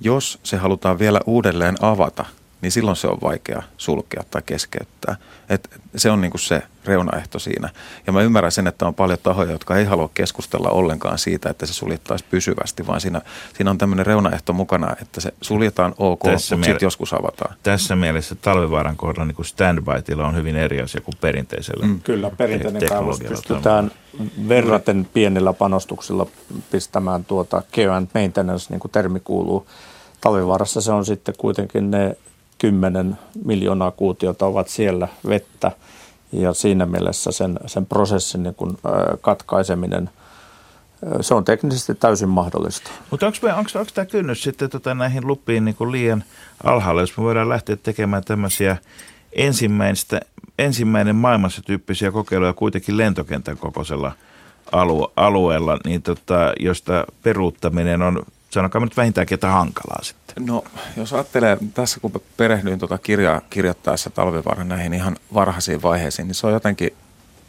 jos 0.00 0.38
se 0.42 0.56
halutaan 0.56 0.98
vielä 0.98 1.20
uudelleen 1.26 1.76
avata– 1.80 2.24
niin 2.62 2.72
silloin 2.72 2.96
se 2.96 3.06
on 3.06 3.18
vaikea 3.22 3.62
sulkea 3.76 4.22
tai 4.30 4.42
keskeyttää. 4.46 5.16
Et 5.48 5.80
se 5.96 6.10
on 6.10 6.20
niinku 6.20 6.38
se 6.38 6.62
reunaehto 6.84 7.38
siinä. 7.38 7.68
Ja 8.06 8.12
mä 8.12 8.22
ymmärrän 8.22 8.52
sen, 8.52 8.66
että 8.66 8.86
on 8.86 8.94
paljon 8.94 9.18
tahoja, 9.22 9.52
jotka 9.52 9.76
ei 9.76 9.84
halua 9.84 10.10
keskustella 10.14 10.68
ollenkaan 10.68 11.18
siitä, 11.18 11.50
että 11.50 11.66
se 11.66 11.72
suljettaisiin 11.72 12.28
pysyvästi, 12.30 12.86
vaan 12.86 13.00
siinä, 13.00 13.20
siinä 13.56 13.70
on 13.70 13.78
tämmöinen 13.78 14.06
reunaehto 14.06 14.52
mukana, 14.52 14.96
että 15.02 15.20
se 15.20 15.32
suljetaan 15.40 15.94
ok, 15.98 16.22
tässä 16.22 16.56
mutta 16.56 16.66
sitten 16.66 16.86
joskus 16.86 17.12
avataan. 17.12 17.56
Tässä 17.62 17.96
mielessä 17.96 18.34
talvivaaran 18.34 18.96
kohdalla 18.96 19.32
niin 19.32 19.44
standby-tila 19.44 20.26
on 20.26 20.36
hyvin 20.36 20.56
eri 20.56 20.80
asia 20.80 21.00
kuin 21.00 21.14
perinteisellä. 21.20 21.86
Mm. 21.86 22.00
Kyllä, 22.00 22.30
perinteinen 22.36 22.88
kaivos 22.88 23.20
pystytään 23.20 23.90
verraten 24.48 25.08
pienillä 25.12 25.52
panostuksilla 25.52 26.26
pistämään 26.70 27.24
tuota 27.24 27.62
care 27.72 27.90
and 27.90 28.08
maintenance, 28.14 28.66
niin 28.70 28.80
kuin 28.80 28.92
termi 28.92 29.20
kuuluu. 29.20 29.66
Talvivaarassa 30.20 30.80
se 30.80 30.92
on 30.92 31.06
sitten 31.06 31.34
kuitenkin 31.38 31.90
ne 31.90 32.16
10 32.60 33.18
miljoonaa 33.44 33.90
kuutiota 33.90 34.46
ovat 34.46 34.68
siellä 34.68 35.08
vettä 35.28 35.72
ja 36.32 36.52
siinä 36.52 36.86
mielessä 36.86 37.32
sen, 37.32 37.58
sen 37.66 37.86
prosessin 37.86 38.42
niin 38.42 38.54
kuin, 38.54 38.78
katkaiseminen 39.20 40.10
se 41.20 41.34
on 41.34 41.44
teknisesti 41.44 41.94
täysin 41.94 42.28
mahdollista. 42.28 42.90
Mutta 43.10 43.26
onko, 43.26 43.90
tämä 43.94 44.04
kynnys 44.04 44.42
sitten 44.42 44.70
tota 44.70 44.94
näihin 44.94 45.26
lupiin 45.26 45.64
niin 45.64 45.74
kuin 45.74 45.92
liian 45.92 46.24
alhaalla, 46.64 47.00
jos 47.00 47.16
me 47.16 47.24
voidaan 47.24 47.48
lähteä 47.48 47.76
tekemään 47.76 48.24
tämmöisiä 48.24 48.76
ensimmäistä, 49.32 50.20
ensimmäinen 50.58 51.16
maailmassa 51.16 51.62
tyyppisiä 51.62 52.10
kokeiluja 52.10 52.52
kuitenkin 52.52 52.96
lentokentän 52.96 53.58
kokoisella 53.58 54.12
alue, 54.72 55.08
alueella, 55.16 55.78
niin 55.84 56.02
tota, 56.02 56.52
josta 56.60 57.04
peruuttaminen 57.22 58.02
on 58.02 58.22
sanokaa 58.50 58.80
nyt 58.80 58.96
vähintäänkin, 58.96 59.34
että 59.34 59.50
hankalaa 59.50 60.02
sitten. 60.02 60.46
No, 60.46 60.64
jos 60.96 61.12
ajattelee, 61.12 61.58
tässä 61.74 62.00
kun 62.00 62.22
perehdyin 62.36 62.78
tuota 62.78 62.98
kirjaa 62.98 63.40
kirjoittaessa 63.50 64.10
talvivaaran 64.10 64.68
näihin 64.68 64.94
ihan 64.94 65.16
varhaisiin 65.34 65.82
vaiheisiin, 65.82 66.28
niin 66.28 66.34
se 66.34 66.46
on 66.46 66.52
jotenkin 66.52 66.96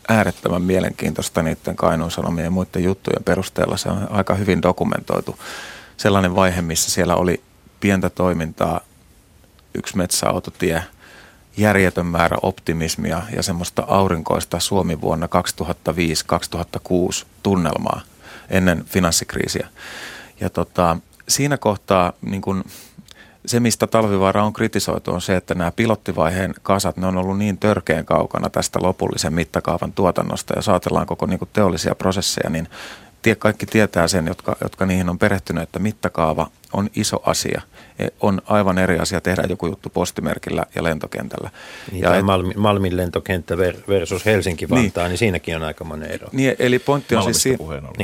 äärettömän 0.09 0.61
mielenkiintoista 0.61 1.43
niiden 1.43 1.75
Kainuun 1.75 2.11
Sanomien 2.11 2.45
ja 2.45 2.51
muiden 2.51 2.83
juttujen 2.83 3.23
perusteella. 3.23 3.77
Se 3.77 3.89
on 3.89 4.07
aika 4.11 4.35
hyvin 4.35 4.61
dokumentoitu. 4.61 5.39
Sellainen 5.97 6.35
vaihe, 6.35 6.61
missä 6.61 6.91
siellä 6.91 7.15
oli 7.15 7.41
pientä 7.79 8.09
toimintaa, 8.09 8.81
yksi 9.73 9.97
metsäautotie, 9.97 10.83
järjetön 11.57 12.05
määrä 12.05 12.37
optimismia 12.41 13.21
ja 13.35 13.43
semmoista 13.43 13.83
aurinkoista 13.87 14.59
Suomi 14.59 15.01
vuonna 15.01 15.27
2005-2006 17.21 17.25
tunnelmaa 17.43 18.01
ennen 18.49 18.85
finanssikriisiä. 18.85 19.67
Ja 20.41 20.49
tota, 20.49 20.97
siinä 21.27 21.57
kohtaa 21.57 22.13
niin 22.21 22.41
kun, 22.41 22.63
se, 23.45 23.59
mistä 23.59 23.87
talvivaara 23.87 24.43
on 24.43 24.53
kritisoitu, 24.53 25.11
on 25.11 25.21
se, 25.21 25.35
että 25.35 25.55
nämä 25.55 25.71
pilottivaiheen 25.71 26.53
kasat, 26.61 26.97
ne 26.97 27.07
on 27.07 27.17
ollut 27.17 27.37
niin 27.37 27.57
törkeän 27.57 28.05
kaukana 28.05 28.49
tästä 28.49 28.79
lopullisen 28.81 29.33
mittakaavan 29.33 29.93
tuotannosta. 29.93 30.53
Ja 30.55 30.61
saatellaan 30.61 31.07
koko 31.07 31.25
niin 31.25 31.39
teollisia 31.53 31.95
prosesseja, 31.95 32.49
niin 32.49 32.67
tie, 33.21 33.35
kaikki 33.35 33.65
tietää 33.65 34.07
sen, 34.07 34.27
jotka, 34.27 34.55
jotka 34.61 34.85
niihin 34.85 35.09
on 35.09 35.19
perehtyneet, 35.19 35.63
että 35.63 35.79
mittakaava 35.79 36.47
on 36.73 36.89
iso 36.95 37.21
asia. 37.25 37.61
E, 37.99 38.07
on 38.19 38.41
aivan 38.45 38.77
eri 38.77 38.99
asia 38.99 39.21
tehdä 39.21 39.43
joku 39.49 39.67
juttu 39.67 39.89
postimerkillä 39.89 40.65
ja 40.75 40.83
lentokentällä. 40.83 41.49
Niin, 41.91 42.01
ja 42.01 42.15
et, 42.15 42.25
Malmin, 42.25 42.59
Malmin 42.59 42.97
lentokenttä 42.97 43.57
versus 43.87 44.25
Helsinki-Vantaa, 44.25 45.03
niin, 45.03 45.09
niin 45.09 45.17
siinäkin 45.17 45.55
on 45.55 45.63
aika 45.63 45.83
monen 45.83 46.11
ero. 46.11 46.27
Niin, 46.31 46.55
eli 46.59 46.79
pointti 46.79 47.15
on, 47.15 47.23
siis 47.23 47.43
siinä, 47.43 47.57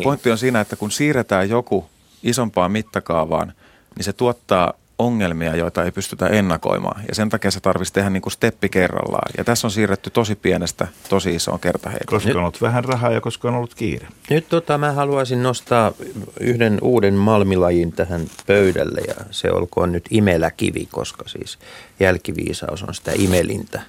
pointti 0.03 0.31
on 0.31 0.37
siinä, 0.37 0.59
että 0.59 0.75
kun 0.75 0.91
siirretään 0.91 1.49
joku 1.49 1.89
isompaan 2.23 2.71
mittakaavaan, 2.71 3.53
niin 3.95 4.03
se 4.03 4.13
tuottaa 4.13 4.73
ongelmia, 4.99 5.55
joita 5.55 5.83
ei 5.83 5.91
pystytä 5.91 6.27
ennakoimaan. 6.27 7.03
Ja 7.07 7.15
sen 7.15 7.29
takia 7.29 7.51
se 7.51 7.59
tarvitsisi 7.59 7.93
tehdä 7.93 8.09
niin 8.09 8.21
kuin 8.21 8.33
steppi 8.33 8.69
kerrallaan. 8.69 9.31
Ja 9.37 9.43
tässä 9.43 9.67
on 9.67 9.71
siirretty 9.71 10.09
tosi 10.09 10.35
pienestä 10.35 10.87
tosi 11.09 11.35
isoon 11.35 11.59
kertaheitoon. 11.59 12.21
Koska 12.21 12.31
on 12.31 12.37
ollut 12.37 12.61
vähän 12.61 12.85
rahaa 12.85 13.11
ja 13.11 13.21
koska 13.21 13.47
on 13.47 13.55
ollut 13.55 13.75
kiire. 13.75 14.07
Nyt 14.29 14.49
tota, 14.49 14.77
mä 14.77 14.91
haluaisin 14.91 15.43
nostaa 15.43 15.91
yhden 16.39 16.77
uuden 16.81 17.13
malmilajin 17.13 17.91
tähän 17.91 18.21
pöydälle 18.47 19.01
ja 19.07 19.15
se 19.31 19.51
olkoon 19.51 19.91
nyt 19.91 20.05
imeläkivi, 20.09 20.87
koska 20.91 21.27
siis 21.27 21.59
jälkiviisaus 21.99 22.83
on 22.83 22.93
sitä 22.93 23.11
imelintä 23.15 23.81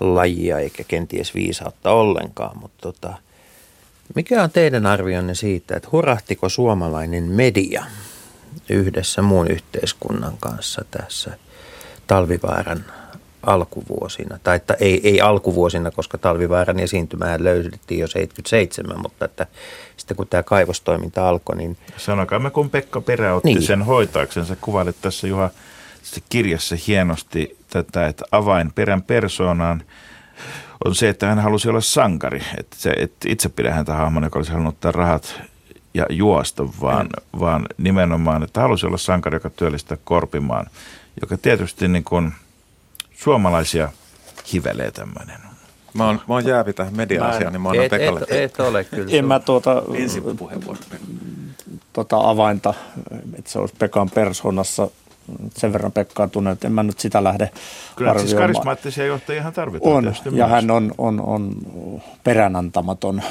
lajia 0.00 0.58
eikä 0.58 0.84
kenties 0.84 1.34
viisautta 1.34 1.90
ollenkaan. 1.90 2.58
Mutta 2.58 2.78
tota, 2.80 3.14
mikä 4.14 4.42
on 4.42 4.50
teidän 4.50 4.86
arvionne 4.86 5.34
siitä, 5.34 5.76
että 5.76 5.88
hurahtiko 5.92 6.48
suomalainen 6.48 7.24
media 7.24 7.84
yhdessä 8.68 9.22
muun 9.22 9.50
yhteiskunnan 9.50 10.34
kanssa 10.40 10.84
tässä 10.90 11.38
talvivaaran 12.06 12.84
alkuvuosina, 13.42 14.38
tai 14.44 14.56
että 14.56 14.76
ei, 14.80 15.00
ei 15.08 15.20
alkuvuosina, 15.20 15.90
koska 15.90 16.18
talvivaaran 16.18 16.80
esiintymää 16.80 17.36
löydettiin 17.40 18.00
jo 18.00 18.06
77, 18.06 19.02
mutta 19.02 19.24
että 19.24 19.46
sitten 19.96 20.16
kun 20.16 20.28
tämä 20.28 20.42
kaivostoiminta 20.42 21.28
alkoi, 21.28 21.56
niin... 21.56 21.76
Sanokaamme, 21.96 22.50
kun 22.50 22.70
Pekka 22.70 23.00
Perä 23.00 23.34
otti 23.34 23.48
niin. 23.48 23.62
sen 23.62 23.82
hoitaaksensa, 23.82 24.56
kuvailit 24.60 24.96
tässä 25.02 25.26
Juha 25.26 25.50
kirjassa 26.28 26.76
hienosti 26.86 27.56
tätä, 27.70 28.06
että 28.06 28.24
avain 28.32 28.72
perän 28.72 29.02
persoonaan 29.02 29.82
on 30.84 30.94
se, 30.94 31.08
että 31.08 31.26
hän 31.26 31.38
halusi 31.38 31.68
olla 31.68 31.80
sankari. 31.80 32.42
Että 32.58 32.76
se, 32.76 32.90
että 32.90 33.28
itse 33.28 33.48
pidän 33.48 33.72
häntä 33.72 33.94
hahmon, 33.94 34.22
joka 34.22 34.38
olisi 34.38 34.50
halunnut 34.52 34.74
ottaa 34.74 34.92
rahat 34.92 35.42
ja 35.94 36.06
juosta, 36.10 36.66
vaan, 36.80 37.06
mm. 37.06 37.40
vaan 37.40 37.66
nimenomaan, 37.78 38.42
että 38.42 38.60
halusi 38.60 38.86
olla 38.86 38.96
sankari, 38.96 39.36
joka 39.36 39.50
työllistää 39.50 39.98
korpimaan, 40.04 40.66
joka 41.20 41.36
tietysti 41.36 41.88
niin 41.88 42.04
kuin 42.04 42.32
suomalaisia 43.16 43.92
hivelee 44.52 44.90
tämmöinen. 44.90 45.36
Mä 45.94 46.06
oon, 46.06 46.20
mä 46.28 46.34
oon 46.34 46.46
jäävi 46.46 46.72
tähän 46.72 46.96
media-asiaan, 46.96 47.52
niin 47.52 47.60
mä 47.60 47.68
annan 47.68 47.84
et, 47.84 47.90
Pekalle. 47.90 48.20
Et, 48.20 48.30
et 48.30 48.60
ole 48.60 48.84
kyllä. 48.84 49.06
En 49.10 49.24
mä 49.24 49.40
tuota, 49.40 49.82
tuota 51.92 52.16
avainta, 52.30 52.74
että 53.38 53.50
se 53.50 53.58
olisi 53.58 53.74
Pekan 53.78 54.10
persoonassa 54.10 54.90
sen 55.56 55.72
verran 55.72 55.92
Pekkaa 55.92 56.28
tunnen, 56.28 56.52
että 56.52 56.66
en 56.66 56.72
mä 56.72 56.82
nyt 56.82 57.00
sitä 57.00 57.24
lähde 57.24 57.50
Kyllä 57.96 58.10
arvioimaan. 58.10 58.28
siis 58.28 58.40
karismaattisia 58.40 59.06
johtajia 59.06 59.52
tarvitaan. 59.52 59.94
On, 59.94 60.04
ja 60.04 60.30
myös. 60.30 60.50
hän 60.50 60.70
on, 60.70 60.94
on, 60.98 61.20
on 61.20 61.52
peränantamaton 62.24 63.22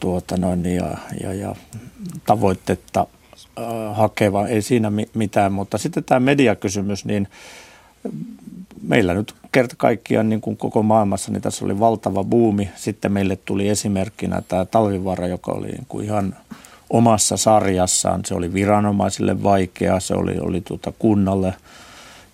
tuota 0.00 0.36
noin, 0.36 0.66
ja, 0.66 0.96
ja, 1.22 1.34
ja 1.34 1.54
tavoitetta 2.26 3.06
äh, 3.58 3.96
hakeva, 3.96 4.46
ei 4.46 4.62
siinä 4.62 4.92
mitään, 5.14 5.52
mutta 5.52 5.78
sitten 5.78 6.04
tämä 6.04 6.20
mediakysymys, 6.20 7.04
niin 7.04 7.28
meillä 8.82 9.14
nyt 9.14 9.34
kerta 9.52 9.74
kaikkiaan 9.78 10.28
niin 10.28 10.40
kuin 10.40 10.56
koko 10.56 10.82
maailmassa, 10.82 11.32
niin 11.32 11.42
tässä 11.42 11.64
oli 11.64 11.80
valtava 11.80 12.24
buumi. 12.24 12.70
Sitten 12.74 13.12
meille 13.12 13.36
tuli 13.36 13.68
esimerkkinä 13.68 14.42
tämä 14.48 14.64
talvivaara, 14.64 15.26
joka 15.26 15.52
oli 15.52 15.66
niin 15.66 15.86
kuin 15.88 16.04
ihan 16.04 16.36
omassa 16.90 17.36
sarjassaan. 17.36 18.20
Se 18.24 18.34
oli 18.34 18.52
viranomaisille 18.52 19.42
vaikea, 19.42 20.00
se 20.00 20.14
oli, 20.14 20.38
oli 20.40 20.60
tuota 20.60 20.92
kunnalle 20.98 21.54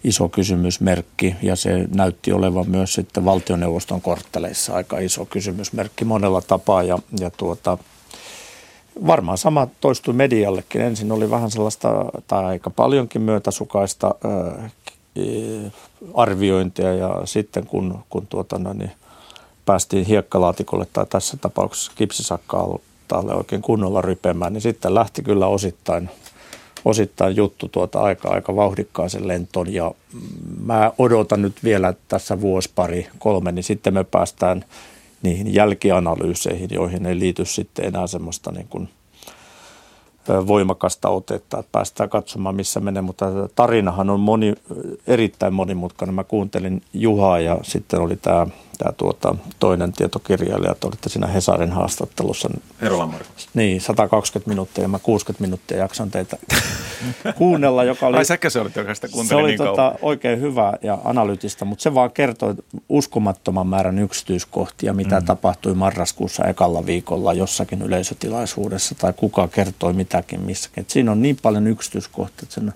iso 0.05 0.29
kysymysmerkki 0.29 1.35
ja 1.43 1.57
se 1.57 1.89
näytti 1.95 2.33
olevan 2.33 2.71
myös 2.71 2.95
sitten 2.95 3.25
valtioneuvoston 3.25 4.01
kortteleissa 4.01 4.75
aika 4.75 4.99
iso 4.99 5.25
kysymysmerkki 5.25 6.05
monella 6.05 6.41
tapaa 6.41 6.83
ja, 6.83 6.99
ja 7.21 7.31
tuota, 7.31 7.79
varmaan 9.07 9.39
sama 9.39 9.69
toistui 9.81 10.15
mediallekin. 10.15 10.81
Ensin 10.81 11.13
oli 11.13 11.31
vähän 11.31 11.51
sellaista 11.51 12.05
tai 12.27 12.45
aika 12.45 12.71
paljonkin 12.71 13.23
myötäsukaista 13.23 14.15
äh, 14.25 14.71
arviointia 16.15 16.95
ja 16.95 17.21
sitten 17.25 17.67
kun, 17.67 17.99
kun 18.11 18.27
tuota, 18.27 18.59
no, 18.59 18.73
niin 18.73 18.93
päästiin 19.67 20.07
hiekkalaatikolle 20.07 20.87
tai 20.93 21.07
tässä 21.07 21.37
tapauksessa 21.37 21.93
kipsisakkaan 21.95 22.79
tehtaalle 23.03 23.35
oikein 23.35 23.63
kunnolla 23.63 24.03
rypemään, 24.03 24.53
niin 24.53 24.61
sitten 24.63 24.95
lähti 24.95 25.23
kyllä 25.23 25.47
osittain, 25.47 26.11
osittain 26.85 27.37
juttu 27.37 27.69
tuota 27.69 28.01
aika, 28.01 28.29
aika 28.29 28.57
vauhdikkaaseen 28.57 29.29
lentoon. 29.29 29.73
Ja 29.73 29.93
mä 30.65 30.93
odotan 30.99 31.43
nyt 31.43 31.65
vielä 31.65 31.95
tässä 32.09 32.41
vuosi 32.41 32.71
pari, 32.75 33.09
kolme, 33.19 33.53
niin 33.53 33.65
sitten 33.65 33.95
me 33.95 34.05
päästään 34.05 34.65
niihin 35.23 35.55
jälkianalyyseihin, 35.55 36.69
joihin 36.73 37.07
ei 37.07 37.19
liity 37.19 37.45
sitten 37.45 37.85
enää 37.85 38.07
semmoista 38.07 38.53
niin 38.53 38.67
kuin 38.71 38.89
voimakasta 40.47 41.09
otetta, 41.09 41.59
että 41.59 41.73
päästään 41.73 42.11
katsomaan 42.11 42.55
missä 42.55 42.81
menee, 42.81 43.03
mutta 43.03 43.27
tarinahan 43.55 44.11
on 44.11 44.21
moni, 44.21 44.55
erittäin 45.07 45.55
monimutkainen. 45.55 46.15
Mä 46.15 46.25
kuuntelin 46.25 46.83
Juhaa 46.93 47.41
ja 47.41 47.59
sitten 47.63 48.01
oli 48.01 48.17
tämä 48.17 48.47
tämä 48.79 48.93
tuota, 48.93 49.35
toinen 49.59 49.93
tietokirjailija, 49.93 50.75
te 50.75 50.87
olitte 50.87 51.09
siinä 51.09 51.27
Hesarin 51.27 51.73
haastattelussa. 51.73 52.49
Herolan. 52.83 53.15
Niin, 53.55 53.81
120 53.81 54.51
minuuttia 54.51 54.85
ja 54.85 54.89
mä 54.89 54.99
60 54.99 55.43
minuuttia 55.43 55.77
jaksan 55.77 56.11
teitä 56.11 56.37
kuunnella, 57.39 57.85
joka 57.85 58.07
oli... 58.07 58.17
Ai 58.17 58.25
säkö 58.25 58.51
se 58.51 58.61
olit, 58.61 58.77
joka 58.77 58.95
sitä 58.95 59.09
se 59.29 59.35
oli 59.35 59.49
niin 59.49 59.59
tota, 59.59 59.95
oikein 60.03 60.41
hyvä 60.41 60.73
ja 60.83 60.99
analyytistä, 61.05 61.65
mutta 61.65 61.83
se 61.83 61.95
vaan 61.95 62.11
kertoi 62.11 62.55
uskomattoman 62.89 63.67
määrän 63.67 63.99
yksityiskohtia, 63.99 64.93
mitä 64.93 65.21
mm. 65.21 65.27
tapahtui 65.27 65.75
marraskuussa 65.75 66.45
ekalla 66.45 66.87
viikolla 66.87 67.33
jossakin 67.33 67.83
yleisötilaisuudessa 67.83 68.95
tai 68.95 69.13
kuka 69.17 69.49
kertoi 69.49 69.93
mitäkin 69.93 70.41
missäkin. 70.41 70.81
Et 70.81 70.91
siinä 70.91 71.13
on 71.13 71.23
niin 71.23 71.37
paljon 71.43 71.67
yksityiskohtia, 71.67 72.43
että 72.43 72.55
sen 72.55 72.73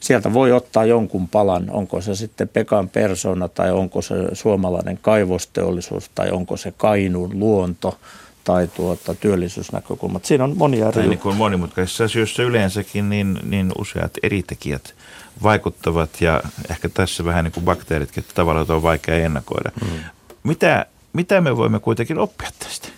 sieltä 0.00 0.32
voi 0.32 0.52
ottaa 0.52 0.84
jonkun 0.84 1.28
palan, 1.28 1.70
onko 1.70 2.00
se 2.00 2.14
sitten 2.14 2.48
Pekan 2.48 2.88
persona 2.88 3.48
tai 3.48 3.72
onko 3.72 4.02
se 4.02 4.14
suomalainen 4.32 4.98
kaivosteollisuus 5.02 6.10
tai 6.14 6.30
onko 6.30 6.56
se 6.56 6.72
Kainuun 6.76 7.40
luonto 7.40 7.98
tai 8.44 8.66
tuota, 8.66 9.14
työllisyysnäkökulmat. 9.14 10.24
Siinä 10.24 10.44
on 10.44 10.56
monia 10.56 10.88
eri... 10.88 11.08
niin 11.08 11.18
kuin 11.18 11.36
monimutkaisissa 11.36 12.04
asioissa 12.04 12.42
yleensäkin, 12.42 13.08
niin, 13.08 13.38
niin 13.42 13.72
useat 13.78 14.12
eri 14.22 14.42
tekijät 14.42 14.94
vaikuttavat 15.42 16.20
ja 16.20 16.42
ehkä 16.70 16.88
tässä 16.88 17.24
vähän 17.24 17.44
niin 17.44 17.52
kuin 17.52 17.64
bakteeritkin, 17.64 18.20
että 18.22 18.34
tavallaan 18.34 18.70
on 18.70 18.82
vaikea 18.82 19.14
ennakoida. 19.14 19.70
Mm. 19.80 19.98
Mitä, 20.42 20.86
mitä 21.12 21.40
me 21.40 21.56
voimme 21.56 21.80
kuitenkin 21.80 22.18
oppia 22.18 22.48
tästä? 22.58 22.88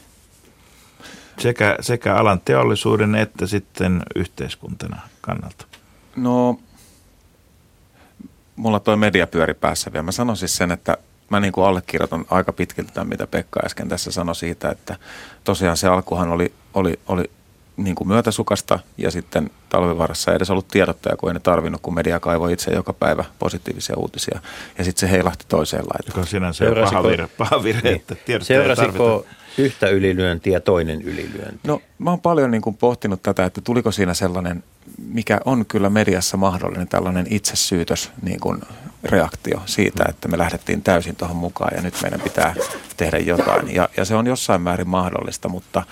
Sekä, 1.38 1.76
sekä 1.80 2.14
alan 2.14 2.40
teollisuuden 2.44 3.14
että 3.14 3.46
sitten 3.46 4.02
yhteiskuntana 4.16 5.00
kannalta. 5.20 5.66
No 6.16 6.60
mulla 8.58 8.80
toi 8.80 8.96
media 8.96 9.26
pyöri 9.26 9.54
päässä 9.54 9.92
vielä. 9.92 10.02
Mä 10.02 10.12
sanon 10.12 10.36
siis 10.36 10.56
sen, 10.56 10.70
että 10.72 10.96
mä 11.30 11.40
niin 11.40 11.52
kuin 11.52 11.66
allekirjoitan 11.66 12.24
aika 12.30 12.52
pitkälti 12.52 12.92
tämän, 12.92 13.08
mitä 13.08 13.26
Pekka 13.26 13.60
äsken 13.64 13.88
tässä 13.88 14.10
sanoi 14.10 14.34
siitä, 14.34 14.70
että 14.70 14.96
tosiaan 15.44 15.76
se 15.76 15.88
alkuhan 15.88 16.28
oli, 16.28 16.52
oli, 16.74 16.98
oli 17.08 17.30
niin 17.76 17.94
kuin 17.94 18.08
myötäsukasta 18.08 18.78
ja 18.98 19.10
sitten 19.10 19.50
talvivarassa 19.68 20.30
ei 20.30 20.36
edes 20.36 20.50
ollut 20.50 20.68
tiedottaja, 20.68 21.16
kun 21.16 21.30
ei 21.30 21.34
ne 21.34 21.40
tarvinnut, 21.40 21.82
kun 21.82 21.94
media 21.94 22.20
kaivoi 22.20 22.52
itse 22.52 22.70
joka 22.70 22.92
päivä 22.92 23.24
positiivisia 23.38 23.96
uutisia. 23.96 24.40
Ja 24.78 24.84
sitten 24.84 25.00
se 25.00 25.10
heilahti 25.10 25.44
toiseen 25.48 25.82
laitaan. 25.82 26.08
Joka 26.08 26.20
on 26.20 26.26
sinänsä 26.26 26.64
paha 26.90 27.02
virhe, 27.02 27.28
paha 27.38 27.62
virhe 27.62 27.88
niin. 27.88 27.96
että 27.96 28.16
Seurasiko 28.40 29.26
yhtä 29.58 29.88
ylilyöntiä 29.88 30.52
ja 30.52 30.60
toinen 30.60 31.02
ylilyönti? 31.02 31.60
No 31.66 31.82
mä 31.98 32.10
oon 32.10 32.20
paljon 32.20 32.50
niin 32.50 32.62
kuin 32.62 32.76
pohtinut 32.76 33.22
tätä, 33.22 33.44
että 33.44 33.60
tuliko 33.60 33.92
siinä 33.92 34.14
sellainen, 34.14 34.64
mikä 35.08 35.40
on 35.44 35.66
kyllä 35.66 35.90
mediassa 35.90 36.36
mahdollinen, 36.36 36.88
tällainen 36.88 37.26
itsesyytös 37.30 38.10
niin 38.22 38.40
kuin 38.40 38.60
reaktio 39.04 39.62
siitä, 39.66 40.04
että 40.08 40.28
me 40.28 40.38
lähdettiin 40.38 40.82
täysin 40.82 41.16
tuohon 41.16 41.36
mukaan 41.36 41.76
ja 41.76 41.82
nyt 41.82 41.94
meidän 42.02 42.20
pitää 42.20 42.54
tehdä 42.96 43.18
jotain. 43.18 43.74
Ja, 43.74 43.88
ja 43.96 44.04
se 44.04 44.14
on 44.14 44.26
jossain 44.26 44.62
määrin 44.62 44.88
mahdollista, 44.88 45.48
mutta 45.48 45.82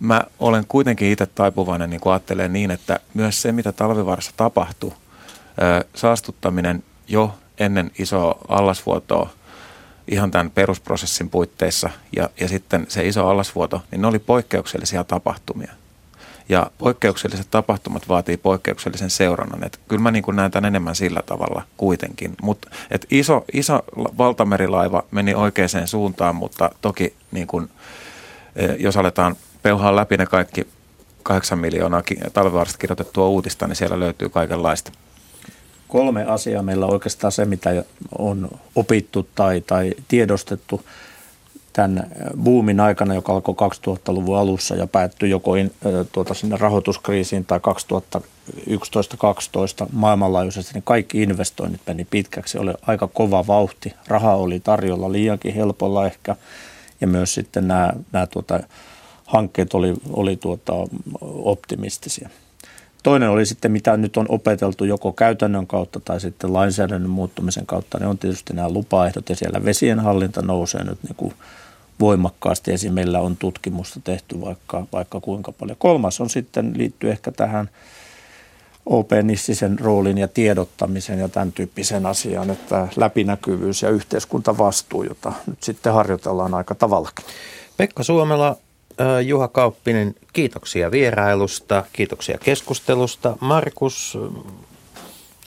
mä 0.00 0.22
olen 0.38 0.64
kuitenkin 0.68 1.10
itse 1.10 1.26
taipuvainen 1.26 1.90
niin 1.90 2.00
ajattelen 2.04 2.52
niin, 2.52 2.70
että 2.70 3.00
myös 3.14 3.42
se, 3.42 3.52
mitä 3.52 3.72
talvivaarassa 3.72 4.32
tapahtui, 4.36 4.92
saastuttaminen 5.94 6.82
jo 7.08 7.34
ennen 7.58 7.90
isoa 7.98 8.38
allasvuotoa– 8.48 9.30
ihan 10.08 10.30
tämän 10.30 10.50
perusprosessin 10.50 11.30
puitteissa 11.30 11.90
ja, 12.16 12.30
ja 12.40 12.48
sitten 12.48 12.86
se 12.88 13.06
iso 13.06 13.28
allasvuoto, 13.28 13.82
niin 13.90 14.02
ne 14.02 14.08
oli 14.08 14.18
poikkeuksellisia 14.18 15.04
tapahtumia. 15.04 15.72
Ja 16.48 16.70
poikkeukselliset 16.78 17.46
tapahtumat 17.50 18.08
vaatii 18.08 18.36
poikkeuksellisen 18.36 19.10
seurannan. 19.10 19.64
Et 19.64 19.80
kyllä 19.88 20.02
mä 20.02 20.10
niin 20.10 20.24
näen 20.32 20.50
tämän 20.50 20.68
enemmän 20.68 20.94
sillä 20.94 21.22
tavalla 21.26 21.62
kuitenkin. 21.76 22.34
Mut, 22.42 22.66
et 22.90 23.06
iso, 23.10 23.44
iso 23.52 23.82
valtamerilaiva 23.96 25.02
meni 25.10 25.34
oikeaan 25.34 25.68
suuntaan, 25.86 26.36
mutta 26.36 26.70
toki 26.80 27.14
niin 27.32 27.46
kun, 27.46 27.70
e, 28.56 28.66
jos 28.78 28.96
aletaan 28.96 29.36
peuhaa 29.62 29.96
läpi 29.96 30.16
ne 30.16 30.26
kaikki 30.26 30.66
kahdeksan 31.22 31.58
miljoonaa 31.58 32.02
talvivaarasta 32.32 32.78
kirjoitettua 32.78 33.28
uutista, 33.28 33.66
niin 33.66 33.76
siellä 33.76 34.00
löytyy 34.00 34.28
kaikenlaista 34.28 34.92
kolme 35.94 36.24
asiaa 36.24 36.62
meillä 36.62 36.86
oikeastaan 36.86 37.32
se, 37.32 37.44
mitä 37.44 37.84
on 38.18 38.50
opittu 38.74 39.28
tai, 39.34 39.60
tai 39.60 39.92
tiedostettu 40.08 40.80
tämän 41.72 42.10
boomin 42.42 42.80
aikana, 42.80 43.14
joka 43.14 43.32
alkoi 43.32 43.54
2000-luvun 43.88 44.38
alussa 44.38 44.74
ja 44.74 44.86
päättyi 44.86 45.30
joko 45.30 45.54
in, 45.54 45.72
tuota, 46.12 46.34
sinne 46.34 46.56
rahoituskriisiin 46.56 47.44
tai 47.44 47.60
2011-2012 48.18 48.22
maailmanlaajuisesti, 49.92 50.74
niin 50.74 50.82
kaikki 50.82 51.22
investoinnit 51.22 51.80
meni 51.86 52.06
pitkäksi. 52.10 52.58
Oli 52.58 52.72
aika 52.82 53.06
kova 53.06 53.46
vauhti. 53.46 53.94
Raha 54.08 54.34
oli 54.34 54.60
tarjolla 54.60 55.12
liiankin 55.12 55.54
helpolla 55.54 56.06
ehkä 56.06 56.36
ja 57.00 57.06
myös 57.06 57.34
sitten 57.34 57.68
nämä, 57.68 57.92
nämä 58.12 58.26
tuota, 58.26 58.60
hankkeet 59.26 59.74
oli, 59.74 59.94
oli 60.12 60.36
tuota, 60.36 60.72
optimistisia. 61.22 62.28
Toinen 63.04 63.30
oli 63.30 63.46
sitten, 63.46 63.72
mitä 63.72 63.96
nyt 63.96 64.16
on 64.16 64.26
opeteltu 64.28 64.84
joko 64.84 65.12
käytännön 65.12 65.66
kautta 65.66 66.00
tai 66.00 66.20
sitten 66.20 66.52
lainsäädännön 66.52 67.10
muuttumisen 67.10 67.66
kautta, 67.66 67.98
niin 67.98 68.08
on 68.08 68.18
tietysti 68.18 68.54
nämä 68.54 68.68
lupaehdot 68.68 69.28
ja 69.28 69.36
siellä 69.36 69.64
vesien 69.64 70.00
hallinta 70.00 70.42
nousee 70.42 70.84
nyt 70.84 71.02
niin 71.02 71.16
kuin 71.16 71.34
voimakkaasti. 72.00 72.72
Esim. 72.72 72.92
meillä 72.92 73.20
on 73.20 73.36
tutkimusta 73.36 74.00
tehty 74.04 74.40
vaikka, 74.40 74.86
vaikka 74.92 75.20
kuinka 75.20 75.52
paljon. 75.52 75.76
Kolmas 75.78 76.20
on 76.20 76.30
sitten, 76.30 76.72
liittyy 76.76 77.10
ehkä 77.10 77.32
tähän 77.32 77.70
OP-nissisen 78.86 79.78
roolin 79.78 80.18
ja 80.18 80.28
tiedottamisen 80.28 81.18
ja 81.18 81.28
tämän 81.28 81.52
tyyppisen 81.52 82.06
asian, 82.06 82.50
että 82.50 82.88
läpinäkyvyys 82.96 83.82
ja 83.82 83.90
yhteiskuntavastuu, 83.90 85.02
jota 85.02 85.32
nyt 85.46 85.62
sitten 85.62 85.92
harjoitellaan 85.92 86.54
aika 86.54 86.74
tavallakin. 86.74 87.24
Pekka 87.76 88.02
Suomela, 88.02 88.56
Juha 89.24 89.48
Kauppinen, 89.48 90.14
kiitoksia 90.32 90.90
vierailusta, 90.90 91.84
kiitoksia 91.92 92.38
keskustelusta. 92.38 93.36
Markus, 93.40 94.18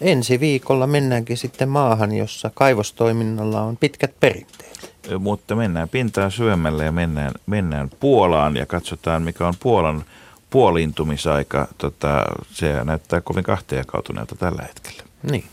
ensi 0.01 0.39
viikolla 0.39 0.87
mennäänkin 0.87 1.37
sitten 1.37 1.69
maahan, 1.69 2.11
jossa 2.11 2.51
kaivostoiminnalla 2.53 3.61
on 3.61 3.77
pitkät 3.77 4.19
perinteet. 4.19 4.93
Mutta 5.19 5.55
mennään 5.55 5.89
pintaan 5.89 6.31
syömällä 6.31 6.83
ja 6.83 6.91
mennään, 6.91 7.31
mennään 7.45 7.89
Puolaan 7.99 8.57
ja 8.57 8.65
katsotaan, 8.65 9.23
mikä 9.23 9.47
on 9.47 9.53
Puolan 9.59 10.05
puoliintumisaika. 10.49 11.67
Tota, 11.77 12.25
se 12.51 12.83
näyttää 12.83 13.21
kovin 13.21 13.43
kahtiakautuneelta 13.43 14.35
tällä 14.35 14.63
hetkellä. 14.63 15.03
Niin. 15.31 15.43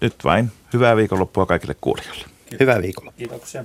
Nyt 0.00 0.14
vain 0.24 0.52
hyvää 0.72 0.96
viikonloppua 0.96 1.46
kaikille 1.46 1.76
kuulijoille. 1.80 2.24
Hyvää 2.60 2.82
viikolla. 2.82 3.12
Kiitoksia. 3.16 3.64